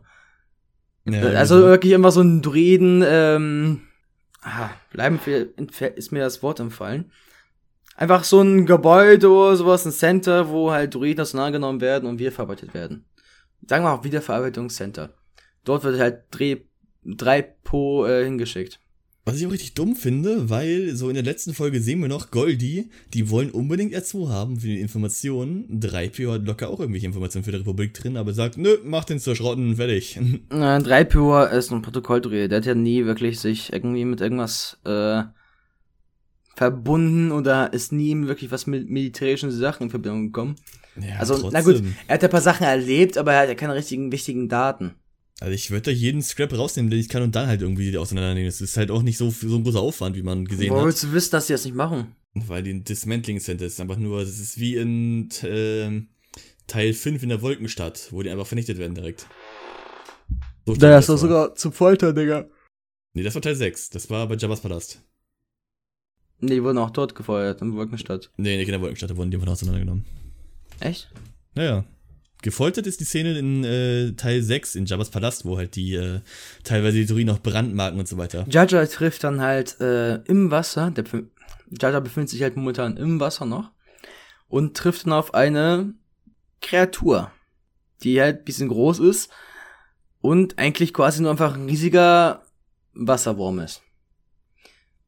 Ja, 1.05 1.22
also 1.30 1.57
genau. 1.57 1.66
wirklich 1.68 1.92
immer 1.92 2.11
so 2.11 2.20
ein 2.20 2.42
Druiden, 2.42 3.03
ähm, 3.07 3.82
ah, 4.42 4.70
bleiben 4.92 5.20
ist 5.94 6.12
mir 6.12 6.20
das 6.20 6.42
Wort 6.42 6.61
entfallen. 6.61 7.11
Einfach 7.97 8.24
so 8.24 8.40
ein 8.40 8.66
Gebäude 8.66 9.30
oder 9.30 9.57
sowas, 9.57 9.86
ein 9.86 9.92
Center, 9.92 10.49
wo 10.49 10.70
halt 10.70 10.94
Druiden 10.94 11.22
auseinandergenommen 11.22 11.80
werden 11.80 12.09
und 12.09 12.18
wir 12.18 12.32
verarbeitet 12.32 12.74
werden. 12.74 13.07
Sagen 13.66 13.84
wir 13.84 13.92
auch 13.92 14.05
Wiederverarbeitungscenter. 14.05 15.14
Dort 15.64 15.84
wird 15.84 15.99
halt 15.99 16.24
Dreh 16.30 16.61
drei 17.07 17.42
Po 17.42 18.07
äh, 18.07 18.24
hingeschickt. 18.24 18.80
Was 19.28 19.40
ich 19.40 19.46
auch 19.48 19.50
richtig 19.50 19.74
dumm 19.74 19.96
finde, 19.96 20.50
weil 20.50 20.94
so 20.94 21.09
in 21.09 21.16
der 21.16 21.24
letzten 21.24 21.52
Folge 21.52 21.80
sehen 21.80 22.00
wir 22.00 22.09
noch 22.09 22.30
Goldie, 22.30 22.90
die 23.12 23.28
wollen 23.28 23.50
unbedingt 23.50 23.92
R2 23.92 24.28
haben 24.28 24.61
für 24.61 24.68
die 24.68 24.80
Informationen. 24.80 25.80
3PO 25.80 26.34
hat 26.34 26.46
locker 26.46 26.68
auch 26.68 26.78
irgendwelche 26.78 27.07
Informationen 27.07 27.42
für 27.42 27.50
die 27.50 27.57
Republik 27.57 27.92
drin, 27.92 28.16
aber 28.16 28.32
sagt, 28.34 28.57
nö, 28.57 28.76
mach 28.84 29.04
den 29.04 29.18
zur 29.18 29.34
Schrotten, 29.34 29.74
fertig. 29.74 30.20
Nein, 30.50 30.84
3PO 30.84 31.50
ist 31.50 31.72
ein 31.72 31.82
Protokolldreher, 31.82 32.46
der 32.46 32.59
hat 32.59 32.66
ja 32.66 32.76
nie 32.76 33.04
wirklich 33.04 33.40
sich 33.40 33.72
irgendwie 33.72 34.04
mit 34.04 34.20
irgendwas 34.20 34.78
äh, 34.84 35.24
verbunden 36.54 37.32
oder 37.32 37.72
ist 37.72 37.90
nie 37.90 38.14
wirklich 38.28 38.52
was 38.52 38.68
mit 38.68 38.88
militärischen 38.88 39.50
Sachen 39.50 39.84
in 39.84 39.90
Verbindung 39.90 40.26
gekommen. 40.26 40.54
Ja, 41.00 41.16
also, 41.18 41.34
trotzdem. 41.34 41.50
na 41.52 41.61
gut, 41.62 41.82
er 42.07 42.14
hat 42.14 42.22
ein 42.22 42.30
paar 42.30 42.40
Sachen 42.40 42.64
erlebt, 42.64 43.18
aber 43.18 43.32
er 43.32 43.40
hat 43.40 43.48
ja 43.48 43.57
keine 43.57 43.74
richtigen 43.74 44.12
wichtigen 44.12 44.48
Daten. 44.48 44.94
Also 45.41 45.53
ich 45.53 45.70
würde 45.70 45.82
da 45.82 45.91
jeden 45.91 46.22
Scrap 46.22 46.53
rausnehmen, 46.57 46.91
den 46.91 46.99
ich 46.99 47.09
kann 47.09 47.22
und 47.22 47.34
dann 47.37 47.47
halt 47.47 47.61
irgendwie 47.61 47.97
auseinandernehmen. 47.97 48.49
Das 48.49 48.61
ist 48.61 48.76
halt 48.76 48.91
auch 48.91 49.03
nicht 49.03 49.18
so, 49.18 49.30
so 49.30 49.57
ein 49.57 49.64
großer 49.64 49.80
Aufwand, 49.80 50.16
wie 50.16 50.22
man 50.22 50.47
gesehen 50.47 50.70
Wo 50.70 50.76
hat. 50.76 50.82
Wo 50.82 50.87
willst 50.87 51.03
du 51.03 51.12
wissen, 51.12 51.32
dass 51.32 51.47
sie 51.47 51.53
das 51.53 51.64
nicht 51.64 51.74
machen? 51.74 52.16
Weil 52.34 52.62
die 52.62 52.82
Dismantling 52.82 53.41
Center 53.41 53.66
ist 53.66 53.80
einfach 53.80 53.97
nur, 53.97 54.20
das 54.20 54.39
ist 54.39 54.59
wie 54.59 54.76
in 54.76 55.30
äh, 55.43 56.03
Teil 56.66 56.93
5 56.95 57.22
in 57.22 57.28
der 57.28 57.43
Wolkenstadt, 57.43 58.09
wo 58.12 58.22
die 58.22 58.30
einfach 58.30 58.47
vernichtet 58.47 58.78
werden 58.78 58.95
direkt. 58.95 59.26
So 60.64 60.74
da 60.74 60.99
ist 60.99 61.09
doch 61.09 61.18
sogar 61.18 61.55
zum 61.55 61.72
Folter, 61.72 62.12
Digga. 62.12 62.49
Nee, 63.14 63.22
das 63.22 63.34
war 63.34 63.43
Teil 63.43 63.55
6. 63.55 63.91
Das 63.91 64.11
war 64.11 64.26
bei 64.26 64.34
Jabba's 64.34 64.61
Palast. 64.61 65.03
Nee, 66.41 66.57
die 66.57 66.62
wurden 66.62 66.78
auch 66.78 66.91
dort 66.91 67.14
gefeuert, 67.14 67.62
in 67.62 67.74
Wolkenstadt. 67.74 68.30
Nee, 68.37 68.57
nicht 68.57 68.68
in 68.68 68.72
der 68.72 68.80
Wolkenstadt, 68.80 69.11
da 69.11 69.16
wurden 69.16 69.30
die 69.30 69.37
einfach 69.37 69.53
auseinandergenommen. 69.53 70.05
Echt? 70.80 71.11
Naja. 71.55 71.84
Gefoltert 72.43 72.87
ist 72.87 73.01
die 73.01 73.05
Szene 73.05 73.39
in 73.39 73.64
äh, 73.64 74.12
Teil 74.12 74.43
6 74.43 74.76
in 74.76 74.87
Jabba's 74.87 75.11
Palast, 75.11 75.45
wo 75.45 75.57
halt 75.57 75.74
die 75.74 75.95
äh, 75.95 76.20
teilweise 76.64 76.99
die 76.99 77.07
Druiden 77.07 77.26
noch 77.26 77.41
brandmarken 77.41 77.99
und 77.99 78.07
so 78.07 78.18
weiter. 78.18 78.47
Jaja 78.49 78.87
trifft 78.87 79.24
dann 79.24 79.41
halt 79.41 79.80
äh, 79.80 80.16
im 80.24 80.51
Wasser, 80.51 80.91
der 80.91 81.05
Jaja 81.70 82.01
befindet 82.01 82.30
sich 82.30 82.43
halt 82.43 82.57
momentan 82.57 82.97
im 82.97 83.18
Wasser 83.20 83.47
noch 83.47 83.70
und 84.49 84.76
trifft 84.76 85.07
dann 85.07 85.12
auf 85.12 85.34
eine 85.34 85.95
Kreatur, 86.61 87.32
die 88.03 88.20
halt 88.20 88.39
ein 88.39 88.45
bisschen 88.45 88.68
groß 88.68 89.01
ist 89.01 89.30
und 90.20 90.59
eigentlich 90.59 90.93
quasi 90.93 91.22
nur 91.22 91.30
einfach 91.30 91.55
ein 91.55 91.66
riesiger 91.66 92.43
Wasserwurm 92.93 93.61
ist. 93.61 93.82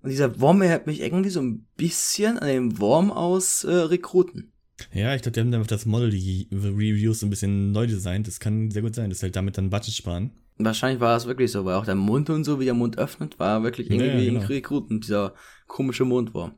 Und 0.03 0.11
dieser 0.11 0.41
Wurm 0.41 0.63
erinnert 0.63 0.87
mich 0.87 1.01
irgendwie 1.01 1.31
so 1.31 1.41
ein 1.41 1.67
bisschen 1.77 2.39
an 2.39 2.49
den 2.49 2.79
Wurm 2.79 3.11
aus 3.11 3.65
äh, 3.65 3.73
Rekruten. 3.73 4.53
Ja, 4.93 5.15
ich 5.15 5.23
glaube, 5.23 5.33
die 5.33 5.41
haben 5.41 5.53
einfach 5.55 5.67
das 5.67 5.87
Model, 5.87 6.11
die 6.11 6.49
Reviews 6.53 7.21
so 7.21 7.27
ein 7.27 7.31
bisschen 7.31 7.73
neu 7.73 7.87
designt. 7.87 8.27
Das 8.27 8.41
kann 8.41 8.71
sehr 8.71 8.83
gut 8.83 8.95
sein, 8.95 9.11
dass 9.11 9.23
halt 9.23 9.37
damit 9.37 9.59
dann 9.59 9.71
Budget 9.71 9.95
sparen. 9.95 10.31
Wahrscheinlich 10.59 11.01
war 11.01 11.17
es 11.17 11.27
wirklich 11.27 11.53
so, 11.53 11.65
weil 11.65 11.77
auch 11.77 11.85
der 11.85 11.95
Mund 11.95 12.31
und 12.31 12.45
so, 12.45 12.59
wie 12.59 12.65
der 12.65 12.75
Mund 12.75 12.99
öffnet, 12.99 13.39
war 13.39 13.63
wirklich 13.63 13.91
irgendwie 13.91 14.07
ja, 14.07 14.25
genau. 14.25 14.41
ein 14.41 14.47
Rekruten, 14.47 15.01
dieser 15.01 15.35
komische 15.67 16.05
Mundwurm. 16.05 16.53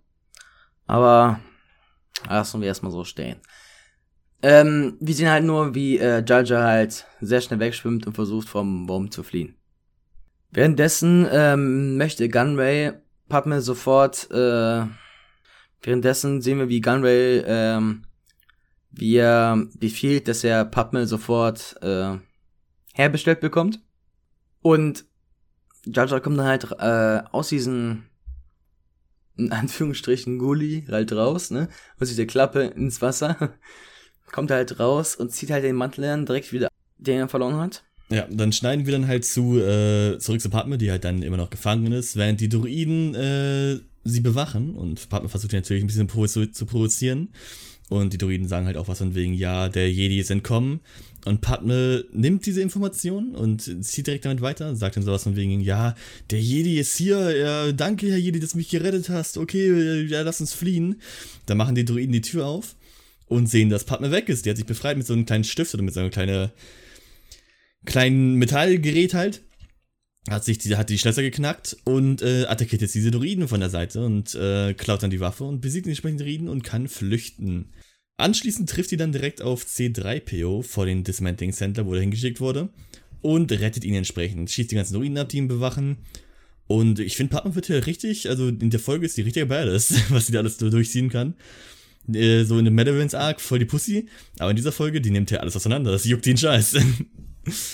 Aber 0.87 1.41
lassen 2.29 2.61
wir 2.61 2.68
erstmal 2.68 2.93
so 2.93 3.05
stehen. 3.05 3.37
Ähm, 4.43 4.97
wir 5.01 5.14
sehen 5.14 5.29
halt 5.29 5.45
nur, 5.45 5.75
wie 5.75 5.99
äh, 5.99 6.25
Jaja 6.27 6.62
halt 6.62 7.07
sehr 7.21 7.43
schnell 7.43 7.61
wegschwimmt 7.61 8.07
und 8.07 8.14
versucht 8.14 8.49
vom 8.49 8.89
Wurm 8.89 9.11
zu 9.11 9.23
fliehen. 9.23 9.55
Währenddessen 10.51 11.29
ähm, 11.31 11.97
möchte 11.99 12.29
Gunray 12.29 12.93
Padme 13.29 13.61
sofort, 13.61 14.31
äh, 14.31 14.87
währenddessen 15.83 16.41
sehen 16.41 16.59
wir, 16.59 16.68
wie 16.68 16.81
Gunray 16.81 17.43
ähm, 17.47 18.03
wie 18.93 19.16
er 19.16 19.66
befiehlt, 19.78 20.28
dass 20.28 20.45
er 20.45 20.64
Padme 20.64 21.07
sofort 21.07 21.76
äh, 21.82 22.16
herbestellt 22.95 23.41
bekommt. 23.41 23.80
Und 24.62 25.05
Jaja 25.86 26.20
kommt 26.20 26.38
dann 26.38 26.47
halt 26.47 26.70
äh, 26.78 27.22
aus 27.30 27.49
diesen 27.49 28.07
in 29.36 29.53
Anführungsstrichen 29.53 30.38
Gully 30.38 30.84
halt 30.91 31.12
raus, 31.12 31.51
ne? 31.51 31.68
Aus 31.99 32.09
dieser 32.09 32.26
Klappe 32.26 32.64
ins 32.64 33.01
Wasser. 33.01 33.55
kommt 34.32 34.51
halt 34.51 34.78
raus 34.78 35.16
und 35.16 35.32
zieht 35.32 35.51
halt 35.51 35.64
den 35.64 35.76
Mantel 35.76 36.05
an, 36.05 36.26
direkt 36.26 36.53
wieder, 36.53 36.68
den 36.99 37.18
er 37.18 37.28
verloren 37.28 37.57
hat. 37.57 37.82
Ja, 38.11 38.26
dann 38.30 38.53
schneiden 38.53 38.86
wir 38.86 38.93
dann 38.93 39.07
halt 39.07 39.24
zu, 39.24 39.59
äh, 39.59 40.18
zurück 40.18 40.41
zu 40.41 40.51
Padme, 40.51 40.78
die 40.78 40.91
halt 40.91 41.05
dann 41.05 41.22
immer 41.22 41.36
noch 41.36 41.51
gefangen 41.51 41.93
ist, 41.93 42.16
während 42.16 42.41
die 42.41 42.49
Druiden 42.49 43.14
äh, 43.14 43.78
sie 44.05 44.20
bewachen 44.20 44.74
und 44.74 45.09
Padme 45.09 45.28
versucht 45.28 45.53
natürlich 45.53 45.84
ein 45.84 45.86
bisschen 45.86 46.09
zu, 46.09 46.51
zu 46.51 46.66
provozieren. 46.66 47.32
Und 47.91 48.12
die 48.12 48.18
Druiden 48.18 48.47
sagen 48.47 48.66
halt 48.66 48.76
auch 48.76 48.86
was 48.86 48.99
von 48.99 49.16
wegen, 49.16 49.34
ja, 49.34 49.68
der 49.68 49.91
Jedi 49.91 50.20
ist 50.20 50.30
entkommen. 50.30 50.78
Und 51.24 51.41
Padme 51.41 52.05
nimmt 52.12 52.47
diese 52.47 52.62
Information 52.62 53.34
und 53.34 53.84
zieht 53.84 54.07
direkt 54.07 54.24
damit 54.24 54.41
weiter, 54.41 54.76
sagt 54.76 54.97
dann 54.97 55.03
sowas 55.03 55.24
von 55.24 55.34
wegen, 55.34 55.61
ja, 55.61 55.97
der 56.30 56.41
Jedi 56.41 56.78
ist 56.78 56.97
hier, 56.97 57.36
ja, 57.36 57.72
danke, 57.72 58.09
Herr 58.09 58.16
Jedi, 58.16 58.38
dass 58.38 58.53
du 58.53 58.59
mich 58.59 58.70
gerettet 58.70 59.09
hast, 59.09 59.36
okay, 59.36 60.03
ja, 60.05 60.22
lass 60.22 60.41
uns 60.41 60.55
fliehen. 60.55 61.01
Dann 61.47 61.59
machen 61.59 61.74
die 61.74 61.84
Druiden 61.84 62.12
die 62.12 62.20
Tür 62.20 62.47
auf 62.47 62.76
und 63.26 63.49
sehen, 63.49 63.70
dass 63.70 63.84
Padme 63.84 64.12
weg 64.12 64.28
ist. 64.28 64.47
Die 64.47 64.51
hat 64.51 64.57
sich 64.57 64.66
befreit 64.66 64.97
mit 64.97 65.07
so 65.07 65.12
einem 65.12 65.26
kleinen 65.26 65.45
Stift 65.45 65.74
oder 65.74 65.82
mit 65.82 65.93
so 65.93 65.99
einem 65.99 66.11
kleinen, 66.11 66.53
kleinen 67.86 68.36
Metallgerät 68.36 69.14
halt. 69.14 69.43
Hat 70.28 70.45
sich 70.45 70.59
die, 70.59 70.76
hat 70.76 70.91
die 70.91 70.99
Schlösser 70.99 71.22
geknackt 71.22 71.76
und 71.84 72.22
äh, 72.22 72.45
attackiert 72.45 72.82
jetzt 72.82 72.95
diese 72.95 73.11
Druiden 73.11 73.49
von 73.49 73.59
der 73.59 73.70
Seite 73.70 74.05
und 74.05 74.34
äh, 74.36 74.74
klaut 74.74 75.03
dann 75.03 75.11
die 75.11 75.18
Waffe 75.18 75.43
und 75.43 75.61
besiegt 75.61 75.86
den 75.86 75.91
entsprechenden 75.91 76.24
Druiden 76.24 76.49
und 76.49 76.62
kann 76.62 76.88
flüchten. 76.88 77.72
Anschließend 78.21 78.68
trifft 78.68 78.91
sie 78.91 78.97
dann 78.97 79.12
direkt 79.12 79.43
auf 79.43 79.64
C3PO 79.64 80.62
vor 80.62 80.87
den 80.87 81.05
Dismantling 81.05 81.53
Center, 81.53 81.87
wo 81.87 81.95
er 81.95 82.01
hingeschickt 82.01 82.41
wurde 82.41 82.68
und 83.23 83.51
rettet 83.51 83.85
ihn 83.85 83.95
entsprechend. 83.95 84.51
Schießt 84.51 84.71
die 84.71 84.77
ganzen 84.77 84.95
Druiden 84.95 85.18
ab, 85.18 85.29
die 85.29 85.39
ihn 85.39 85.49
bewachen. 85.49 85.99
Und 86.66 87.01
ich 87.01 87.16
finde, 87.16 87.35
Padme 87.35 87.55
wird 87.55 87.66
hier 87.66 87.87
richtig, 87.87 88.29
also 88.29 88.49
in 88.49 88.71
der 88.71 88.79
Folge 88.79 89.07
ist 89.07 89.16
die 89.16 89.23
richtige 89.23 89.47
Badass, 89.47 89.95
was 90.11 90.27
sie 90.27 90.33
da 90.33 90.41
alles 90.41 90.59
durchziehen 90.59 91.09
kann. 91.09 91.35
Äh, 92.12 92.45
so 92.45 92.59
in 92.59 92.64
dem 92.64 92.75
Madavins 92.75 93.14
Arc 93.14 93.41
voll 93.41 93.59
die 93.59 93.64
Pussy, 93.64 94.07
aber 94.39 94.51
in 94.51 94.57
dieser 94.57 94.73
Folge, 94.73 95.01
die 95.01 95.11
nimmt 95.11 95.31
ja 95.31 95.39
alles 95.39 95.57
auseinander, 95.57 95.91
das 95.91 96.05
juckt 96.05 96.27
den 96.27 96.37
Scheiß. 96.37 96.77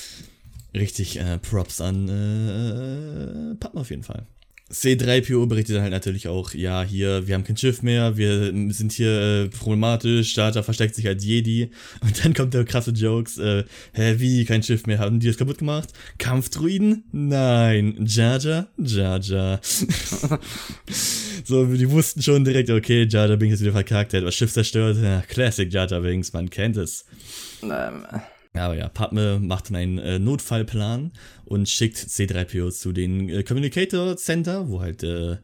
Richtig 0.74 1.18
äh, 1.18 1.38
Props 1.38 1.80
an 1.80 2.08
äh, 2.08 3.54
Padme 3.56 3.80
auf 3.80 3.90
jeden 3.90 4.02
Fall. 4.02 4.26
C3PO 4.72 5.46
berichtet 5.46 5.76
dann 5.76 5.82
halt 5.82 5.92
natürlich 5.92 6.26
auch, 6.26 6.52
ja, 6.52 6.82
hier, 6.82 7.28
wir 7.28 7.34
haben 7.36 7.44
kein 7.44 7.56
Schiff 7.56 7.82
mehr, 7.82 8.16
wir 8.16 8.52
sind 8.72 8.90
hier 8.90 9.44
äh, 9.44 9.48
problematisch, 9.48 10.30
Starter 10.32 10.64
versteckt 10.64 10.96
sich 10.96 11.06
als 11.06 11.24
Jedi. 11.24 11.70
Und 12.00 12.24
dann 12.24 12.34
kommt 12.34 12.52
der 12.52 12.64
krasse 12.64 12.90
Jokes, 12.90 13.38
äh, 13.38 13.62
hä, 13.92 14.16
wie, 14.18 14.44
kein 14.44 14.64
Schiff 14.64 14.86
mehr, 14.86 14.98
haben 14.98 15.20
die 15.20 15.28
das 15.28 15.36
kaputt 15.36 15.58
gemacht? 15.58 15.90
Kampfdruiden? 16.18 17.04
Nein. 17.12 18.04
Jaja? 18.06 18.66
Jaja. 18.76 19.60
so, 21.44 21.64
die 21.66 21.90
wussten 21.90 22.22
schon 22.22 22.44
direkt, 22.44 22.68
okay, 22.68 23.06
Jaja 23.08 23.36
Binks 23.36 23.56
ist 23.56 23.60
wieder 23.60 23.72
verkackt, 23.72 24.14
der 24.14 24.20
hat 24.22 24.26
das 24.26 24.34
Schiff 24.34 24.52
zerstört. 24.52 24.96
Ja, 25.00 25.20
Classic 25.20 25.72
Jaja 25.72 26.00
Binks, 26.00 26.32
man 26.32 26.50
kennt 26.50 26.76
es. 26.76 27.04
Ähm. 27.62 28.04
Aber 28.58 28.74
ja, 28.74 28.88
Padme 28.88 29.38
macht 29.38 29.68
dann 29.68 29.76
einen 29.76 29.98
äh, 29.98 30.18
Notfallplan 30.18 31.12
und 31.46 31.68
schickt 31.68 31.96
C3PO 31.96 32.70
zu 32.70 32.92
den 32.92 33.28
äh, 33.28 33.42
Communicator 33.42 34.16
Center, 34.16 34.68
wo 34.68 34.80
halt, 34.80 35.02
äh, 35.02 35.38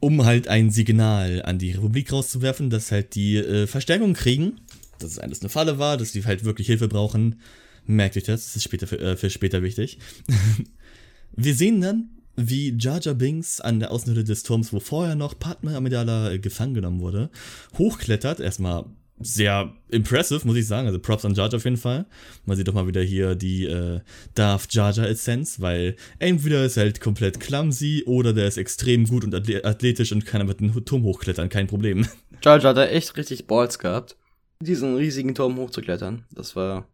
um 0.00 0.24
halt 0.24 0.48
ein 0.48 0.70
Signal 0.70 1.42
an 1.42 1.58
die 1.58 1.72
Republik 1.72 2.12
rauszuwerfen, 2.12 2.70
dass 2.70 2.90
halt 2.90 3.14
die 3.14 3.36
äh, 3.36 3.66
Verstärkung 3.66 4.14
kriegen, 4.14 4.60
dass 4.98 5.12
es 5.12 5.18
alles 5.18 5.40
eine 5.40 5.50
Falle 5.50 5.78
war, 5.78 5.96
dass 5.96 6.12
die 6.12 6.24
halt 6.24 6.44
wirklich 6.44 6.66
Hilfe 6.66 6.88
brauchen. 6.88 7.40
Merkt 7.86 8.16
euch 8.16 8.24
das, 8.24 8.46
das 8.46 8.56
ist 8.56 8.64
später 8.64 8.86
für, 8.86 8.98
äh, 8.98 9.16
für 9.16 9.30
später 9.30 9.62
wichtig. 9.62 9.98
Wir 11.36 11.54
sehen 11.54 11.80
dann, 11.80 12.08
wie 12.36 12.76
Jar 12.78 13.00
Jar 13.00 13.14
Binks 13.14 13.60
an 13.60 13.80
der 13.80 13.90
Außenhülle 13.90 14.24
des 14.24 14.42
Turms, 14.42 14.72
wo 14.72 14.80
vorher 14.80 15.14
noch 15.14 15.38
Padme 15.38 15.76
Amidala 15.76 16.32
äh, 16.32 16.38
gefangen 16.38 16.74
genommen 16.74 17.00
wurde, 17.00 17.30
hochklettert, 17.76 18.40
erstmal 18.40 18.86
sehr 19.18 19.72
impressive, 19.88 20.46
muss 20.46 20.56
ich 20.56 20.66
sagen. 20.66 20.86
Also 20.86 20.98
Props 20.98 21.24
an 21.24 21.34
Jar 21.34 21.48
Jar 21.48 21.56
auf 21.56 21.64
jeden 21.64 21.76
Fall. 21.76 22.06
Man 22.44 22.56
sieht 22.56 22.68
doch 22.68 22.74
mal 22.74 22.86
wieder 22.86 23.02
hier 23.02 23.34
die 23.34 23.64
äh, 23.64 24.00
Darth 24.34 24.72
Jar 24.72 24.92
Jar 24.92 25.08
Essenz, 25.08 25.60
weil 25.60 25.96
entweder 26.18 26.64
ist 26.64 26.76
er 26.76 26.84
halt 26.84 27.00
komplett 27.00 27.40
clumsy 27.40 28.04
oder 28.06 28.32
der 28.32 28.46
ist 28.46 28.58
extrem 28.58 29.06
gut 29.06 29.24
und 29.24 29.34
athletisch 29.34 30.12
und 30.12 30.26
kann 30.26 30.46
mit 30.46 30.60
dem 30.60 30.84
Turm 30.84 31.04
hochklettern, 31.04 31.48
kein 31.48 31.66
Problem. 31.66 32.06
Jar 32.42 32.60
Jar 32.60 32.74
hat 32.74 32.90
echt 32.90 33.16
richtig 33.16 33.46
Balls 33.46 33.78
gehabt, 33.78 34.16
diesen 34.60 34.96
riesigen 34.96 35.34
Turm 35.34 35.56
hochzuklettern. 35.56 36.24
Das 36.30 36.54
war 36.56 36.86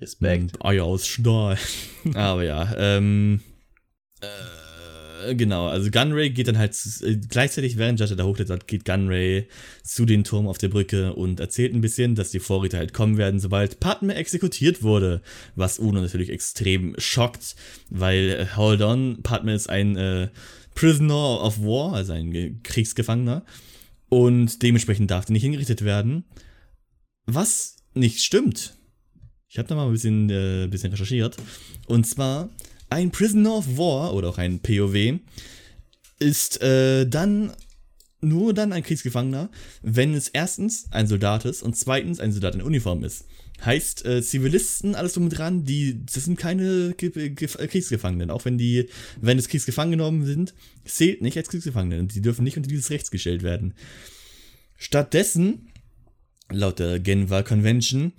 Respekt. 0.00 0.64
Eier 0.64 0.84
aus 0.84 1.06
Stahl. 1.06 1.58
Aber 2.14 2.44
ja, 2.44 2.74
ähm, 2.76 3.40
äh, 4.20 4.26
äh, 4.26 4.55
genau, 5.34 5.66
also 5.66 5.90
Gunray 5.90 6.30
geht 6.30 6.48
dann 6.48 6.58
halt 6.58 6.76
äh, 7.02 7.16
gleichzeitig, 7.16 7.76
während 7.76 8.00
Jaja 8.00 8.14
da 8.14 8.24
hochklettert, 8.24 8.66
geht 8.66 8.84
Gunray 8.84 9.46
zu 9.82 10.04
den 10.04 10.24
Turm 10.24 10.46
auf 10.46 10.58
der 10.58 10.68
Brücke 10.68 11.14
und 11.14 11.40
erzählt 11.40 11.74
ein 11.74 11.80
bisschen, 11.80 12.14
dass 12.14 12.30
die 12.30 12.40
Vorräte 12.40 12.76
halt 12.76 12.92
kommen 12.92 13.16
werden, 13.16 13.40
sobald 13.40 13.80
Padme 13.80 14.14
exekutiert 14.14 14.82
wurde. 14.82 15.22
Was 15.54 15.78
Uno 15.78 16.00
natürlich 16.00 16.30
extrem 16.30 16.94
schockt, 16.98 17.56
weil, 17.90 18.30
äh, 18.30 18.56
hold 18.56 18.82
on, 18.82 19.22
Padme 19.22 19.54
ist 19.54 19.68
ein 19.68 19.96
äh, 19.96 20.28
Prisoner 20.74 21.42
of 21.42 21.60
War, 21.60 21.94
also 21.94 22.12
ein 22.12 22.60
Kriegsgefangener. 22.62 23.44
Und 24.08 24.62
dementsprechend 24.62 25.10
darf 25.10 25.24
die 25.24 25.32
nicht 25.32 25.42
hingerichtet 25.42 25.84
werden. 25.84 26.24
Was 27.26 27.76
nicht 27.94 28.22
stimmt. 28.22 28.76
Ich 29.48 29.58
habe 29.58 29.68
da 29.68 29.74
mal 29.74 29.86
ein 29.86 29.92
bisschen, 29.92 30.28
äh, 30.30 30.68
bisschen 30.70 30.90
recherchiert. 30.90 31.36
Und 31.86 32.06
zwar 32.06 32.50
ein 32.90 33.10
Prisoner 33.10 33.56
of 33.56 33.78
War 33.78 34.14
oder 34.14 34.28
auch 34.28 34.38
ein 34.38 34.60
POW 34.60 35.18
ist 36.18 36.62
äh, 36.62 37.06
dann 37.06 37.52
nur 38.20 38.54
dann 38.54 38.72
ein 38.72 38.82
Kriegsgefangener, 38.82 39.50
wenn 39.82 40.14
es 40.14 40.28
erstens 40.28 40.86
ein 40.90 41.06
Soldat 41.06 41.44
ist 41.44 41.62
und 41.62 41.76
zweitens 41.76 42.20
ein 42.20 42.32
Soldat 42.32 42.54
in 42.54 42.62
Uniform 42.62 43.04
ist. 43.04 43.24
Heißt, 43.64 44.04
äh, 44.04 44.22
Zivilisten, 44.22 44.94
alles 44.94 45.14
drum 45.14 45.24
und 45.24 45.30
dran, 45.30 45.64
die, 45.64 46.04
das 46.04 46.24
sind 46.24 46.38
keine 46.38 46.94
Ge 46.96 47.30
Ge 47.30 47.48
Kriegsgefangenen. 47.48 48.30
Auch 48.30 48.44
wenn 48.44 48.58
die, 48.58 48.88
wenn 49.20 49.38
es 49.38 49.48
Kriegsgefangen 49.48 49.92
genommen 49.92 50.26
sind, 50.26 50.54
zählt 50.84 51.22
nicht 51.22 51.38
als 51.38 51.48
Kriegsgefangene. 51.48 52.04
Die 52.04 52.20
dürfen 52.20 52.44
nicht 52.44 52.56
unter 52.56 52.68
dieses 52.68 52.90
Rechts 52.90 53.10
gestellt 53.10 53.42
werden. 53.42 53.74
Stattdessen, 54.76 55.72
laut 56.50 56.78
der 56.78 57.00
Geneva 57.00 57.42
Convention, 57.42 58.12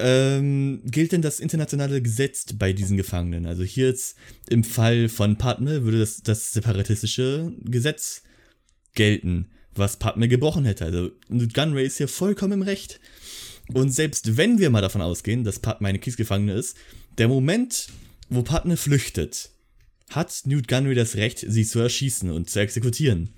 ähm, 0.00 0.82
gilt 0.84 1.12
denn 1.12 1.22
das 1.22 1.40
internationale 1.40 2.02
Gesetz 2.02 2.46
bei 2.52 2.72
diesen 2.72 2.96
Gefangenen? 2.96 3.46
Also 3.46 3.62
hier 3.62 3.88
jetzt 3.88 4.16
im 4.48 4.64
Fall 4.64 5.08
von 5.08 5.36
Padme 5.36 5.84
würde 5.84 5.98
das, 6.00 6.22
das 6.22 6.52
separatistische 6.52 7.52
Gesetz 7.64 8.22
gelten, 8.94 9.50
was 9.74 9.98
Padme 9.98 10.28
gebrochen 10.28 10.64
hätte. 10.64 10.84
Also 10.84 11.10
Gunray 11.28 11.86
ist 11.86 11.98
hier 11.98 12.08
vollkommen 12.08 12.54
im 12.54 12.62
Recht. 12.62 13.00
Und 13.72 13.92
selbst 13.92 14.36
wenn 14.36 14.58
wir 14.58 14.70
mal 14.70 14.80
davon 14.80 15.02
ausgehen, 15.02 15.44
dass 15.44 15.60
Padme 15.60 15.88
eine 15.88 15.98
Kriegsgefangene 15.98 16.54
ist, 16.54 16.76
der 17.18 17.28
Moment, 17.28 17.88
wo 18.28 18.42
Padme 18.42 18.76
flüchtet, 18.76 19.50
hat 20.10 20.42
Newt 20.44 20.68
Gunray 20.68 20.94
das 20.94 21.16
Recht, 21.16 21.44
sie 21.46 21.64
zu 21.64 21.78
erschießen 21.78 22.30
und 22.30 22.50
zu 22.50 22.60
exekutieren. 22.60 23.30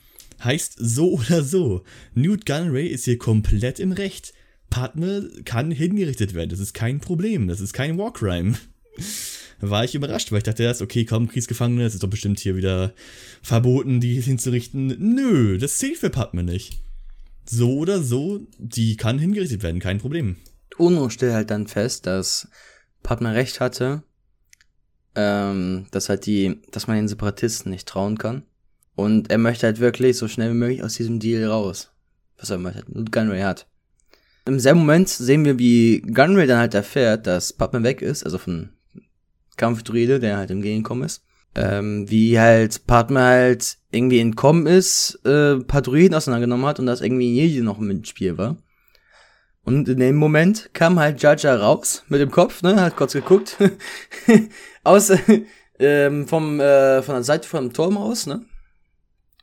Heißt 0.42 0.74
so 0.78 1.12
oder 1.18 1.42
so, 1.42 1.84
Newt 2.14 2.46
Gunray 2.46 2.86
ist 2.86 3.04
hier 3.04 3.18
komplett 3.18 3.78
im 3.78 3.92
Recht 3.92 4.32
Padme 4.72 5.28
kann 5.44 5.70
hingerichtet 5.70 6.32
werden. 6.32 6.48
Das 6.48 6.58
ist 6.58 6.72
kein 6.72 6.98
Problem. 6.98 7.46
Das 7.46 7.60
ist 7.60 7.74
kein 7.74 7.98
Warcrime. 7.98 8.54
War 9.60 9.84
ich 9.84 9.94
überrascht, 9.94 10.32
weil 10.32 10.38
ich 10.38 10.44
dachte 10.44 10.62
erst, 10.62 10.80
okay, 10.80 11.04
komm, 11.04 11.28
Kriegsgefangene, 11.28 11.84
es 11.84 11.92
ist 11.92 12.02
doch 12.02 12.08
bestimmt 12.08 12.40
hier 12.40 12.56
wieder 12.56 12.94
verboten, 13.42 14.00
die 14.00 14.18
hinzurichten. 14.18 14.96
Nö, 14.98 15.58
das 15.58 15.76
zählt 15.76 15.98
für 15.98 16.08
Padme 16.08 16.42
nicht. 16.42 16.78
So 17.44 17.76
oder 17.76 18.02
so, 18.02 18.46
die 18.58 18.96
kann 18.96 19.18
hingerichtet 19.18 19.62
werden, 19.62 19.78
kein 19.78 19.98
Problem. 19.98 20.36
UNO 20.78 21.10
stellt 21.10 21.34
halt 21.34 21.50
dann 21.50 21.66
fest, 21.66 22.06
dass 22.06 22.48
Padme 23.02 23.34
recht 23.34 23.60
hatte, 23.60 24.02
ähm, 25.14 25.86
dass 25.90 26.08
halt 26.08 26.24
die, 26.24 26.62
dass 26.70 26.86
man 26.86 26.96
den 26.96 27.08
Separatisten 27.08 27.70
nicht 27.70 27.86
trauen 27.86 28.16
kann. 28.16 28.44
Und 28.94 29.30
er 29.30 29.38
möchte 29.38 29.66
halt 29.66 29.80
wirklich 29.80 30.16
so 30.16 30.28
schnell 30.28 30.52
wie 30.52 30.58
möglich 30.58 30.82
aus 30.82 30.94
diesem 30.94 31.20
Deal 31.20 31.44
raus. 31.44 31.92
Was 32.38 32.48
er 32.48 32.58
möchte, 32.58 32.86
und 32.86 33.12
Gunray 33.12 33.42
hat. 33.42 33.66
Im 34.44 34.58
selben 34.58 34.80
Moment 34.80 35.08
sehen 35.08 35.44
wir, 35.44 35.58
wie 35.58 36.00
Gunray 36.00 36.46
dann 36.46 36.58
halt 36.58 36.74
erfährt, 36.74 37.26
dass 37.26 37.52
Padme 37.52 37.82
weg 37.82 38.02
ist, 38.02 38.24
also 38.24 38.38
von 38.38 38.70
Kampfdruide, 39.56 40.18
der 40.18 40.36
halt 40.36 40.50
entgegengekommen 40.50 41.04
ist. 41.04 41.22
Ähm, 41.54 42.10
wie 42.10 42.40
halt 42.40 42.86
Padme 42.86 43.20
halt 43.20 43.76
irgendwie 43.90 44.20
entkommen 44.20 44.66
ist, 44.66 45.20
äh, 45.26 45.56
paar 45.58 45.82
Druiden 45.82 46.14
auseinandergenommen 46.14 46.66
hat 46.66 46.80
und 46.80 46.86
dass 46.86 47.02
irgendwie 47.02 47.34
Jedi 47.34 47.60
noch 47.60 47.78
im 47.78 48.04
Spiel 48.04 48.38
war. 48.38 48.56
Und 49.64 49.88
in 49.88 49.98
dem 49.98 50.16
Moment 50.16 50.70
kam 50.72 50.98
halt 50.98 51.22
Jaja 51.22 51.54
raus 51.54 52.04
mit 52.08 52.20
dem 52.20 52.30
Kopf, 52.30 52.62
ne, 52.62 52.80
hat 52.80 52.96
kurz 52.96 53.12
geguckt, 53.12 53.58
aus, 54.82 55.12
ähm, 55.78 56.26
vom, 56.26 56.58
äh, 56.58 57.02
von 57.02 57.14
der 57.16 57.22
Seite 57.22 57.48
vom 57.48 57.72
Turm 57.72 57.96
aus, 57.96 58.26
ne, 58.26 58.44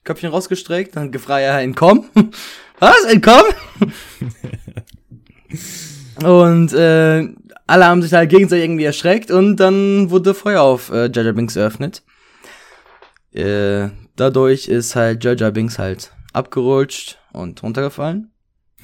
Köpfchen 0.03 0.31
rausgestreckt, 0.31 0.95
dann 0.95 1.11
gefragt, 1.11 1.43
ja, 1.43 1.59
entkommen? 1.61 2.09
Was, 2.79 3.03
entkommen? 3.05 3.53
und, 6.23 6.73
äh, 6.73 7.27
alle 7.67 7.85
haben 7.85 8.01
sich 8.01 8.13
halt 8.13 8.31
gegenseitig 8.31 8.65
irgendwie 8.65 8.85
erschreckt 8.85 9.29
und 9.29 9.57
dann 9.57 10.09
wurde 10.09 10.33
Feuer 10.33 10.61
auf 10.61 10.89
äh, 10.89 11.09
Jaja 11.13 11.31
Binks 11.33 11.55
eröffnet. 11.55 12.03
Äh, 13.31 13.89
dadurch 14.15 14.67
ist 14.67 14.95
halt 14.95 15.23
Jaja 15.23 15.51
Binks 15.51 15.77
halt 15.77 16.11
abgerutscht 16.33 17.19
und 17.31 17.61
runtergefallen. 17.61 18.31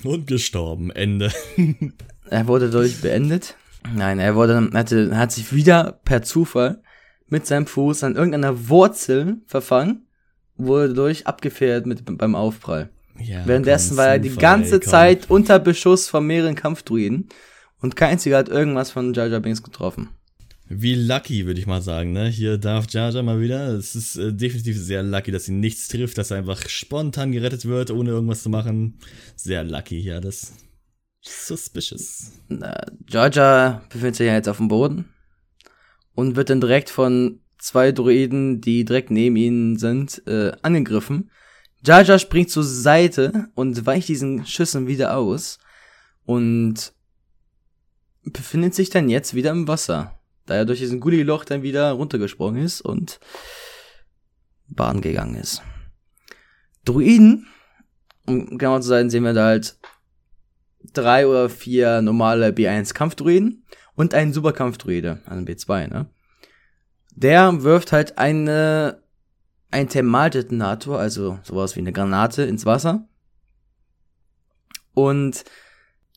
Und 0.04 0.28
gestorben. 0.28 0.92
Ende. 0.92 1.32
er 2.30 2.48
wurde 2.48 2.70
dadurch 2.70 3.02
beendet. 3.02 3.56
Nein, 3.94 4.20
er 4.20 4.36
wurde, 4.36 4.70
hatte, 4.74 5.18
hat 5.18 5.32
sich 5.32 5.54
wieder 5.54 6.00
per 6.06 6.22
Zufall 6.22 6.82
mit 7.28 7.48
seinem 7.48 7.66
Fuß 7.66 8.04
an 8.04 8.16
irgendeiner 8.16 8.70
Wurzel 8.70 9.42
verfangen, 9.48 10.08
wurde 10.58 10.90
dadurch 10.90 11.28
abgefährt 11.28 11.86
mit, 11.86 12.04
beim 12.18 12.36
Aufprall. 12.36 12.90
Ja, 13.20 13.48
Währenddessen 13.48 13.98
war 13.98 14.08
er 14.08 14.20
die 14.20 14.36
ganze 14.36 14.80
Zeit 14.80 15.30
unter 15.30 15.60
Beschuss 15.60 16.08
von 16.08 16.28
mehreren 16.28 16.56
Kampfdruiden 16.56 17.30
und 17.82 17.96
kein 17.96 18.12
einziger 18.12 18.38
hat 18.38 18.50
irgendwas 18.50 18.92
von 18.92 19.14
Jar 19.14 19.28
Jar 19.28 19.40
Binks 19.40 19.64
getroffen. 19.64 20.10
Wie 20.68 20.96
lucky, 20.96 21.46
würde 21.46 21.60
ich 21.60 21.68
mal 21.68 21.82
sagen, 21.82 22.12
ne? 22.12 22.28
Hier 22.28 22.58
darf 22.58 22.90
Jar 22.90 23.12
Jar 23.12 23.22
mal 23.22 23.40
wieder. 23.40 23.68
Es 23.68 23.96
ist 23.96 24.16
äh, 24.16 24.34
definitiv 24.34 24.78
sehr 24.78 25.04
lucky, 25.04 25.32
dass 25.32 25.48
ihn 25.48 25.60
nichts 25.60 25.88
trifft, 25.88 26.18
dass 26.18 26.32
er 26.32 26.38
einfach 26.38 26.68
spontan 26.68 27.32
gerettet 27.32 27.66
wird, 27.66 27.92
ohne 27.92 28.10
irgendwas 28.10 28.42
zu 28.42 28.50
machen. 28.50 28.98
Sehr 29.36 29.64
lucky 29.64 30.02
hier, 30.02 30.22
das. 30.22 30.54
Suspicious. 31.22 32.32
Na, 32.48 32.76
Jar 33.08 33.32
Jar 33.32 33.84
befindet 33.90 34.16
sich 34.16 34.28
ja 34.28 34.34
jetzt 34.34 34.50
auf 34.50 34.58
dem 34.58 34.68
Boden 34.68 35.06
und 36.16 36.36
wird 36.36 36.50
dann 36.50 36.62
direkt 36.62 36.90
von 36.90 37.42
zwei 37.60 37.92
Droiden, 37.92 38.62
die 38.62 38.86
direkt 38.86 39.12
neben 39.12 39.36
ihnen 39.36 39.78
sind, 39.78 40.24
äh, 40.28 40.52
angegriffen. 40.64 41.30
Jar 41.86 42.20
springt 42.20 42.50
zur 42.50 42.64
Seite 42.64 43.50
und 43.56 43.86
weicht 43.86 44.08
diesen 44.08 44.46
Schüssen 44.46 44.88
wieder 44.88 45.16
aus 45.18 45.60
und 46.26 46.94
befindet 48.24 48.74
sich 48.74 48.90
dann 48.90 49.10
jetzt 49.10 49.36
wieder 49.36 49.52
im 49.52 49.68
Wasser 49.68 50.16
da 50.46 50.56
er 50.56 50.66
durch 50.66 50.80
diesen 50.80 51.00
Gully-Loch 51.00 51.46
dann 51.46 51.64
wieder 51.64 51.92
runtergesprungen 51.92 52.64
ist 52.64 52.82
und 52.82 53.20
Bahn 54.68 55.02
gegangen 55.02 55.36
ist. 55.36 55.62
Druiden, 56.86 57.48
um 58.26 58.58
genau 58.58 58.80
zu 58.80 58.88
sein, 58.88 59.10
sehen 59.10 59.24
wir 59.24 59.34
da 59.34 59.46
halt 59.46 59.78
drei 60.94 61.28
oder 61.28 61.50
vier 61.50 62.02
normale 62.02 62.50
B1 62.50 62.94
Kampfdruiden 62.94 63.66
und 63.96 64.14
einen 64.14 64.34
Superkampfdruide, 64.34 65.22
also 65.26 65.44
B2, 65.44 65.88
ne? 65.88 66.10
Der 67.18 67.64
wirft 67.64 67.92
halt 67.92 68.18
eine, 68.18 69.02
ein 69.76 69.90
Thermaldetonator, 69.90 70.98
also 70.98 71.38
sowas 71.44 71.76
wie 71.76 71.82
eine 71.82 71.92
Granate 71.92 72.44
ins 72.44 72.66
Wasser. 72.66 73.10
Und 74.94 75.44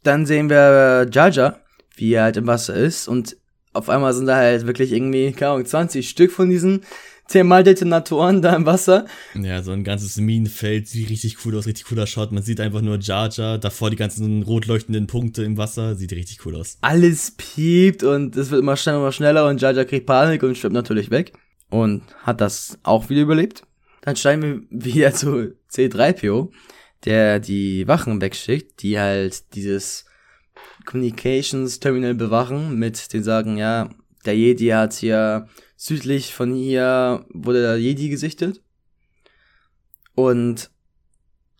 dann 0.04 0.26
sehen 0.26 0.48
wir 0.48 1.09
Jaja, 1.11 1.59
wie 1.96 2.12
er 2.12 2.22
halt 2.22 2.36
im 2.36 2.46
Wasser 2.46 2.74
ist 2.74 3.09
und 3.09 3.36
auf 3.72 3.88
einmal 3.88 4.14
sind 4.14 4.26
da 4.26 4.36
halt 4.36 4.66
wirklich 4.66 4.92
irgendwie, 4.92 5.32
keine 5.32 5.52
Ahnung, 5.52 5.66
20 5.66 6.09
Stück 6.09 6.30
von 6.30 6.48
diesen 6.48 6.82
Thermaldetonatoren 7.26 8.42
da 8.42 8.54
im 8.54 8.64
Wasser. 8.64 9.06
Ja, 9.34 9.62
so 9.62 9.72
ein 9.72 9.82
ganzes 9.82 10.16
Minenfeld, 10.16 10.86
sieht 10.86 11.11
richtig 11.11 11.44
cool 11.44 11.56
aus, 11.56 11.66
richtig 11.66 11.86
cooler 11.86 12.06
Shot. 12.06 12.30
Man 12.30 12.44
sieht 12.44 12.61
einfach 12.61 12.80
nur 12.80 12.98
Jar 13.00 13.28
Jar, 13.28 13.59
davor 13.59 13.90
die 13.90 13.96
ganzen 13.96 14.44
rot 14.44 14.66
leuchtenden 14.66 15.09
Punkte 15.09 15.42
im 15.42 15.56
Wasser, 15.59 15.96
sieht 15.96 16.12
richtig 16.12 16.46
cool 16.46 16.54
aus. 16.54 16.78
Alles 16.80 17.32
piept 17.36 18.04
und 18.04 18.36
es 18.36 18.50
wird 18.50 18.62
immer 18.62 18.76
schneller, 18.76 18.98
immer 18.98 19.12
schneller 19.12 19.48
und 19.48 19.61
Jar 19.61 19.72
Jar 19.72 19.84
kriegt 19.84 20.06
Panik 20.06 20.44
und 20.44 20.56
schwimmt 20.56 20.74
natürlich 20.74 21.11
weg. 21.11 21.32
Und 21.71 22.03
hat 22.23 22.41
das 22.41 22.79
auch 22.83 23.11
wieder 23.11 23.23
überlebt. 23.23 23.62
Dann 24.03 24.16
steigen 24.16 24.66
wir 24.71 24.85
wieder 24.95 25.12
zu 25.12 25.55
C3PO, 25.71 26.51
der 27.05 27.41
die 27.41 27.87
Wachen 27.87 28.21
wegschickt, 28.21 28.83
die 28.83 28.99
halt 28.99 29.55
dieses 29.55 30.07
Communications 30.87 31.81
Terminal 31.81 32.14
bewachen 32.14 32.79
mit 32.79 33.12
den 33.12 33.23
sagen, 33.23 33.59
ja, 33.59 33.91
der 34.25 34.37
Jedi 34.37 34.69
hat 34.69 34.95
hier 34.95 35.49
südlich 35.77 36.35
von 36.35 36.53
hier 36.53 37.27
wurde 37.31 37.62
der 37.62 37.79
Jedi 37.79 38.09
gesichtet 38.09 38.62
und 40.14 40.71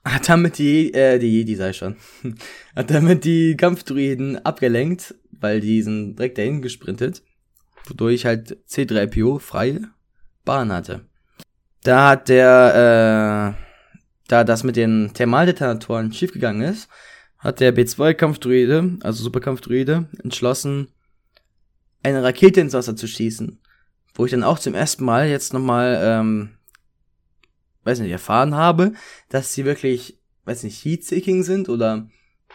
hat 0.05 0.29
damit 0.29 0.59
die, 0.59 0.93
äh, 0.95 1.19
die 1.19 1.39
Jedi 1.39 1.55
sei 1.55 1.73
schon, 1.73 1.97
hat 2.75 2.91
damit 2.91 3.25
die 3.25 3.57
Kampfdruiden 3.57 4.45
abgelenkt, 4.45 5.15
weil 5.31 5.61
die 5.61 5.83
sind 5.83 6.17
direkt 6.17 6.39
dahin 6.39 6.63
gesprintet, 6.63 7.23
wodurch 7.87 8.25
halt 8.25 8.59
C3PO 8.69 9.39
freie 9.39 9.91
Bahn 10.49 10.73
hatte. 10.73 11.05
Da 11.83 12.09
hat 12.09 12.31
der, 12.31 13.55
äh, 13.55 13.63
da 14.29 14.45
das 14.45 14.65
mit 14.65 14.77
den 14.77 15.13
Thermaldetonatoren 15.13 16.11
schiefgegangen 16.11 16.63
ist, 16.63 16.89
hat 17.39 17.61
der 17.61 17.77
B2-Kampfdruide, 17.77 18.97
also 19.03 19.23
Superkampfdruide, 19.23 20.09
entschlossen, 20.25 20.89
eine 22.03 22.23
Rakete 22.23 22.63
ins 22.63 22.73
Wasser 22.73 22.97
zu 22.97 23.07
schießen. 23.07 23.61
Wo 24.15 24.25
ich 24.25 24.31
dann 24.31 24.43
auch 24.43 24.59
zum 24.59 24.75
ersten 24.75 25.05
Mal 25.05 25.29
jetzt 25.29 25.53
nochmal, 25.53 26.01
ähm, 26.03 26.51
weiß 27.85 28.01
nicht, 28.01 28.11
erfahren 28.11 28.55
habe, 28.55 28.95
dass 29.29 29.53
sie 29.53 29.67
wirklich, 29.67 30.19
weiß 30.47 30.63
nicht, 30.63 30.83
Heat-Seeking 30.83 31.43
sind 31.43 31.69
oder 31.69 32.09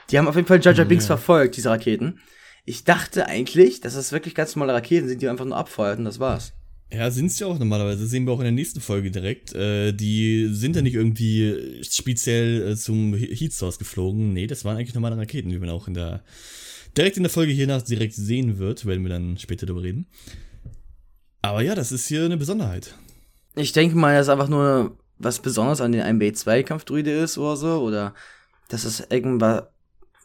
die 0.10 0.18
haben 0.18 0.28
auf 0.28 0.36
jeden 0.36 0.48
Fall 0.48 0.60
Jar 0.62 0.74
Jar 0.74 0.86
Binks 0.86 1.06
ja. 1.06 1.16
verfolgt, 1.16 1.58
diese 1.58 1.70
Raketen. 1.70 2.20
Ich 2.66 2.86
dachte 2.86 3.28
eigentlich, 3.28 3.82
dass 3.82 3.94
das 3.94 4.12
wirklich 4.12 4.34
ganz 4.34 4.56
normale 4.56 4.74
Raketen 4.74 5.08
sind, 5.08 5.22
die 5.22 5.30
einfach 5.30 5.46
nur 5.46 5.58
abfeuert 5.58 6.00
und 6.00 6.06
das 6.06 6.20
war's. 6.20 6.54
Ja, 6.94 7.10
sind 7.10 7.28
es 7.28 7.40
ja 7.40 7.48
auch 7.48 7.58
normalerweise. 7.58 8.06
Sehen 8.06 8.26
wir 8.26 8.34
auch 8.34 8.40
in 8.40 8.44
der 8.44 8.52
nächsten 8.52 8.80
Folge 8.80 9.10
direkt. 9.10 9.54
Äh, 9.54 9.94
die 9.94 10.48
sind 10.52 10.76
ja 10.76 10.84
nicht 10.84 10.94
irgendwie 10.94 11.82
speziell 11.82 12.74
äh, 12.74 12.76
zum 12.76 13.16
Heat 13.16 13.52
Source 13.52 13.80
geflogen. 13.80 14.32
Nee, 14.32 14.46
das 14.46 14.64
waren 14.64 14.78
eigentlich 14.78 14.94
normale 14.94 15.18
Raketen, 15.18 15.52
wie 15.52 15.58
man 15.58 15.70
auch 15.70 15.88
in 15.88 15.96
der 15.96 16.24
direkt 16.96 17.18
in 17.18 17.24
der 17.24 17.32
Folge 17.32 17.52
hiernach 17.52 17.82
direkt 17.82 18.14
sehen 18.14 18.60
wird, 18.60 18.86
werden 18.86 19.04
wir 19.04 19.10
dann 19.10 19.38
später 19.38 19.66
darüber 19.66 19.84
reden. 19.84 20.06
Aber 21.42 21.62
ja, 21.62 21.74
das 21.74 21.92
ist 21.92 22.08
hier 22.08 22.26
eine 22.26 22.38
Besonderheit. 22.38 22.96
Ich 23.56 23.72
denke 23.72 23.98
mal, 23.98 24.16
dass 24.16 24.30
einfach 24.30 24.48
nur 24.48 24.98
was 25.18 25.40
Besonderes 25.40 25.82
an 25.82 25.92
den 25.92 26.02
1B2-Kampfdruide 26.02 27.12
ist 27.12 27.38
oder 27.38 27.56
so, 27.56 27.82
oder 27.82 28.14
dass 28.70 28.86
es 28.86 29.00
irgendwas 29.10 29.64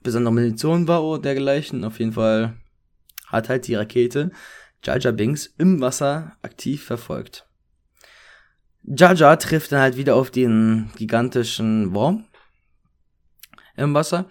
besondere 0.03 0.33
Munition 0.33 0.87
war 0.87 1.03
oder 1.03 1.23
dergleichen. 1.23 1.85
Auf 1.85 1.99
jeden 1.99 2.13
Fall 2.13 2.55
hat 3.27 3.49
halt 3.49 3.67
die 3.67 3.75
Rakete 3.75 4.31
Jar 4.85 5.13
Binks 5.13 5.55
im 5.59 5.81
Wasser 5.81 6.37
aktiv 6.43 6.85
verfolgt. 6.85 7.47
Jar 8.83 9.39
trifft 9.39 9.73
dann 9.73 9.81
halt 9.81 9.97
wieder 9.97 10.17
auf 10.17 10.31
den 10.31 10.91
gigantischen 10.97 11.95
Wurm 11.95 12.25
im 13.77 13.95
Wasser 13.95 14.31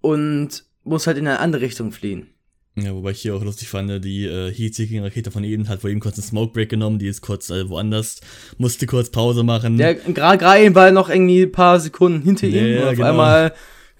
und 0.00 0.64
muss 0.84 1.06
halt 1.06 1.18
in 1.18 1.26
eine 1.26 1.40
andere 1.40 1.62
Richtung 1.62 1.92
fliehen. 1.92 2.34
Ja, 2.76 2.94
wobei 2.94 3.10
ich 3.10 3.20
hier 3.20 3.34
auch 3.34 3.42
lustig 3.42 3.68
fand, 3.68 4.04
die 4.04 4.24
äh, 4.24 4.52
Heat-Seeking-Rakete 4.52 5.30
von 5.30 5.42
eben 5.42 5.68
hat 5.68 5.80
vor 5.80 5.90
eben 5.90 6.00
kurz 6.00 6.16
einen 6.16 6.26
Smoke-Break 6.26 6.68
genommen, 6.68 6.98
die 6.98 7.08
ist 7.08 7.20
kurz 7.20 7.50
äh, 7.50 7.68
woanders, 7.68 8.20
musste 8.58 8.86
kurz 8.86 9.10
Pause 9.10 9.42
machen. 9.42 9.78
Ja, 9.78 9.92
gerade 9.92 10.64
eben 10.64 10.74
war 10.74 10.90
noch 10.92 11.10
irgendwie 11.10 11.42
ein 11.42 11.52
paar 11.52 11.80
Sekunden 11.80 12.22
hinter 12.22 12.46
ihm 12.46 12.74
ja, 12.74 12.82
und 12.82 12.88
auf 12.88 12.94
genau. 12.94 13.08
einmal 13.08 13.54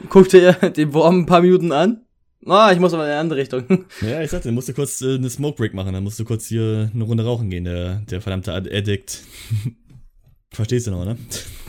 guckte 0.09 0.41
er 0.41 0.71
den 0.71 0.95
Wurm 0.95 1.21
ein 1.21 1.27
paar 1.27 1.43
Minuten 1.43 1.73
an 1.73 2.07
Ah, 2.47 2.73
ich 2.73 2.79
muss 2.79 2.95
aber 2.95 3.05
in 3.05 3.11
eine 3.11 3.21
andere 3.21 3.39
Richtung. 3.39 3.65
Ja, 4.01 4.23
ich 4.23 4.31
sagte, 4.31 4.49
du 4.49 4.55
musst 4.55 4.75
kurz 4.75 5.03
äh, 5.03 5.15
eine 5.15 5.29
Smoke 5.29 5.57
Break 5.57 5.75
machen, 5.75 5.93
dann 5.93 6.05
musst 6.05 6.19
du 6.19 6.25
kurz 6.25 6.47
hier 6.47 6.91
eine 6.93 7.05
Runde 7.05 7.25
rauchen 7.25 7.51
gehen, 7.51 7.65
der, 7.65 7.97
der 8.11 8.21
verdammte 8.21 8.53
Addict. 8.53 9.23
Verstehst 10.53 10.87
du 10.87 10.91
noch, 10.91 11.05
ne? 11.05 11.17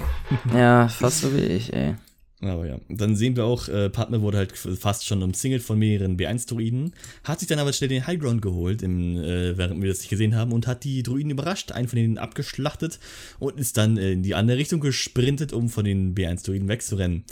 ja, 0.56 0.88
fast 0.88 1.22
so 1.22 1.36
wie 1.36 1.42
ich, 1.42 1.74
ey. 1.74 1.96
Aber 2.42 2.66
ja, 2.66 2.80
dann 2.90 3.16
sehen 3.16 3.36
wir 3.36 3.46
auch, 3.46 3.68
äh, 3.68 3.90
Partner 3.92 4.22
wurde 4.22 4.40
halt 4.40 4.58
fast 4.58 5.06
schon 5.06 5.22
umzingelt 5.22 5.62
von 5.62 5.78
mehreren 5.78 6.18
B1-Druiden, 6.18 6.94
hat 7.24 7.40
sich 7.40 7.48
dann 7.48 7.60
aber 7.60 7.72
schnell 7.72 7.90
den 7.90 8.08
Highground 8.08 8.42
geholt, 8.42 8.82
im, 8.82 9.18
äh, 9.18 9.56
während 9.58 9.80
wir 9.80 9.90
das 9.90 10.00
nicht 10.00 10.10
gesehen 10.10 10.36
haben, 10.36 10.52
und 10.52 10.66
hat 10.66 10.84
die 10.84 11.04
Druiden 11.04 11.30
überrascht, 11.30 11.72
einen 11.72 11.88
von 11.88 11.98
denen 11.98 12.18
abgeschlachtet 12.18 13.00
und 13.38 13.60
ist 13.60 13.78
dann 13.78 13.98
äh, 13.98 14.14
in 14.14 14.24
die 14.24 14.34
andere 14.34 14.58
Richtung 14.58 14.80
gesprintet, 14.80 15.54
um 15.54 15.70
von 15.70 15.86
den 15.86 16.16
B1-Druiden 16.16 16.68
wegzurennen. 16.68 17.26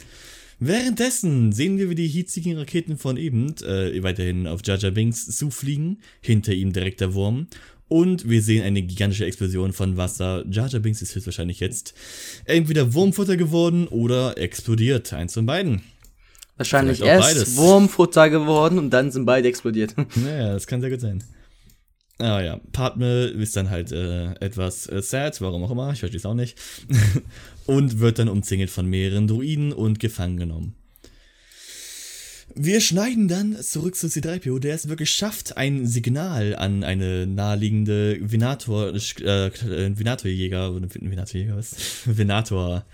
Währenddessen 0.60 1.52
sehen 1.52 1.78
wir, 1.78 1.90
wie 1.90 1.96
die 1.96 2.08
hiesigen 2.08 2.58
Raketen 2.58 2.98
von 2.98 3.18
eben 3.18 3.56
äh, 3.64 4.04
weiterhin 4.04 4.46
auf 4.48 4.62
Jaja 4.64 4.90
Binks 4.90 5.26
zufliegen, 5.38 6.02
hinter 6.22 6.54
ihm 6.54 6.74
direkt 6.74 7.02
der 7.02 7.14
Wurm 7.14 7.48
und 7.90 8.30
wir 8.30 8.42
sehen 8.42 8.64
eine 8.64 8.82
gigantische 8.82 9.26
Explosion 9.26 9.74
von 9.74 9.98
Wasser. 9.98 10.46
Jar 10.50 10.70
Binks 10.80 11.02
ist 11.02 11.16
höchstwahrscheinlich 11.16 11.60
jetzt 11.60 11.94
entweder 12.46 12.94
Wurmfutter 12.94 13.36
geworden 13.36 13.88
oder 13.88 14.38
explodiert. 14.38 15.12
Eins 15.12 15.34
von 15.34 15.46
beiden. 15.46 15.82
Wahrscheinlich 16.56 17.02
erst 17.02 17.34
beides. 17.34 17.58
Wurmfutter 17.58 18.30
geworden 18.30 18.78
und 18.78 18.92
dann 18.92 19.12
sind 19.12 19.26
beide 19.26 19.48
explodiert. 19.48 19.96
Naja, 20.16 20.54
das 20.54 20.68
kann 20.68 20.82
sehr 20.82 20.92
gut 20.92 21.02
sein. 21.02 21.24
Ah 22.20 22.42
ja, 22.42 22.60
Padme 22.74 23.26
ist 23.28 23.56
dann 23.56 23.70
halt 23.70 23.94
äh, 23.94 24.34
etwas 24.42 24.88
äh, 24.88 25.02
sad, 25.02 25.40
warum 25.40 25.64
auch 25.64 25.72
immer, 25.72 25.94
ich 25.94 26.00
verstehe 26.00 26.20
es 26.20 26.26
auch 26.26 26.34
nicht. 26.34 26.58
und 27.66 28.00
wird 28.00 28.20
dann 28.20 28.28
umzingelt 28.28 28.70
von 28.70 28.86
mehreren 28.88 29.28
Druiden 29.28 29.72
und 29.72 30.00
gefangen 30.00 30.36
genommen. 30.36 30.76
Wir 32.56 32.82
schneiden 32.82 33.28
dann 33.28 33.62
zurück 33.62 33.96
zu 33.96 34.08
C3PO, 34.08 34.60
der 34.60 34.76
es 34.76 34.90
wirklich 34.90 35.12
schafft, 35.12 35.56
ein 35.56 35.86
Signal 35.86 36.56
an 36.56 36.84
eine 36.84 37.26
naheliegende 37.26 38.18
Venator, 38.22 38.90
äh, 38.90 39.52
Venatorjäger, 39.98 40.76
Venatorjäger, 40.76 41.56
was? 41.56 41.76
Venator. 42.06 42.86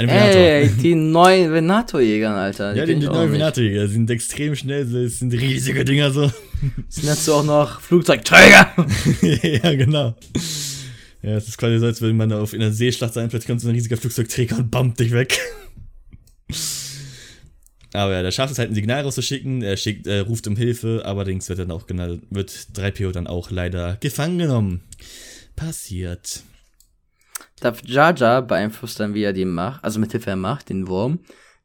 Ein 0.00 0.08
Venator. 0.08 0.40
Ey, 0.40 0.68
die 0.70 0.94
neuen 0.94 1.52
Venatorjäger, 1.52 2.30
Alter. 2.34 2.72
Die 2.72 2.78
ja, 2.78 2.86
die, 2.86 2.94
die 2.94 3.06
neuen 3.06 3.32
Venatorjäger 3.32 3.86
sind 3.86 4.08
extrem 4.08 4.56
schnell, 4.56 4.86
das 4.86 5.18
sind 5.18 5.34
riesige 5.34 5.84
Dinger 5.84 6.10
so. 6.10 6.32
Sind 6.88 7.08
dazu 7.08 7.34
auch 7.34 7.44
noch 7.44 7.80
Flugzeugträger. 7.80 8.72
ja, 9.62 9.74
genau. 9.74 10.14
Ja, 11.22 11.36
es 11.36 11.48
ist 11.48 11.58
quasi 11.58 11.78
so, 11.78 11.86
als 11.86 12.00
würde 12.00 12.14
man 12.14 12.32
auf 12.32 12.52
in 12.52 12.62
einer 12.62 12.72
Seeschlacht 12.72 13.14
sein, 13.14 13.28
plötzlich 13.28 13.48
kommt 13.48 13.60
so 13.60 13.68
ein 13.68 13.74
riesiger 13.74 13.96
Flugzeugträger 13.96 14.56
und 14.56 14.70
bammt 14.70 15.00
dich 15.00 15.12
weg. 15.12 15.38
Aber 17.92 18.12
ja, 18.12 18.22
der 18.22 18.30
schafft 18.30 18.52
es 18.52 18.58
halt 18.58 18.70
ein 18.70 18.74
Signal 18.74 19.02
rauszuschicken, 19.02 19.62
er 19.62 19.76
schickt, 19.76 20.06
äh, 20.06 20.20
ruft 20.20 20.46
um 20.46 20.56
Hilfe, 20.56 21.02
allerdings 21.04 21.48
wird 21.48 21.58
dann 21.58 21.70
auch 21.70 21.86
genau, 21.86 22.16
wird 22.30 22.50
3PO 22.50 23.12
dann 23.12 23.26
auch 23.26 23.50
leider 23.50 23.96
gefangen 24.00 24.38
genommen. 24.38 24.82
Passiert. 25.56 26.42
Darf 27.60 27.82
Jar 27.84 28.14
Jar 28.16 28.42
beeinflusst 28.42 28.98
dann, 29.00 29.14
wie 29.14 29.22
er 29.22 29.32
den 29.32 29.50
macht, 29.50 29.84
also 29.84 30.00
mit 30.00 30.12
Hilfe 30.12 30.30
er 30.30 30.36
macht, 30.36 30.68
den 30.68 30.88
Wurm, 30.88 31.20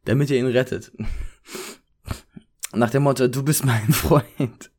damit 0.05 0.29
er 0.31 0.37
ihn 0.37 0.47
rettet. 0.47 0.91
Nach 2.73 2.89
dem 2.89 3.03
Motto, 3.03 3.27
du 3.27 3.43
bist 3.43 3.65
mein 3.65 3.87
Freund. 3.93 4.71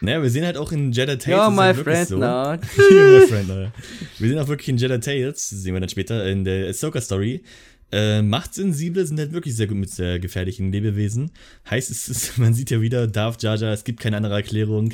Naja, 0.00 0.22
wir 0.22 0.30
sehen 0.30 0.44
halt 0.44 0.56
auch 0.56 0.72
in 0.72 0.92
Jedi 0.92 1.18
Tales. 1.18 1.38
You're 1.38 1.50
my 1.50 1.74
friend 1.74 2.08
so. 2.08 2.18
now. 2.18 2.52
You're 2.76 3.20
my 3.20 3.26
friend 3.26 3.48
now. 3.48 3.72
Wir 4.18 4.28
sehen 4.28 4.38
auch 4.38 4.48
wirklich 4.48 4.68
in 4.68 4.76
Jedi 4.76 5.00
Tales, 5.00 5.48
sehen 5.48 5.74
wir 5.74 5.80
dann 5.80 5.88
später 5.88 6.26
in 6.26 6.44
der 6.44 6.68
Ahsoka 6.68 7.00
Story, 7.00 7.42
äh, 7.90 8.20
Machtsensible 8.20 9.06
sind 9.06 9.18
halt 9.18 9.32
wirklich 9.32 9.56
sehr 9.56 9.66
gut 9.66 9.78
mit 9.78 9.90
sehr 9.90 10.18
gefährlichen 10.18 10.70
Lebewesen. 10.70 11.30
Heißt, 11.70 11.90
es 11.90 12.08
ist, 12.08 12.38
man 12.38 12.52
sieht 12.52 12.70
ja 12.70 12.80
wieder, 12.80 13.06
Darth 13.06 13.42
Jar 13.42 13.56
Jar, 13.56 13.72
es 13.72 13.84
gibt 13.84 14.00
keine 14.00 14.16
andere 14.16 14.34
Erklärung. 14.34 14.92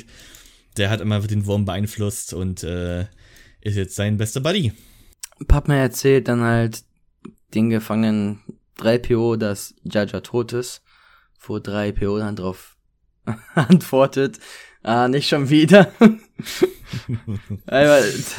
Der 0.77 0.89
hat 0.89 1.01
immer 1.01 1.19
den 1.19 1.45
Wurm 1.45 1.65
beeinflusst 1.65 2.33
und 2.33 2.63
äh, 2.63 3.01
ist 3.61 3.75
jetzt 3.75 3.95
sein 3.95 4.17
bester 4.17 4.39
Buddy. 4.39 4.71
Papa 5.47 5.73
erzählt 5.73 6.27
dann 6.27 6.41
halt 6.41 6.83
den 7.53 7.69
Gefangenen 7.69 8.39
3PO, 8.79 9.37
dass 9.37 9.75
Jar 9.83 10.07
tot 10.23 10.53
ist. 10.53 10.81
Wo 11.39 11.57
3PO 11.57 12.19
dann 12.19 12.35
drauf 12.35 12.75
antwortet, 13.55 14.39
ah, 14.83 15.07
nicht 15.07 15.27
schon 15.27 15.49
wieder. 15.49 15.91
Aber 17.67 17.99
das, 17.99 18.35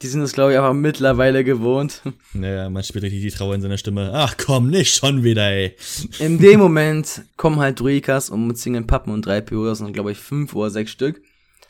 die 0.00 0.06
sind 0.08 0.22
es, 0.22 0.32
glaube 0.32 0.52
ich, 0.52 0.58
einfach 0.58 0.72
mittlerweile 0.72 1.44
gewohnt. 1.44 2.02
Naja, 2.32 2.68
man 2.68 2.82
spürt 2.82 3.04
richtig 3.04 3.22
die 3.22 3.30
Trauer 3.30 3.54
in 3.54 3.60
seiner 3.60 3.78
Stimme. 3.78 4.10
Ach 4.14 4.36
komm, 4.36 4.70
nicht 4.70 4.94
schon 4.94 5.22
wieder, 5.22 5.50
ey. 5.50 5.76
In 6.18 6.38
dem 6.38 6.58
Moment 6.58 7.22
kommen 7.36 7.60
halt 7.60 7.78
Druikas 7.78 8.30
und 8.30 8.42
umzingeln 8.42 8.86
Pappen 8.86 9.12
und 9.12 9.24
drei 9.24 9.40
PO, 9.40 9.66
das 9.66 9.78
sind, 9.78 9.92
glaube 9.92 10.12
ich, 10.12 10.18
fünf 10.18 10.54
oder 10.54 10.70
sechs 10.70 10.90
Stück. 10.90 11.22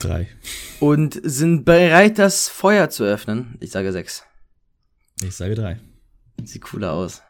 Drei. 0.03 0.29
Und 0.81 1.21
sind 1.23 1.65
bereit, 1.65 2.19
das 2.19 2.49
Feuer 2.49 2.91
zu 2.91 3.05
öffnen. 3.05 3.57
Ich 3.61 3.71
sage 3.71 3.93
sechs. 3.93 4.25
Ich 5.23 5.37
sage 5.37 5.55
drei. 5.55 5.79
Sieht 6.43 6.63
cooler 6.63 6.93
aus. 6.93 7.23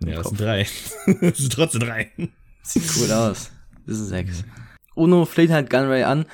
Ja, 0.00 0.16
das 0.16 0.28
sind 0.28 0.40
drei. 0.40 0.66
das 1.20 1.38
sind 1.38 1.52
trotzdem 1.52 1.80
drei. 1.80 2.12
Sieht 2.62 2.84
cool 2.96 3.10
aus. 3.10 3.50
Das 3.86 3.96
sind 3.96 4.06
sechs. 4.06 4.44
Uno 4.94 5.24
fleht 5.24 5.50
halt 5.50 5.68
Gunray 5.68 6.04
an, 6.04 6.26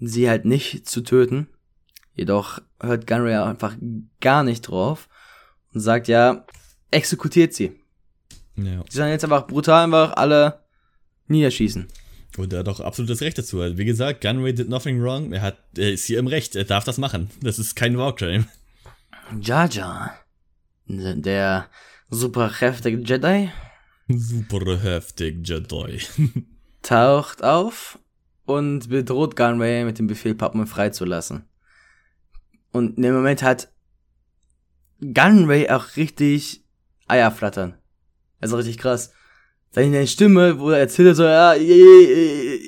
sie 0.00 0.28
halt 0.28 0.44
nicht 0.44 0.88
zu 0.88 1.02
töten. 1.02 1.48
Jedoch 2.14 2.60
hört 2.80 3.06
Gunray 3.06 3.36
einfach 3.36 3.76
gar 4.20 4.42
nicht 4.42 4.62
drauf 4.62 5.08
und 5.72 5.80
sagt 5.80 6.08
ja, 6.08 6.44
exekutiert 6.90 7.54
sie. 7.54 7.78
Ja. 8.56 8.82
Sie 8.88 8.96
sollen 8.96 9.10
jetzt 9.10 9.24
einfach 9.24 9.46
brutal 9.46 9.84
einfach 9.84 10.16
alle 10.16 10.64
niederschießen. 11.28 11.86
Und 12.36 12.52
er 12.52 12.60
hat 12.60 12.68
auch 12.68 12.80
absolutes 12.80 13.20
Recht 13.22 13.38
dazu. 13.38 13.58
Wie 13.58 13.84
gesagt, 13.84 14.20
Gunray 14.20 14.52
did 14.52 14.68
nothing 14.68 15.00
wrong. 15.00 15.32
Er, 15.32 15.42
hat, 15.42 15.58
er 15.76 15.92
ist 15.92 16.04
hier 16.04 16.18
im 16.18 16.26
Recht. 16.26 16.56
Er 16.56 16.64
darf 16.64 16.84
das 16.84 16.98
machen. 16.98 17.30
Das 17.40 17.58
ist 17.58 17.76
kein 17.76 17.96
Warcrime. 17.96 18.46
Jar, 19.40 20.14
der 20.86 21.68
super 22.10 22.52
heftige 22.60 22.98
Jedi. 22.98 23.50
Super 24.08 24.80
heftig 24.82 25.46
Jedi. 25.48 26.00
taucht 26.82 27.42
auf 27.42 27.98
und 28.44 28.88
bedroht 28.88 29.34
Gunray 29.34 29.84
mit 29.84 29.98
dem 29.98 30.06
Befehl, 30.06 30.34
Pappen 30.34 30.66
freizulassen. 30.66 31.44
Und 32.70 32.96
in 32.96 33.02
dem 33.02 33.14
Moment 33.14 33.42
hat 33.42 33.72
Gunray 35.00 35.68
auch 35.68 35.96
richtig 35.96 36.64
Eier 37.08 37.30
flattern. 37.30 37.76
Also 38.40 38.56
richtig 38.56 38.78
krass. 38.78 39.12
Seine 39.76 40.06
Stimme, 40.06 40.58
wo 40.58 40.70
er 40.70 40.78
erzählt 40.78 41.16
so, 41.16 41.24
ja, 41.24 41.52
Jedi. 41.52 42.64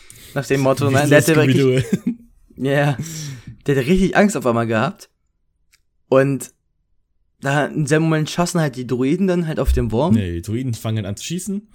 Nach 0.34 0.46
dem 0.46 0.62
Motto, 0.62 0.90
nein, 0.90 1.10
der 1.10 1.18
hat 1.18 1.26
wirklich, 1.26 1.84
ja, 2.56 2.96
der 3.66 3.76
hat 3.76 3.86
richtig 3.86 4.16
Angst 4.16 4.38
auf 4.38 4.46
einmal 4.46 4.66
gehabt. 4.66 5.10
Und 6.08 6.52
da 7.42 7.66
in 7.66 7.84
dem 7.84 8.04
Moment 8.04 8.30
schossen 8.30 8.58
halt 8.58 8.76
die 8.76 8.86
Druiden 8.86 9.26
dann 9.26 9.46
halt 9.46 9.60
auf 9.60 9.74
den 9.74 9.92
Wurm. 9.92 10.14
Nee, 10.14 10.32
die 10.32 10.40
Druiden 10.40 10.72
fangen 10.72 11.04
an 11.04 11.18
zu 11.18 11.24
schießen. 11.24 11.68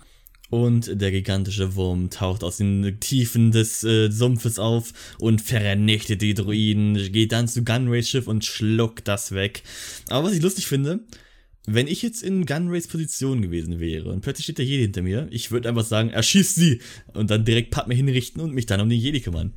Und 0.50 1.00
der 1.00 1.12
gigantische 1.12 1.76
Wurm 1.76 2.10
taucht 2.10 2.44
aus 2.44 2.58
den 2.58 3.00
Tiefen 3.00 3.52
des 3.52 3.84
äh, 3.84 4.10
Sumpfes 4.10 4.58
auf 4.58 4.94
und 5.20 5.44
vernichtet 5.44 6.24
die 6.24 6.34
Druiden, 6.34 6.96
geht 7.12 7.34
dann 7.34 7.48
zu 7.48 7.64
Gunrays 7.64 8.10
Schiff 8.10 8.28
und 8.28 8.46
schluckt 8.46 9.08
das 9.08 9.32
weg. 9.32 9.62
Aber 10.10 10.26
was 10.26 10.34
ich 10.34 10.42
lustig 10.42 10.66
finde, 10.66 11.02
wenn 11.68 11.88
ich 11.88 12.02
jetzt 12.02 12.22
in 12.24 12.46
Gunrays 12.46 12.88
Position 12.88 13.42
gewesen 13.42 13.80
wäre 13.80 14.10
und 14.10 14.22
plötzlich 14.22 14.46
steht 14.46 14.58
der 14.58 14.66
Jedi 14.66 14.84
hinter 14.84 15.02
mir, 15.02 15.28
ich 15.32 15.52
würde 15.52 15.70
einfach 15.70 15.86
sagen, 15.86 16.10
erschießt 16.10 16.56
sie 16.56 16.82
und 17.14 17.30
dann 17.32 17.46
direkt 17.46 17.72
Padme 17.72 17.96
hinrichten 17.96 18.42
und 18.42 18.54
mich 18.54 18.66
dann 18.66 18.82
um 18.82 18.90
den 18.90 19.00
Jedi 19.00 19.22
kümmern. 19.22 19.54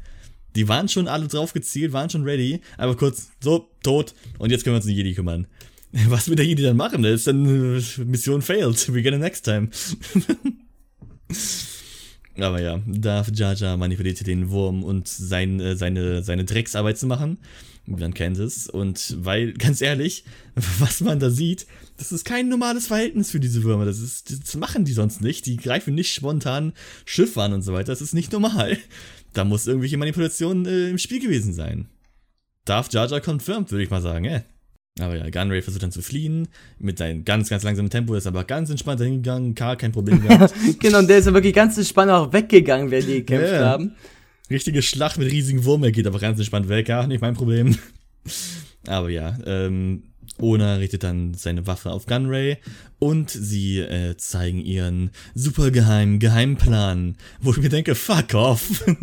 Die 0.56 0.68
waren 0.68 0.88
schon 0.88 1.09
alle 1.09 1.28
drauf 1.28 1.52
gezielt, 1.52 1.92
waren 1.92 2.11
schon 2.11 2.24
ready, 2.24 2.61
aber 2.78 2.96
kurz, 2.96 3.30
so, 3.40 3.70
tot 3.82 4.14
und 4.38 4.50
jetzt 4.50 4.64
können 4.64 4.74
wir 4.74 4.78
uns 4.78 4.86
um 4.86 4.90
den 4.90 4.96
Jedi 4.96 5.14
kümmern. 5.14 5.46
Was 6.09 6.28
wird 6.28 6.38
der 6.38 6.46
Jedi 6.46 6.62
dann 6.62 6.76
machen? 6.76 7.02
Das 7.02 7.12
ist 7.12 7.26
dann 7.26 7.46
äh, 7.46 8.04
Mission 8.04 8.42
failed. 8.42 8.92
We 8.92 9.02
get 9.02 9.14
it 9.14 9.20
next 9.20 9.44
time. 9.44 9.68
Aber 12.38 12.61
ja, 12.61 12.80
Darth 12.86 13.36
Jar 13.36 13.54
Jar 13.54 13.76
manipulierte 13.76 14.22
den 14.22 14.50
Wurm 14.50 14.84
und 14.84 15.09
sein, 15.09 15.61
äh, 15.61 15.76
seine, 15.76 16.22
seine 16.22 16.44
Drecksarbeit 16.44 16.98
zu 16.98 17.06
machen. 17.06 17.38
Man 17.86 18.14
kennt 18.14 18.38
es. 18.38 18.68
Und 18.68 19.16
weil, 19.20 19.52
ganz 19.59 19.80
ehrlich, 19.80 20.24
was 20.78 21.00
man 21.00 21.18
da 21.18 21.30
sieht, 21.30 21.66
das 21.99 22.12
ist 22.12 22.24
kein 22.24 22.49
normales 22.49 22.86
Verhältnis 22.86 23.30
für 23.30 23.40
diese 23.40 23.64
Würmer. 23.64 23.84
Das, 23.84 23.99
ist, 23.99 24.30
das 24.44 24.57
machen 24.57 24.84
die 24.84 24.92
sonst 24.92 25.20
nicht. 25.20 25.46
Die 25.46 25.57
greifen 25.57 25.94
nicht 25.94 26.14
spontan 26.14 26.72
Schiffe 27.05 27.42
an 27.42 27.53
und 27.53 27.62
so 27.62 27.72
weiter. 27.72 27.92
Das 27.92 28.01
ist 28.01 28.14
nicht 28.14 28.32
normal. 28.32 28.78
Da 29.34 29.44
muss 29.44 29.66
irgendwelche 29.66 29.99
Manipulation 29.99 30.64
äh, 30.64 30.88
im 30.88 30.99
Spiel 30.99 31.20
gewesen 31.20 31.53
sein. 31.53 31.88
Darth 32.64 32.92
Jar 32.92 33.09
Jar 33.09 33.20
confirmed, 33.20 33.70
würde 33.70 33.84
ich 33.84 33.90
mal 33.90 34.01
sagen, 34.01 34.24
äh. 34.24 34.42
Aber 35.01 35.16
ja, 35.16 35.28
Gunray 35.28 35.62
versucht 35.62 35.82
dann 35.82 35.92
zu 35.92 36.03
fliehen, 36.03 36.49
mit 36.78 36.99
seinem 36.99 37.24
ganz, 37.24 37.49
ganz 37.49 37.62
langsamen 37.62 37.90
Tempo, 37.90 38.14
ist 38.14 38.26
aber 38.26 38.44
ganz 38.44 38.70
entspannt 38.70 39.01
hingegangen, 39.01 39.55
Karl 39.55 39.76
kein 39.76 39.92
Problem 39.92 40.22
gehabt. 40.22 40.55
genau, 40.80 40.99
und 40.99 41.09
der 41.09 41.18
ist 41.18 41.26
ja 41.26 41.34
wirklich 41.34 41.55
ganz 41.55 41.78
entspannt 41.78 42.11
auch 42.11 42.32
weggegangen, 42.32 42.90
während 42.90 43.09
die 43.09 43.18
gekämpft 43.18 43.53
yeah. 43.53 43.64
haben. 43.64 43.92
Richtige 44.51 44.82
Schlacht 44.82 45.18
mit 45.18 45.30
riesigen 45.30 45.64
Wurm, 45.64 45.84
er 45.84 45.92
geht 45.92 46.07
aber 46.07 46.18
ganz 46.18 46.38
entspannt 46.38 46.68
weg, 46.68 46.88
ja, 46.88 47.07
nicht 47.07 47.20
mein 47.20 47.34
Problem. 47.34 47.76
aber 48.86 49.11
ja, 49.11 49.38
ähm, 49.46 50.03
Ona 50.38 50.76
richtet 50.76 51.02
dann 51.02 51.34
seine 51.34 51.66
Waffe 51.66 51.90
auf 51.90 52.06
Gunray 52.06 52.58
und 52.98 53.30
sie 53.30 53.78
äh, 53.78 54.16
zeigen 54.16 54.60
ihren 54.60 55.10
super 55.34 55.70
geheimen 55.70 56.18
Geheimplan, 56.18 57.16
wo 57.40 57.52
ich 57.52 57.58
mir 57.58 57.68
denke, 57.68 57.94
fuck 57.94 58.34
off. 58.34 58.84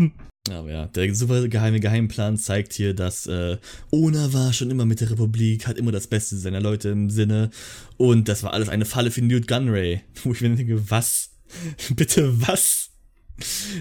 Aber 0.50 0.72
ja, 0.72 0.86
der 0.86 1.14
super 1.16 1.48
geheime 1.48 1.80
Geheimplan 1.80 2.38
zeigt 2.38 2.74
hier, 2.74 2.94
dass 2.94 3.26
äh, 3.26 3.58
Ona 3.90 4.32
war 4.32 4.54
schon 4.54 4.70
immer 4.70 4.86
mit 4.86 5.02
der 5.02 5.10
Republik, 5.10 5.68
hat 5.68 5.78
immer 5.78 5.92
das 5.92 6.08
Beste 6.08 6.38
seiner 6.38 6.62
Leute 6.62 6.90
im 6.90 7.10
Sinne. 7.10 7.50
Und 7.98 8.28
das 8.28 8.44
war 8.44 8.54
alles 8.54 8.70
eine 8.70 8.86
Falle 8.86 9.10
für 9.10 9.24
Newt 9.24 9.48
Gunray. 9.48 10.02
Wo 10.24 10.34
ich 10.34 10.42
mir 10.42 10.56
denke, 10.56 10.90
was? 10.90 11.32
Bitte 11.96 12.48
was? 12.48 12.92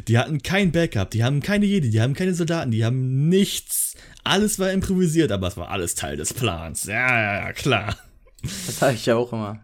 Die 0.09 0.19
hatten 0.19 0.43
kein 0.43 0.73
Backup, 0.73 1.11
die 1.11 1.23
haben 1.23 1.41
keine 1.41 1.67
Jedi, 1.67 1.91
die 1.91 2.01
haben 2.01 2.15
keine 2.15 2.35
Soldaten, 2.35 2.73
die 2.73 2.85
haben 2.85 3.29
nichts. 3.29 3.95
Alles 4.25 4.59
war 4.59 4.73
improvisiert, 4.73 5.31
aber 5.31 5.49
es 5.49 5.57
war 5.57 5.69
alles 5.71 5.95
Teil 5.95 6.17
des 6.17 6.33
Plans. 6.33 6.85
Ja, 6.85 6.95
ja, 6.95 7.35
ja, 7.47 7.53
klar. 7.53 7.97
Das 8.43 8.79
sage 8.79 8.95
ich 8.95 9.07
ja 9.07 9.17
auch 9.17 9.33
immer. 9.33 9.63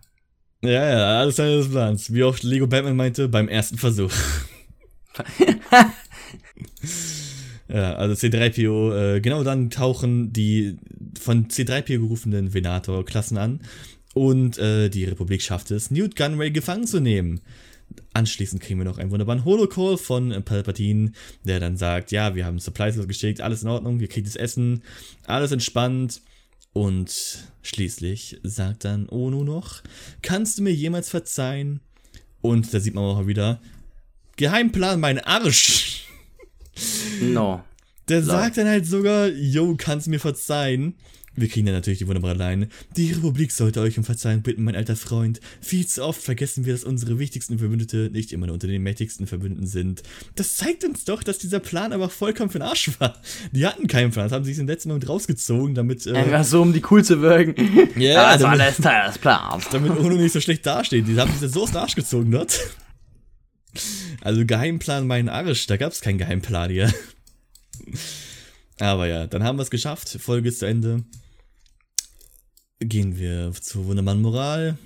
Ja, 0.62 0.70
ja, 0.70 1.20
alles 1.20 1.36
Teil 1.36 1.58
des 1.58 1.70
Plans. 1.70 2.12
Wie 2.12 2.22
oft 2.22 2.42
Lego 2.42 2.66
Batman 2.66 2.96
meinte, 2.96 3.28
beim 3.28 3.48
ersten 3.48 3.78
Versuch. 3.78 4.12
ja, 7.68 7.94
also 7.94 8.14
C3PO, 8.14 9.16
äh, 9.16 9.20
genau 9.20 9.42
dann 9.42 9.70
tauchen 9.70 10.32
die 10.32 10.76
von 11.18 11.48
C3PO 11.48 11.98
gerufenen 11.98 12.52
Venator-Klassen 12.52 13.38
an 13.38 13.61
und 14.14 14.58
äh, 14.58 14.88
die 14.88 15.04
Republik 15.04 15.40
schafft 15.42 15.70
es, 15.70 15.90
Newt 15.90 16.16
Gunray 16.16 16.50
gefangen 16.50 16.86
zu 16.86 17.00
nehmen. 17.00 17.40
Anschließend 18.12 18.61
kriegen 18.61 18.80
wir 18.80 18.84
noch 18.84 18.99
einen 18.99 19.11
wunderbaren 19.11 19.45
Holocall 19.45 19.97
von 19.97 20.43
Palpatine, 20.45 21.12
der 21.45 21.61
dann 21.61 21.76
sagt, 21.76 22.11
ja, 22.11 22.34
wir 22.34 22.45
haben 22.45 22.59
Supplies 22.59 22.97
geschickt, 23.07 23.41
alles 23.41 23.62
in 23.62 23.68
Ordnung, 23.68 24.01
wir 24.01 24.09
kriegen 24.09 24.26
das 24.26 24.36
Essen, 24.36 24.82
alles 25.26 25.53
entspannt. 25.53 26.22
Und 26.72 27.49
schließlich 27.62 28.38
sagt 28.43 28.84
dann 28.84 29.09
Ono 29.09 29.45
noch, 29.45 29.82
kannst 30.22 30.59
du 30.59 30.62
mir 30.62 30.72
jemals 30.72 31.09
verzeihen? 31.09 31.80
Und 32.41 32.72
da 32.72 32.80
sieht 32.80 32.95
man 32.95 33.05
auch 33.05 33.26
wieder, 33.26 33.61
Geheimplan, 34.36 35.01
mein 35.01 35.18
Arsch. 35.18 36.07
No. 37.20 37.62
Der 38.09 38.22
sagt 38.22 38.57
dann 38.57 38.66
halt 38.66 38.86
sogar, 38.86 39.28
yo, 39.28 39.76
kannst 39.76 40.07
du 40.07 40.11
mir 40.11 40.18
verzeihen? 40.18 40.95
Wir 41.36 41.48
kriegen 41.48 41.66
dann 41.66 41.76
natürlich 41.76 42.00
die 42.00 42.08
wunderbare 42.08 42.34
Leine. 42.34 42.68
Die 42.96 43.12
Republik 43.12 43.52
sollte 43.52 43.80
euch 43.80 43.96
um 43.96 44.04
Verzeihung 44.04 44.42
bitten, 44.42 44.64
mein 44.64 44.74
alter 44.74 44.96
Freund. 44.96 45.40
Viel 45.60 45.86
zu 45.86 46.04
oft 46.04 46.20
vergessen 46.20 46.66
wir, 46.66 46.72
dass 46.72 46.82
unsere 46.82 47.18
wichtigsten 47.20 47.58
Verbündete 47.58 48.10
nicht 48.12 48.32
immer 48.32 48.46
nur 48.46 48.54
unter 48.54 48.66
den 48.66 48.82
mächtigsten 48.82 49.26
Verbündeten 49.28 49.66
sind. 49.66 50.02
Das 50.34 50.56
zeigt 50.56 50.84
uns 50.84 51.04
doch, 51.04 51.22
dass 51.22 51.38
dieser 51.38 51.60
Plan 51.60 51.92
aber 51.92 52.10
vollkommen 52.10 52.50
für 52.50 52.58
den 52.58 52.66
Arsch 52.66 52.90
war. 52.98 53.20
Die 53.52 53.64
hatten 53.64 53.86
keinen 53.86 54.10
Plan, 54.10 54.26
das 54.26 54.32
haben 54.32 54.44
sich 54.44 54.58
im 54.58 54.66
letzten 54.66 54.88
Moment 54.88 55.08
rausgezogen, 55.08 55.74
damit. 55.74 56.04
Äh, 56.06 56.14
Einfach 56.14 56.44
so, 56.44 56.62
um 56.62 56.72
die 56.72 56.82
cool 56.90 57.04
zu 57.04 57.20
wirken. 57.22 57.54
Ja, 58.00 58.12
yeah, 58.12 58.32
das 58.32 58.42
war 58.42 58.50
alles 58.50 58.76
Teil 58.78 59.08
des 59.08 59.18
Plans. 59.18 59.64
Damit 59.70 59.96
Uno 59.98 60.16
nicht 60.16 60.32
so 60.32 60.40
schlecht 60.40 60.64
dasteht. 60.64 61.06
Die 61.06 61.18
haben 61.18 61.32
sich 61.38 61.50
so 61.50 61.62
aus 61.62 61.70
dem 61.70 61.78
Arsch 61.78 61.94
gezogen 61.94 62.30
dort. 62.30 62.58
Also 64.20 64.44
Geheimplan 64.44 65.06
mein 65.06 65.28
Arsch, 65.28 65.66
da 65.66 65.76
gab 65.76 65.92
es 65.92 66.00
keinen 66.00 66.18
Geheimplan 66.18 66.70
hier. 66.70 66.92
Aber 68.80 69.06
ja, 69.06 69.26
dann 69.26 69.44
haben 69.44 69.58
wir 69.58 69.62
es 69.62 69.70
geschafft. 69.70 70.08
Folge 70.08 70.48
ist 70.48 70.58
zu 70.58 70.66
Ende. 70.66 71.04
Gehen 72.80 73.18
wir 73.18 73.52
zur 73.52 73.84
Wundermann 73.84 74.22
Moral. 74.22 74.78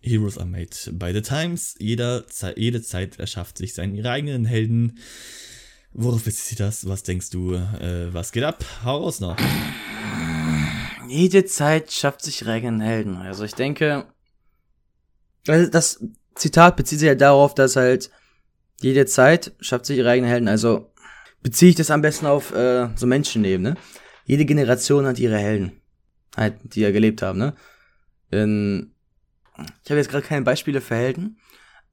Heroes 0.00 0.38
are 0.38 0.46
made 0.46 0.70
by 0.92 1.12
the 1.12 1.20
times. 1.20 1.74
Jeder, 1.78 2.24
jede 2.56 2.82
Zeit 2.82 3.18
erschafft 3.18 3.58
sich 3.58 3.74
seinen 3.74 4.06
eigenen 4.06 4.44
Helden. 4.44 4.98
Worauf 5.92 6.24
bezieht 6.24 6.44
sich 6.44 6.58
das? 6.58 6.86
Was 6.86 7.02
denkst 7.02 7.30
du? 7.30 7.54
Äh, 7.54 8.14
was 8.14 8.30
geht 8.30 8.44
ab? 8.44 8.64
Hau 8.84 8.98
raus 8.98 9.18
noch. 9.18 9.36
Jede 11.08 11.44
Zeit 11.44 11.90
schafft 11.90 12.22
sich 12.22 12.40
ihre 12.42 12.52
eigenen 12.52 12.80
Helden. 12.80 13.16
Also 13.16 13.44
ich 13.44 13.54
denke, 13.54 14.06
das 15.44 16.04
Zitat 16.36 16.76
bezieht 16.76 17.00
sich 17.00 17.06
ja 17.06 17.10
halt 17.10 17.20
darauf, 17.20 17.54
dass 17.54 17.74
halt 17.74 18.10
jede 18.80 19.06
Zeit 19.06 19.52
schafft 19.60 19.86
sich 19.86 19.98
ihre 19.98 20.10
eigenen 20.10 20.30
Helden. 20.30 20.48
Also 20.48 20.93
beziehe 21.44 21.70
ich 21.70 21.76
das 21.76 21.92
am 21.92 22.02
besten 22.02 22.26
auf 22.26 22.52
äh, 22.52 22.88
so 22.96 23.06
Menschenleben, 23.06 23.76
Jede 24.24 24.46
Generation 24.46 25.06
hat 25.06 25.18
ihre 25.18 25.38
Helden 25.38 25.72
halt, 26.34 26.54
die 26.62 26.80
ja 26.80 26.90
gelebt 26.90 27.22
haben, 27.22 27.38
ne? 27.38 27.54
In, 28.30 28.94
ich 29.84 29.90
habe 29.90 30.00
jetzt 30.00 30.10
gerade 30.10 30.26
keine 30.26 30.42
Beispiele 30.42 30.80
für 30.80 30.96
Helden, 30.96 31.38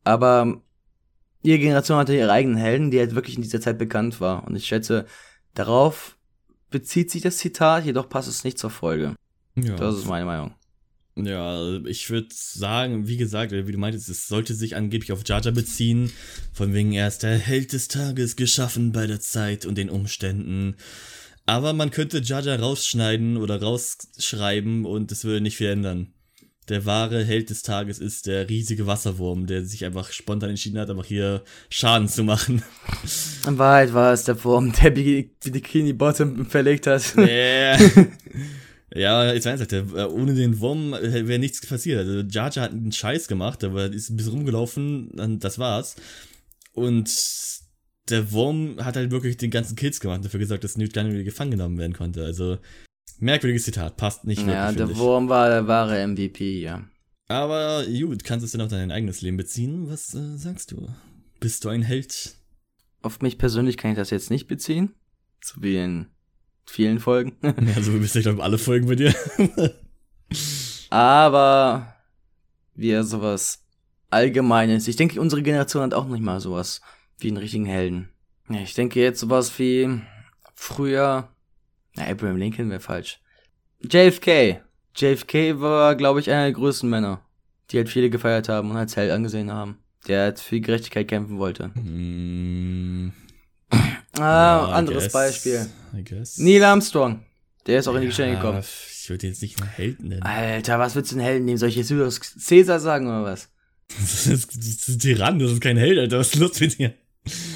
aber 0.03 0.61
jede 1.43 1.59
Generation 1.59 1.97
hatte 1.97 2.15
ihre 2.15 2.31
eigenen 2.31 2.57
Helden, 2.57 2.89
die 2.89 2.99
halt 2.99 3.13
wirklich 3.13 3.35
in 3.35 3.41
dieser 3.41 3.61
Zeit 3.61 3.77
bekannt 3.77 4.21
war. 4.21 4.47
Und 4.47 4.55
ich 4.55 4.65
schätze, 4.65 5.05
darauf 5.53 6.17
bezieht 6.69 7.11
sich 7.11 7.21
das 7.21 7.37
Zitat, 7.37 7.85
jedoch 7.85 8.09
passt 8.09 8.29
es 8.29 8.43
nicht 8.43 8.57
zur 8.57 8.69
Folge. 8.69 9.15
Ja. 9.55 9.75
Das 9.75 9.95
ist 9.95 10.07
meine 10.07 10.25
Meinung. 10.25 10.55
Ja, 11.15 11.77
ich 11.85 12.09
würde 12.09 12.29
sagen, 12.31 13.07
wie 13.07 13.17
gesagt, 13.17 13.51
wie 13.51 13.71
du 13.71 13.77
meintest, 13.77 14.09
es 14.09 14.27
sollte 14.27 14.53
sich 14.53 14.75
angeblich 14.75 15.11
auf 15.11 15.23
Jaja 15.25 15.51
beziehen, 15.51 16.11
von 16.53 16.73
wegen 16.73 16.93
er 16.93 17.07
ist 17.07 17.23
der 17.23 17.37
Held 17.37 17.73
des 17.73 17.89
Tages 17.89 18.37
geschaffen 18.37 18.91
bei 18.91 19.07
der 19.07 19.19
Zeit 19.19 19.65
und 19.65 19.77
den 19.77 19.89
Umständen. 19.89 20.75
Aber 21.45 21.73
man 21.73 21.91
könnte 21.91 22.21
Jaja 22.23 22.55
rausschneiden 22.55 23.37
oder 23.37 23.61
rausschreiben 23.61 24.85
und 24.85 25.11
es 25.11 25.25
würde 25.25 25.41
nicht 25.41 25.57
viel 25.57 25.67
ändern. 25.67 26.13
Der 26.69 26.85
wahre 26.85 27.25
Held 27.25 27.49
des 27.49 27.63
Tages 27.63 27.99
ist 27.99 28.27
der 28.27 28.47
riesige 28.47 28.87
Wasserwurm, 28.87 29.47
der 29.47 29.65
sich 29.65 29.83
einfach 29.83 30.11
spontan 30.13 30.51
entschieden 30.51 30.79
hat, 30.79 30.89
einfach 30.89 31.05
hier 31.05 31.43
Schaden 31.69 32.07
zu 32.07 32.23
machen. 32.23 32.63
In 33.47 33.57
Wahrheit 33.57 33.93
war 33.93 34.13
es 34.13 34.23
der 34.23 34.41
Wurm, 34.45 34.71
der 34.71 34.91
Bikini 34.91 35.91
Bottom 35.91 36.45
verlegt 36.45 36.87
hat. 36.87 37.17
Yeah. 37.17 37.77
Ja, 38.93 39.31
jetzt 39.31 39.45
weiß 39.45 39.61
ich, 39.61 40.03
ohne 40.11 40.33
den 40.33 40.59
Wurm 40.59 40.91
wäre 40.91 41.39
nichts 41.39 41.65
passiert. 41.65 41.99
Also 41.99 42.19
Jaja 42.19 42.63
hat 42.63 42.71
einen 42.71 42.91
Scheiß 42.91 43.27
gemacht, 43.27 43.63
aber 43.63 43.85
ist 43.85 44.09
ein 44.09 44.17
bisschen 44.17 44.33
rumgelaufen, 44.33 45.11
und 45.11 45.43
das 45.43 45.59
war's. 45.59 45.95
Und 46.73 47.09
der 48.09 48.31
Wurm 48.31 48.83
hat 48.83 48.97
halt 48.97 49.11
wirklich 49.11 49.37
den 49.37 49.51
ganzen 49.51 49.75
Kills 49.75 49.99
gemacht 49.99 50.25
dafür 50.25 50.39
gesagt, 50.39 50.63
dass 50.63 50.77
Newt 50.77 50.93
Gunray 50.93 51.23
gefangen 51.23 51.51
genommen 51.51 51.77
werden 51.77 51.93
konnte. 51.93 52.23
Also, 52.25 52.57
merkwürdiges 53.19 53.63
Zitat, 53.63 53.95
passt 53.95 54.25
nicht 54.25 54.39
wirklich. 54.39 54.55
Ja, 54.55 54.71
der 54.71 54.89
ich. 54.89 54.97
Wurm 54.97 55.29
war 55.29 55.49
der 55.49 55.67
wahre 55.67 56.05
MVP, 56.05 56.59
ja. 56.59 56.83
Aber 57.27 57.85
gut, 57.85 58.25
kannst 58.25 58.43
du 58.43 58.45
es 58.45 58.51
denn 58.51 58.61
auf 58.61 58.69
dein 58.69 58.91
eigenes 58.91 59.21
Leben 59.21 59.37
beziehen? 59.37 59.89
Was 59.89 60.13
äh, 60.13 60.35
sagst 60.35 60.71
du? 60.71 60.89
Bist 61.39 61.63
du 61.63 61.69
ein 61.69 61.81
Held? 61.81 62.35
Auf 63.01 63.21
mich 63.21 63.37
persönlich 63.37 63.77
kann 63.77 63.91
ich 63.91 63.97
das 63.97 64.09
jetzt 64.09 64.29
nicht 64.29 64.47
beziehen. 64.47 64.93
So 65.41 65.61
wie 65.61 65.77
in 65.77 66.07
vielen 66.65 66.99
Folgen. 66.99 67.33
ja, 67.43 67.81
so 67.81 67.91
bist 67.93 68.15
du, 68.15 68.19
ich 68.19 68.25
glaube, 68.25 68.43
alle 68.43 68.57
Folgen 68.57 68.87
bei 68.87 68.95
dir. 68.95 69.13
Aber 70.89 71.95
wie 72.75 72.91
er 72.91 73.03
sowas 73.03 73.61
Allgemeines. 74.11 74.89
Ich 74.89 74.97
denke, 74.97 75.21
unsere 75.21 75.41
Generation 75.41 75.83
hat 75.83 75.93
auch 75.93 76.05
nicht 76.05 76.21
mal 76.21 76.41
sowas 76.41 76.81
wie 77.17 77.29
einen 77.29 77.37
richtigen 77.37 77.65
Helden. 77.65 78.09
Ich 78.49 78.73
denke 78.73 78.99
jetzt 78.99 79.21
sowas 79.21 79.57
wie 79.57 80.01
früher. 80.53 81.29
Na, 81.95 82.07
Abraham 82.07 82.35
Lincoln 82.35 82.69
wäre 82.69 82.81
falsch. 82.81 83.21
JFK. 83.79 84.61
JFK 84.97 85.61
war, 85.61 85.95
glaube 85.95 86.19
ich, 86.19 86.29
einer 86.29 86.43
der 86.43 86.51
größten 86.51 86.89
Männer, 86.89 87.21
die 87.69 87.77
halt 87.77 87.87
viele 87.87 88.09
gefeiert 88.09 88.49
haben 88.49 88.69
und 88.69 88.77
als 88.77 88.97
Held 88.97 89.11
angesehen 89.11 89.49
haben. 89.49 89.77
Der 90.07 90.23
halt 90.23 90.39
für 90.39 90.59
Gerechtigkeit 90.59 91.07
kämpfen 91.07 91.37
wollte. 91.37 91.69
Mm. 91.69 93.13
Ah, 94.21 94.67
ja, 94.67 94.73
anderes 94.73 95.03
guess, 95.05 95.11
Beispiel. 95.13 95.67
Neil 96.37 96.63
Armstrong. 96.63 97.23
Der 97.67 97.79
ist 97.79 97.87
auch 97.87 97.93
ja, 97.93 97.97
in 97.97 98.01
die 98.01 98.07
Geschichte 98.07 98.31
gekommen. 98.31 98.59
Ich 98.61 99.09
würde 99.09 99.27
jetzt 99.27 99.41
nicht 99.41 99.61
einen 99.61 99.69
Helden 99.69 100.07
nennen. 100.09 100.23
Alter, 100.23 100.79
was 100.79 100.95
würdest 100.95 101.11
du 101.11 101.17
einen 101.17 101.25
Helden 101.25 101.45
nehmen? 101.45 101.57
Soll 101.57 101.69
ich 101.69 101.75
jetzt 101.75 101.89
Julius 101.89 102.19
Caesar 102.19 102.79
sagen 102.79 103.07
oder 103.07 103.23
was? 103.23 103.49
Das 103.99 104.27
ist, 104.27 104.55
das 104.55 104.65
ist 104.65 104.87
ein 104.89 104.99
Tyrann, 104.99 105.39
das 105.39 105.51
ist 105.51 105.61
kein 105.61 105.77
Held, 105.77 105.99
Alter. 105.99 106.19
Was 106.19 106.33
ist 106.33 106.39
los 106.39 106.59
mit 106.59 106.77
dir? 106.77 106.93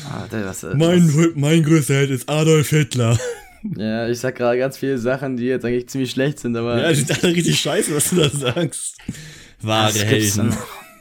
Ah, 0.10 0.28
das, 0.30 0.62
das, 0.62 0.76
mein, 0.76 1.34
mein 1.36 1.64
größter 1.64 1.96
Held 1.96 2.12
ist 2.12 2.30
Adolf 2.30 2.70
Hitler. 2.70 3.18
Ja, 3.76 4.08
ich 4.08 4.20
sag 4.20 4.36
gerade 4.36 4.60
ganz 4.60 4.78
viele 4.78 5.00
Sachen, 5.00 5.38
die 5.38 5.46
jetzt 5.46 5.66
eigentlich 5.66 5.90
ziemlich 5.90 6.12
schlecht 6.12 6.38
sind, 6.38 6.56
aber. 6.56 6.80
Ja, 6.80 6.90
die 6.90 6.96
sind 6.98 7.24
alle 7.24 7.34
richtig 7.34 7.60
scheiße, 7.60 7.96
was 7.96 8.12
du 8.12 8.18
da 8.18 8.30
sagst. 8.30 8.98
Wahre 9.60 9.96
was 9.96 10.04
Helden. 10.04 10.50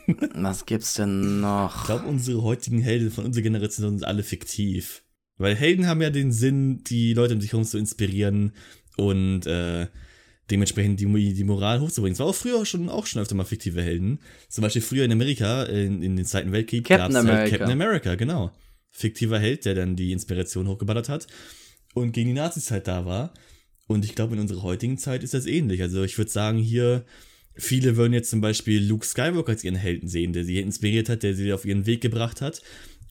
Gibt's 0.06 0.30
was 0.34 0.66
gibt's 0.66 0.94
denn 0.94 1.40
noch? 1.40 1.80
Ich 1.80 1.86
glaube, 1.86 2.06
unsere 2.06 2.42
heutigen 2.42 2.80
Helden 2.80 3.10
von 3.10 3.24
unserer 3.24 3.42
Generation 3.42 3.98
sind 3.98 4.06
alle 4.06 4.22
fiktiv. 4.22 5.02
Weil 5.36 5.56
Helden 5.56 5.86
haben 5.86 6.02
ja 6.02 6.10
den 6.10 6.32
Sinn, 6.32 6.84
die 6.84 7.12
Leute 7.12 7.34
um 7.34 7.40
sich 7.40 7.52
herum 7.52 7.64
zu 7.64 7.78
inspirieren 7.78 8.52
und 8.96 9.46
äh, 9.46 9.88
dementsprechend 10.50 11.00
die, 11.00 11.34
die 11.34 11.44
Moral 11.44 11.80
hochzubringen. 11.80 12.12
Es 12.12 12.20
war 12.20 12.26
auch 12.26 12.34
früher 12.34 12.64
schon, 12.66 12.88
auch 12.88 13.06
schon 13.06 13.22
öfter 13.22 13.34
mal 13.34 13.44
fiktive 13.44 13.82
Helden. 13.82 14.20
Zum 14.48 14.62
Beispiel 14.62 14.82
früher 14.82 15.04
in 15.04 15.12
Amerika, 15.12 15.64
in, 15.64 16.02
in 16.02 16.16
den 16.16 16.26
Zweiten 16.26 16.52
Weltkrieg, 16.52 16.86
gab 16.86 17.10
es 17.10 17.16
halt 17.16 17.50
Captain 17.50 17.70
America, 17.70 18.14
genau. 18.14 18.52
Fiktiver 18.90 19.38
Held, 19.40 19.64
der 19.64 19.74
dann 19.74 19.96
die 19.96 20.12
Inspiration 20.12 20.68
hochgeballert 20.68 21.08
hat 21.08 21.26
und 21.94 22.12
gegen 22.12 22.28
die 22.28 22.34
Nazis 22.34 22.70
halt 22.70 22.86
da 22.86 23.04
war. 23.04 23.34
Und 23.86 24.04
ich 24.04 24.14
glaube, 24.14 24.34
in 24.34 24.40
unserer 24.40 24.62
heutigen 24.62 24.98
Zeit 24.98 25.22
ist 25.24 25.34
das 25.34 25.46
ähnlich. 25.46 25.82
Also 25.82 26.04
ich 26.04 26.16
würde 26.16 26.30
sagen, 26.30 26.58
hier, 26.58 27.04
viele 27.54 27.96
würden 27.96 28.12
jetzt 28.12 28.30
zum 28.30 28.40
Beispiel 28.40 28.82
Luke 28.82 29.04
Skywalker 29.04 29.50
als 29.50 29.64
ihren 29.64 29.74
Helden 29.74 30.08
sehen, 30.08 30.32
der 30.32 30.44
sie 30.44 30.60
inspiriert 30.60 31.08
hat, 31.08 31.22
der 31.22 31.34
sie 31.34 31.52
auf 31.52 31.64
ihren 31.64 31.86
Weg 31.86 32.00
gebracht 32.00 32.40
hat. 32.40 32.62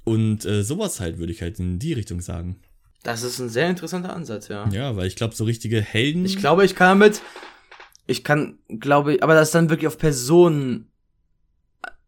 Und 0.03 0.45
äh, 0.45 0.63
sowas 0.63 0.99
halt 0.99 1.17
würde 1.17 1.31
ich 1.31 1.41
halt 1.41 1.59
in 1.59 1.79
die 1.79 1.93
Richtung 1.93 2.21
sagen. 2.21 2.59
Das 3.03 3.23
ist 3.23 3.39
ein 3.39 3.49
sehr 3.49 3.69
interessanter 3.69 4.15
Ansatz, 4.15 4.47
ja. 4.47 4.67
Ja, 4.69 4.95
weil 4.95 5.07
ich 5.07 5.15
glaube, 5.15 5.35
so 5.35 5.43
richtige 5.43 5.81
Helden. 5.81 6.25
Ich 6.25 6.37
glaube, 6.37 6.65
ich 6.65 6.75
kann 6.75 6.99
damit. 6.99 7.21
Ich 8.05 8.23
kann, 8.23 8.59
glaube 8.67 9.15
ich, 9.15 9.23
aber 9.23 9.33
das 9.33 9.49
ist 9.49 9.55
dann 9.55 9.69
wirklich 9.69 9.87
auf 9.87 9.97
Personen 9.97 10.89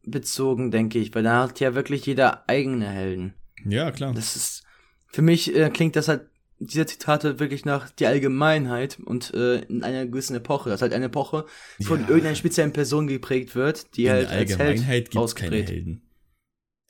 bezogen, 0.04 0.72
denke 0.72 1.00
ich, 1.00 1.14
weil 1.16 1.24
da 1.24 1.43
hat 1.43 1.60
ja 1.60 1.74
wirklich 1.76 2.06
jeder 2.06 2.48
eigene 2.50 2.88
Helden. 2.88 3.34
Ja, 3.66 3.91
klar. 3.91 4.14
Das 4.14 4.36
ist 4.36 4.64
für 5.08 5.22
mich 5.22 5.56
äh, 5.56 5.70
klingt 5.70 5.96
das 5.96 6.08
halt, 6.08 6.28
dieser 6.60 6.88
Zitate 6.88 7.39
wirklich 7.39 7.66
nach 7.66 7.89
die 7.89 8.06
Allgemeinheit 8.06 8.98
und 9.04 9.34
äh, 9.34 9.60
in 9.64 9.84
einer 9.84 10.06
gewissen 10.06 10.36
Epoche. 10.36 10.70
Das 10.70 10.78
ist 10.78 10.82
halt 10.84 10.93
eine 10.93 11.06
Epoche, 11.06 11.46
die 11.80 11.84
von 11.86 12.02
Ja. 12.02 12.08
irgendeiner 12.08 12.36
speziellen 12.36 12.72
Person 12.72 13.08
geprägt 13.08 13.56
wird, 13.56 13.96
die 13.98 14.06
In 14.06 14.12
halt 14.12 14.30
der 14.30 14.38
als 14.38 14.52
Allgemeinheit 14.60 15.12
gibt 15.12 15.24
es 15.26 15.36
keine. 15.36 15.56
Helden. 15.58 16.02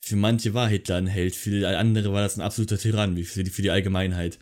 Für 0.08 0.18
manche 0.18 0.53
war 0.53 0.68
Hitler 0.68 0.97
ein 0.97 1.08
Held, 1.08 1.36
für 1.36 1.68
andere 1.68 2.14
war 2.14 2.22
das 2.22 2.38
ein 2.38 2.41
absoluter 2.41 2.78
Tyrann, 2.78 3.16
wie 3.16 3.24
für 3.24 3.43
die, 3.43 3.49
für 3.49 3.64
die 3.64 3.72
Allgemeinheit. 3.72 4.38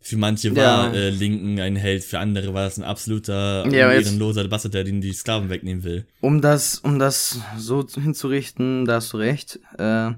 Für 0.00 0.16
manche 0.16 0.56
war 0.56 0.94
Ja. 0.94 0.98
äh, 0.98 1.10
Linken 1.10 1.60
ein 1.60 1.76
Held, 1.76 2.04
für 2.04 2.20
andere 2.20 2.54
war 2.54 2.64
das 2.64 2.78
ein 2.78 2.84
absoluter, 2.84 3.70
Ja, 3.70 3.92
ehrenloser 3.92 4.48
Bastard, 4.48 4.72
der 4.72 4.86
ihnen 4.86 5.02
die 5.02 5.12
Sklaven 5.12 5.50
wegnehmen 5.50 5.84
will. 5.84 6.06
Um 6.22 6.40
das, 6.40 6.78
um 6.78 6.98
das 6.98 7.38
so 7.58 7.86
hinzurichten, 7.86 8.86
da 8.86 8.94
hast 8.94 9.12
du 9.12 9.18
recht. 9.18 9.60
Äh, 9.76 10.12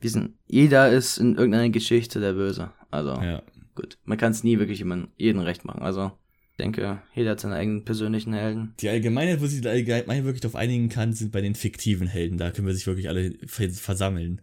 wir 0.00 0.10
sind, 0.10 0.32
jeder 0.48 0.90
ist 0.90 1.18
in 1.18 1.36
irgendeiner 1.36 1.68
Geschichte 1.70 2.18
der 2.18 2.32
Böse. 2.32 2.72
Also 2.90 3.10
Ja. 3.10 3.40
gut, 3.76 3.98
man 4.04 4.18
kann 4.18 4.32
es 4.32 4.42
nie 4.42 4.58
wirklich 4.58 4.80
jemand, 4.80 5.10
jeden 5.16 5.38
recht 5.42 5.64
machen. 5.64 5.82
Also 5.82 6.10
denke, 6.58 7.02
jeder 7.14 7.32
hat 7.32 7.40
seine 7.40 7.56
eigenen 7.56 7.84
persönlichen 7.84 8.32
Helden. 8.32 8.74
Die 8.80 8.88
Allgemeinheit, 8.88 9.40
wo 9.40 9.46
sich 9.46 9.60
die 9.60 9.68
Allgemeinheit 9.68 10.24
wirklich 10.24 10.40
darauf 10.42 10.56
einigen 10.56 10.88
kann, 10.88 11.12
sind 11.12 11.32
bei 11.32 11.40
den 11.40 11.54
fiktiven 11.54 12.06
Helden. 12.06 12.38
Da 12.38 12.50
können 12.50 12.66
wir 12.66 12.74
sich 12.74 12.86
wirklich 12.86 13.08
alle 13.08 13.34
vers- 13.46 13.80
versammeln. 13.80 14.40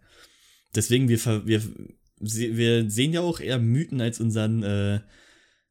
Deswegen, 0.75 1.07
wir, 1.09 1.19
wir, 1.45 1.61
wir 2.19 2.89
sehen 2.89 3.13
ja 3.13 3.21
auch 3.21 3.39
eher 3.39 3.59
Mythen 3.59 4.01
als 4.01 4.19
unseren, 4.19 4.63
äh, 4.63 4.99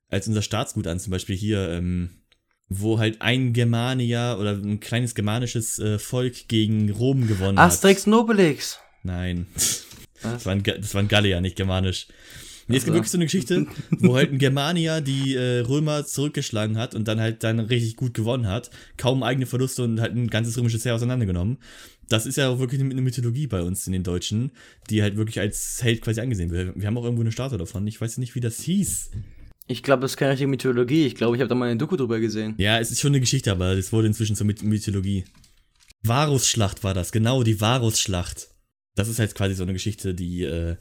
als 0.09 0.29
unser 0.29 0.43
Staatsgut 0.43 0.87
an. 0.87 0.99
Zum 1.01 1.11
Beispiel 1.11 1.37
hier, 1.37 1.69
ähm, 1.71 2.11
wo 2.69 2.99
halt 2.99 3.21
ein 3.21 3.53
Germanier 3.53 4.37
oder 4.39 4.53
ein 4.53 4.81
kleines 4.81 5.15
germanisches 5.15 5.79
äh, 5.79 5.99
Volk 5.99 6.49
gegen 6.49 6.91
Rom 6.91 7.27
gewonnen 7.27 7.59
Asterix 7.59 8.03
hat. 8.03 8.07
Nobelix. 8.09 8.79
Nein. 9.03 9.47
Das 10.23 10.45
war 10.47 10.53
ein, 10.53 10.63
Ga- 10.63 10.77
das 10.77 10.95
war 10.95 11.03
ein 11.03 11.09
Gallier, 11.09 11.41
nicht 11.41 11.57
germanisch. 11.57 12.07
Nee, 12.71 12.77
es 12.77 12.85
gibt 12.85 12.95
Ach 12.95 12.95
so. 12.95 12.95
wirklich 12.95 13.11
so 13.11 13.19
eine 13.19 13.25
Geschichte, 13.27 13.67
wo 13.99 14.15
halt 14.15 14.33
ein 14.33 14.39
Germanier 14.39 15.01
die 15.01 15.35
äh, 15.35 15.61
Römer 15.61 16.07
zurückgeschlagen 16.07 16.79
hat 16.79 16.95
und 16.95 17.09
dann 17.09 17.21
halt 17.21 17.43
dann 17.43 17.59
richtig 17.59 17.97
gut 17.97 18.15
gewonnen 18.15 18.47
hat. 18.47 18.71
Kaum 18.97 19.23
eigene 19.23 19.47
Verluste 19.47 19.83
und 19.83 20.01
halt 20.01 20.15
ein 20.15 20.29
ganzes 20.29 20.57
römisches 20.57 20.85
Heer 20.85 20.95
auseinandergenommen. 20.95 21.59
Das 22.09 22.27
ist 22.27 22.37
ja 22.37 22.49
auch 22.49 22.59
wirklich 22.59 22.81
eine 22.81 23.01
Mythologie 23.01 23.47
bei 23.47 23.63
uns 23.63 23.87
in 23.87 23.93
den 23.93 24.03
Deutschen, 24.03 24.53
die 24.89 25.03
halt 25.03 25.17
wirklich 25.17 25.41
als 25.41 25.81
Held 25.83 26.03
quasi 26.03 26.21
angesehen 26.21 26.51
wird. 26.51 26.73
Wir 26.77 26.87
haben 26.87 26.97
auch 26.97 27.05
irgendwo 27.05 27.23
eine 27.23 27.33
Statue 27.33 27.59
davon. 27.59 27.87
Ich 27.87 28.01
weiß 28.01 28.19
nicht, 28.19 28.35
wie 28.35 28.41
das 28.41 28.61
hieß. 28.61 29.11
Ich 29.67 29.85
glaube, 29.85 30.03
das 30.03 30.13
ist 30.13 30.17
keine 30.17 30.33
richtige 30.33 30.49
Mythologie. 30.49 31.07
Ich 31.07 31.15
glaube, 31.15 31.37
ich 31.37 31.41
habe 31.41 31.49
da 31.49 31.55
mal 31.55 31.69
eine 31.69 31.79
Doku 31.79 31.97
drüber 31.97 32.19
gesehen. 32.19 32.55
Ja, 32.59 32.81
es 32.81 32.91
ist 32.91 33.01
schon 33.01 33.13
eine 33.13 33.21
Geschichte, 33.21 33.53
aber 33.53 33.77
das 33.77 33.93
wurde 33.93 34.09
inzwischen 34.09 34.35
zur 34.35 34.47
Myth 34.47 34.63
Mythologie. 34.65 35.25
Varusschlacht 36.03 36.83
war 36.83 36.95
das, 36.95 37.13
genau, 37.13 37.43
die 37.43 37.61
Varusschlacht. 37.61 38.49
Das 38.97 39.09
ist 39.09 39.19
halt 39.19 39.35
quasi 39.35 39.55
so 39.55 39.63
eine 39.63 39.73
Geschichte, 39.73 40.15
die 40.15 40.43
äh, 40.43 40.77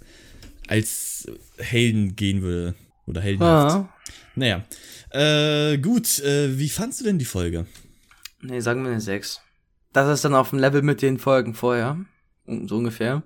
als 0.69 1.27
Helden 1.57 2.15
gehen 2.15 2.41
würde. 2.41 2.75
Oder 3.05 3.21
heldenhaft. 3.21 3.75
Ah. 3.75 3.89
Naja. 4.35 4.63
Äh, 5.09 5.79
gut, 5.79 6.19
äh, 6.19 6.57
wie 6.57 6.69
fandst 6.69 7.01
du 7.01 7.05
denn 7.05 7.17
die 7.17 7.25
Folge? 7.25 7.65
Nee, 8.41 8.59
sagen 8.59 8.83
wir 8.83 8.91
eine 8.91 9.01
6. 9.01 9.41
Das 9.93 10.07
ist 10.13 10.23
dann 10.23 10.35
auf 10.35 10.51
dem 10.51 10.59
Level 10.59 10.83
mit 10.83 11.01
den 11.01 11.17
Folgen 11.17 11.55
vorher. 11.55 11.97
So 12.45 12.77
ungefähr. 12.77 13.23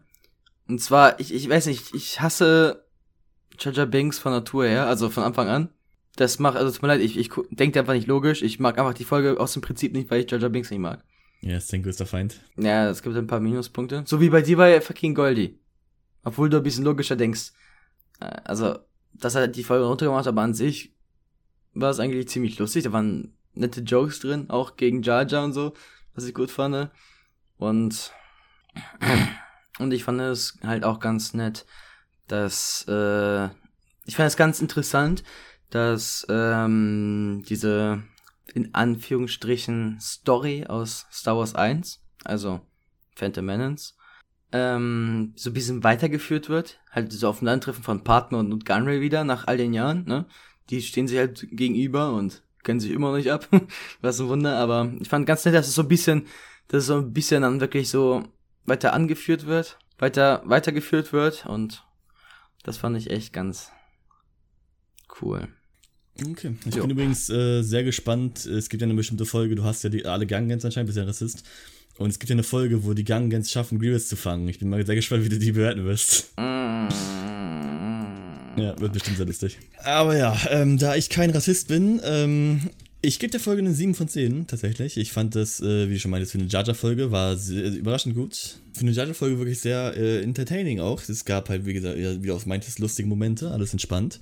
Und 0.68 0.80
zwar, 0.80 1.20
ich, 1.20 1.34
ich 1.34 1.50
weiß 1.50 1.66
nicht, 1.66 1.94
ich 1.94 2.22
hasse 2.22 2.86
Jaja 3.60 3.86
Binks 3.86 4.20
von 4.20 4.32
Natur 4.32 4.66
her, 4.66 4.88
also 4.88 5.10
von 5.10 5.24
Anfang 5.24 5.50
an. 5.50 5.70
Das 6.16 6.40
macht, 6.40 6.56
also 6.56 6.72
tut 6.72 6.82
mir 6.82 6.88
leid, 6.90 7.02
ich, 7.02 7.18
ich 7.18 7.30
denke 7.50 7.80
einfach 7.80 7.94
nicht 7.94 8.08
logisch. 8.08 8.42
Ich 8.42 8.60
mag 8.60 8.78
einfach 8.80 8.94
die 8.94 9.04
Folge 9.04 9.40
aus 9.40 9.54
dem 9.54 9.62
Prinzip 9.62 9.94
nicht, 9.94 10.10
weil 10.10 10.24
ich 10.24 10.32
Jaja 10.32 10.48
Binks 10.48 10.72
nicht 10.72 10.80
mag. 10.80 11.04
Ja, 11.42 11.58
ist 11.58 11.74
dein 11.74 11.84
größter 11.84 12.06
Feind. 12.06 12.40
Ja, 12.56 12.90
es 12.90 13.04
gibt 13.04 13.18
ein 13.18 13.28
paar 13.28 13.42
Minuspunkte. 13.42 14.04
So 14.08 14.22
wie 14.22 14.30
bei 14.30 14.42
dir 14.42 14.56
bei 14.56 14.80
fucking 14.80 15.14
Goldie. 15.14 15.60
Obwohl 16.24 16.50
du 16.50 16.58
ein 16.58 16.64
bisschen 16.64 16.86
logischer 16.86 17.16
denkst. 17.16 17.52
Äh, 18.20 18.42
Also, 18.46 18.80
das 19.14 19.36
hat 19.36 19.56
die 19.56 19.64
Folge 19.64 19.86
runtergemacht, 19.86 20.28
aber 20.28 20.42
an 20.42 20.54
sich 20.54 20.94
war 21.74 21.92
es 21.92 22.00
eigentlich 22.00 22.28
ziemlich 22.28 22.58
lustig. 22.60 22.84
Da 22.84 22.92
waren 22.92 23.36
nette 23.54 23.82
Jokes 23.82 24.20
drin, 24.20 24.50
auch 24.50 24.76
gegen 24.76 25.04
Jar 25.04 25.28
Jar 25.28 25.44
und 25.44 25.54
so, 25.54 25.74
was 26.16 26.26
ich 26.26 26.34
gut 26.34 26.50
fand. 26.50 26.90
Und, 27.58 28.12
und 29.80 29.94
ich 29.94 30.04
fand 30.04 30.20
es 30.22 30.58
halt 30.64 30.84
auch 30.84 31.00
ganz 31.00 31.34
nett, 31.34 31.66
dass, 32.28 32.86
äh, 32.88 33.46
ich 34.06 34.16
fand 34.16 34.28
es 34.28 34.38
ganz 34.38 34.62
interessant, 34.62 35.24
dass 35.70 36.26
ähm, 36.30 37.44
diese 37.48 38.04
in 38.54 38.74
Anführungsstrichen 38.76 40.00
Story 40.00 40.66
aus 40.68 41.08
Star 41.12 41.38
Wars 41.38 41.56
1, 41.56 42.02
also 42.24 42.62
Phantom 43.16 43.46
Menace, 43.46 43.96
ähm, 44.54 45.34
so 45.36 45.50
ein 45.50 45.54
bisschen 45.54 45.84
weitergeführt 45.84 46.48
wird. 46.48 46.80
Halt 46.92 47.12
so 47.12 47.28
Aufeinandertreffen 47.28 47.84
von 47.84 48.04
Partner 48.04 48.38
und, 48.38 48.54
und 48.54 48.66
Gunray 48.66 49.02
wieder 49.02 49.24
nach 49.24 49.48
all 49.48 49.58
den 49.58 49.74
Jahren, 49.74 50.06
ne? 50.06 50.26
Die 50.70 50.82
stehen 50.82 51.08
sich 51.08 51.18
halt 51.18 51.46
gegenüber 51.52 52.14
und 52.14 52.44
können 52.64 52.80
sich 52.80 52.92
immer 52.92 53.10
noch 53.10 53.18
nicht 53.18 53.32
ab. 53.32 53.50
Was 54.02 54.22
ein 54.22 54.30
Wunder, 54.30 54.58
aber 54.58 54.94
ich 55.02 55.10
fand 55.10 55.26
ganz 55.26 55.44
nett, 55.44 55.56
dass 55.56 55.68
es 55.68 55.76
so 55.76 55.82
ein 55.82 55.88
bisschen, 55.90 56.28
dass 56.70 56.84
es 56.84 56.88
so 56.88 56.96
ein 56.96 57.12
bisschen 57.12 57.42
dann 57.42 57.60
wirklich 57.60 57.90
so 57.90 58.24
weiter 58.66 58.94
angeführt 58.94 59.46
wird, 59.46 59.78
weiter, 59.98 60.42
weitergeführt 60.46 61.12
wird 61.12 61.46
und 61.48 61.84
das 62.64 62.78
fand 62.78 62.96
ich 62.96 63.10
echt 63.10 63.34
ganz 63.34 63.72
cool. 65.22 65.50
Okay. 66.22 66.56
Ich 66.66 66.76
Jo. 66.76 66.84
bin 66.84 66.92
übrigens 66.92 67.30
äh, 67.30 67.64
sehr 67.64 67.84
gespannt. 67.84 68.46
Es 68.46 68.70
gibt 68.70 68.82
ja 68.82 68.86
eine 68.86 68.94
bestimmte 68.94 69.26
Folge, 69.26 69.56
du 69.56 69.64
hast 69.64 69.84
ja 69.84 69.90
die, 69.90 70.06
alle 70.06 70.28
Gangans 70.28 70.64
anscheinend, 70.64 70.88
bist 70.88 70.98
ja 70.98 71.04
Rassist. 71.06 71.44
Und 71.98 72.10
es 72.10 72.20
gibt 72.20 72.30
ja 72.30 72.36
eine 72.36 72.44
Folge, 72.44 72.84
wo 72.86 72.94
die 72.94 73.04
Gangans 73.04 73.52
schaffen, 73.52 73.80
Grievous 73.80 74.08
zu 74.08 74.16
fangen. 74.16 74.48
Ich 74.50 74.60
bin 74.60 74.70
mal 74.70 74.86
sehr 74.86 74.96
gespannt, 74.96 75.24
wie 75.26 75.30
du 75.30 75.38
die 75.38 75.52
bewerten 75.52 75.86
wirst. 75.86 76.34
Ja, 78.58 78.80
wird 78.80 78.94
bestimmt 78.94 79.18
sehr 79.18 79.26
lustig. 79.26 79.58
Aber 79.84 80.18
ja, 80.18 80.38
ähm, 80.50 80.78
da 80.78 80.96
ich 80.96 81.10
kein 81.10 81.30
Rassist 81.30 81.68
bin, 81.68 82.00
ähm, 82.04 82.70
ich 83.02 83.20
gebe 83.20 83.32
der 83.32 83.40
Folge 83.40 83.62
eine 83.62 83.74
7 83.74 83.96
von 83.96 84.08
10, 84.08 84.48
tatsächlich. 84.48 84.96
Ich 84.98 85.12
fand 85.12 85.36
das, 85.36 85.60
äh, 85.60 85.90
wie 85.90 85.96
du 85.96 86.00
schon 86.00 86.12
meintest, 86.12 86.32
für 86.32 86.38
eine 86.38 86.48
Jaja-Folge 86.48 87.12
war 87.12 87.36
sehr, 87.36 87.74
überraschend 87.74 88.16
gut. 88.16 88.60
Für 88.74 88.82
eine 88.82 88.92
Jaja-Folge 88.92 89.40
wirklich 89.40 89.60
sehr 89.60 89.94
äh, 89.98 90.22
entertaining 90.24 90.80
auch. 90.80 91.02
Es 91.08 91.26
gab 91.26 91.50
halt, 91.50 91.66
wie 91.66 91.74
gesagt, 91.74 91.98
wie 91.98 92.28
du 92.28 92.34
auch 92.34 92.46
meintest, 92.46 92.80
lustige 92.80 93.10
Momente, 93.10 93.52
alles 93.52 93.74
entspannt. 93.74 94.20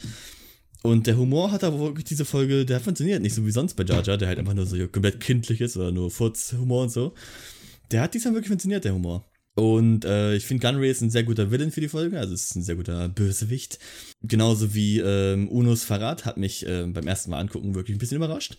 Und 0.81 1.05
der 1.05 1.15
Humor 1.15 1.51
hat 1.51 1.63
aber 1.63 1.79
wirklich 1.79 2.05
diese 2.05 2.25
Folge, 2.25 2.65
der 2.65 2.79
funktioniert 2.79 3.21
nicht 3.21 3.35
so 3.35 3.45
wie 3.45 3.51
sonst 3.51 3.75
bei 3.75 3.83
Jar 3.83 4.03
Jar, 4.03 4.17
der 4.17 4.27
halt 4.27 4.39
einfach 4.39 4.55
nur 4.55 4.65
so 4.65 4.75
komplett 4.87 5.19
kindlich 5.19 5.61
ist 5.61 5.77
oder 5.77 5.91
nur 5.91 6.09
Furz-Humor 6.09 6.83
und 6.83 6.91
so. 6.91 7.13
Der 7.91 8.01
hat 8.01 8.13
diesmal 8.13 8.33
wirklich 8.33 8.49
funktioniert, 8.49 8.85
der 8.85 8.93
Humor. 8.93 9.25
Und 9.53 10.05
äh, 10.05 10.35
ich 10.35 10.45
finde 10.45 10.65
Gunray 10.65 10.89
ist 10.89 11.01
ein 11.01 11.09
sehr 11.09 11.23
guter 11.23 11.51
Villain 11.51 11.71
für 11.71 11.81
die 11.81 11.89
Folge, 11.89 12.17
also 12.17 12.33
ist 12.33 12.55
ein 12.55 12.63
sehr 12.63 12.77
guter 12.77 13.09
Bösewicht. 13.09 13.79
Genauso 14.23 14.73
wie 14.73 14.99
ähm, 14.99 15.49
Unos 15.49 15.83
Verrat 15.83 16.25
hat 16.25 16.37
mich 16.37 16.65
äh, 16.65 16.85
beim 16.85 17.05
ersten 17.05 17.31
Mal 17.31 17.39
angucken 17.39 17.75
wirklich 17.75 17.95
ein 17.97 17.99
bisschen 17.99 18.15
überrascht. 18.15 18.57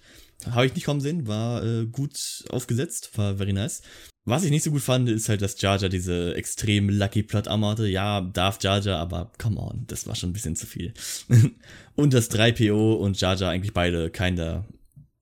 Habe 0.51 0.67
ich 0.67 0.75
nicht 0.75 0.85
kommen 0.85 1.01
sehen, 1.01 1.27
war 1.27 1.65
äh, 1.65 1.87
gut 1.87 2.45
aufgesetzt, 2.51 3.17
war 3.17 3.37
very 3.37 3.55
nice. 3.55 3.81
Was 4.25 4.45
ich 4.45 4.51
nicht 4.51 4.65
so 4.65 4.71
gut 4.71 4.83
fand, 4.83 5.09
ist 5.09 5.29
halt, 5.29 5.41
dass 5.41 5.61
Jar 5.61 5.79
Jar 5.79 5.89
diese 5.89 6.35
extrem 6.35 6.91
Lucky 6.91 7.23
Plot 7.23 7.49
Armor 7.49 7.71
hatte. 7.73 7.89
Ja, 7.89 8.21
darf 8.21 8.63
Jar 8.63 8.81
Jar, 8.81 8.99
aber 8.99 9.33
come 9.39 9.59
on, 9.59 9.85
das 9.87 10.07
war 10.07 10.15
schon 10.15 10.31
ein 10.31 10.35
bisschen 10.35 10.57
zu 10.57 10.67
viel. 10.67 10.93
und 11.97 12.13
dass 12.13 12.31
3PO 12.31 12.95
und 12.95 13.19
Jar 13.19 13.35
Jar 13.35 13.51
eigentlich 13.51 13.73
beide 13.73 14.11
keiner 14.11 14.69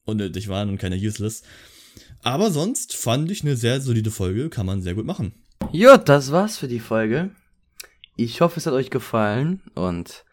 unnötig 0.05 0.49
waren 0.49 0.69
und 0.69 0.79
keiner 0.79 0.97
useless. 0.97 1.43
Aber 2.23 2.51
sonst 2.51 2.97
fand 2.97 3.31
ich 3.31 3.43
eine 3.43 3.57
sehr 3.57 3.81
solide 3.81 4.11
Folge, 4.11 4.51
kann 4.51 4.67
man 4.67 4.83
sehr 4.83 4.95
gut 4.95 5.07
machen. 5.07 5.33
Gut, 5.73 6.09
das 6.09 6.33
war's 6.33 6.59
für 6.59 6.69
die 6.69 6.81
Folge. 6.81 7.31
Ich 8.17 8.41
hoffe, 8.41 8.61
es 8.61 8.67
hat 8.67 8.75
euch 8.75 8.91
gefallen 8.91 9.63
und 9.75 10.25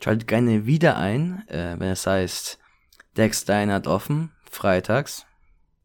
schaltet 0.00 0.28
gerne 0.28 0.66
wieder 0.66 0.96
ein, 0.96 1.46
äh, 1.48 1.76
wenn 1.78 1.90
es 1.90 2.06
heißt, 2.06 2.58
Dexter 3.16 3.66
hat 3.66 3.86
offen, 3.86 4.30
freitags. 4.50 5.26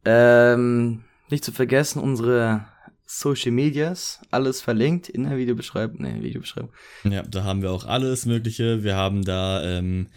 Ähm, 0.04 1.04
nicht 1.28 1.44
zu 1.44 1.52
vergessen, 1.52 2.00
unsere 2.00 2.66
Social 3.06 3.52
Medias, 3.52 4.20
alles 4.30 4.62
verlinkt 4.62 5.08
in 5.08 5.24
der 5.24 5.36
Videobeschreibung, 5.36 6.00
ne, 6.00 6.22
Videobeschreibung. 6.22 6.72
Ja, 7.04 7.22
da 7.22 7.44
haben 7.44 7.60
wir 7.60 7.70
auch 7.70 7.84
alles 7.84 8.24
Mögliche. 8.24 8.82
Wir 8.82 8.96
haben 8.96 9.24
da, 9.24 9.62
ähm, 9.62 10.08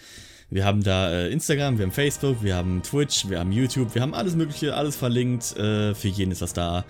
wir 0.49 0.63
haben 0.65 0.83
da 0.83 1.11
äh, 1.11 1.31
Instagram, 1.31 1.77
wir 1.77 1.85
haben 1.85 1.91
Facebook, 1.91 2.43
wir 2.43 2.55
haben 2.55 2.81
Twitch, 2.83 3.27
wir 3.29 3.39
haben 3.39 3.51
YouTube, 3.51 3.93
wir 3.95 4.01
haben 4.01 4.13
alles 4.13 4.35
Mögliche, 4.35 4.75
alles 4.75 4.95
verlinkt. 4.95 5.57
Äh, 5.57 5.93
für 5.95 6.07
jeden 6.07 6.31
ist 6.31 6.41
das 6.41 6.53
da. 6.53 6.85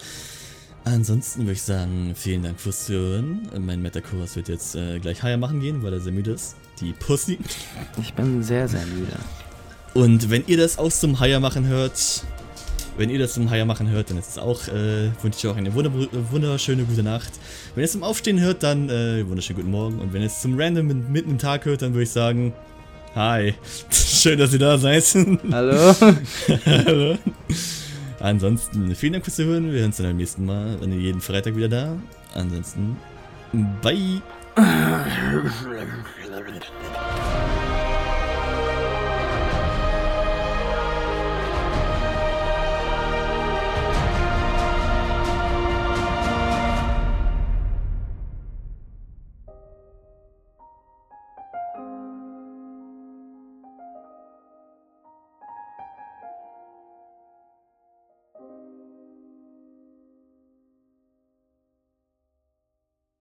Ansonsten 0.83 1.41
würde 1.41 1.53
ich 1.53 1.63
sagen, 1.63 2.13
vielen 2.15 2.43
Dank 2.43 2.59
fürs 2.59 2.85
Zuhören. 2.85 3.49
Mein 3.59 3.81
Metacourse 3.81 4.35
wird 4.35 4.49
jetzt 4.49 4.75
äh, 4.75 4.99
gleich 4.99 5.23
Higher 5.23 5.37
machen 5.37 5.59
gehen, 5.59 5.81
weil 5.81 5.93
er 5.93 5.99
sehr 5.99 6.11
müde 6.13 6.31
ist. 6.31 6.55
Die 6.79 6.93
Pussy. 6.93 7.39
Ich 7.99 8.13
bin 8.13 8.43
sehr, 8.43 8.67
sehr 8.67 8.85
müde. 8.85 9.13
Und 9.95 10.29
wenn 10.29 10.43
ihr 10.45 10.57
das 10.57 10.77
aus 10.77 10.99
zum 10.99 11.19
Higher 11.19 11.39
machen 11.39 11.65
hört, 11.67 12.23
wenn 12.97 13.09
ihr 13.09 13.17
das 13.17 13.33
zum 13.33 13.49
Higher 13.49 13.65
machen 13.65 13.89
hört, 13.89 14.11
dann 14.11 14.17
ist 14.19 14.29
es 14.29 14.37
auch, 14.37 14.67
äh, 14.67 15.09
wünsche 15.23 15.39
ich 15.39 15.47
euch 15.47 15.57
eine 15.57 15.73
wunder 15.73 15.91
wunderschöne 16.31 16.83
gute 16.83 17.01
Nacht. 17.01 17.31
Wenn 17.73 17.81
ihr 17.81 17.85
es 17.85 17.93
zum 17.93 18.03
Aufstehen 18.03 18.39
hört, 18.39 18.61
dann 18.61 18.89
äh, 18.89 19.27
wunderschönen 19.27 19.57
guten 19.61 19.71
Morgen. 19.71 19.99
Und 19.99 20.13
wenn 20.13 20.21
ihr 20.21 20.27
es 20.27 20.39
zum 20.41 20.59
Random 20.59 20.85
mit- 20.85 21.09
mitten 21.09 21.31
im 21.31 21.37
Tag 21.39 21.65
hört, 21.65 21.81
dann 21.81 21.93
würde 21.93 22.03
ich 22.03 22.11
sagen, 22.11 22.53
hi. 23.15 23.55
Schön, 23.89 24.37
dass 24.39 24.53
ihr 24.53 24.59
da 24.59 24.77
seid. 24.77 25.03
Hallo? 25.51 25.95
Hallo. 26.65 27.17
Ansonsten, 28.19 28.95
vielen 28.95 29.13
Dank 29.13 29.25
fürs 29.25 29.35
Zuhören. 29.35 29.71
Wir 29.71 29.79
hören 29.79 29.87
uns 29.87 29.97
dann 29.97 30.07
beim 30.07 30.17
nächsten 30.17 30.45
Mal. 30.45 30.77
Dann 30.79 30.99
jeden 30.99 31.21
Freitag 31.21 31.55
wieder 31.55 31.69
da. 31.69 31.95
Ansonsten, 32.33 32.97
bye. 33.81 34.21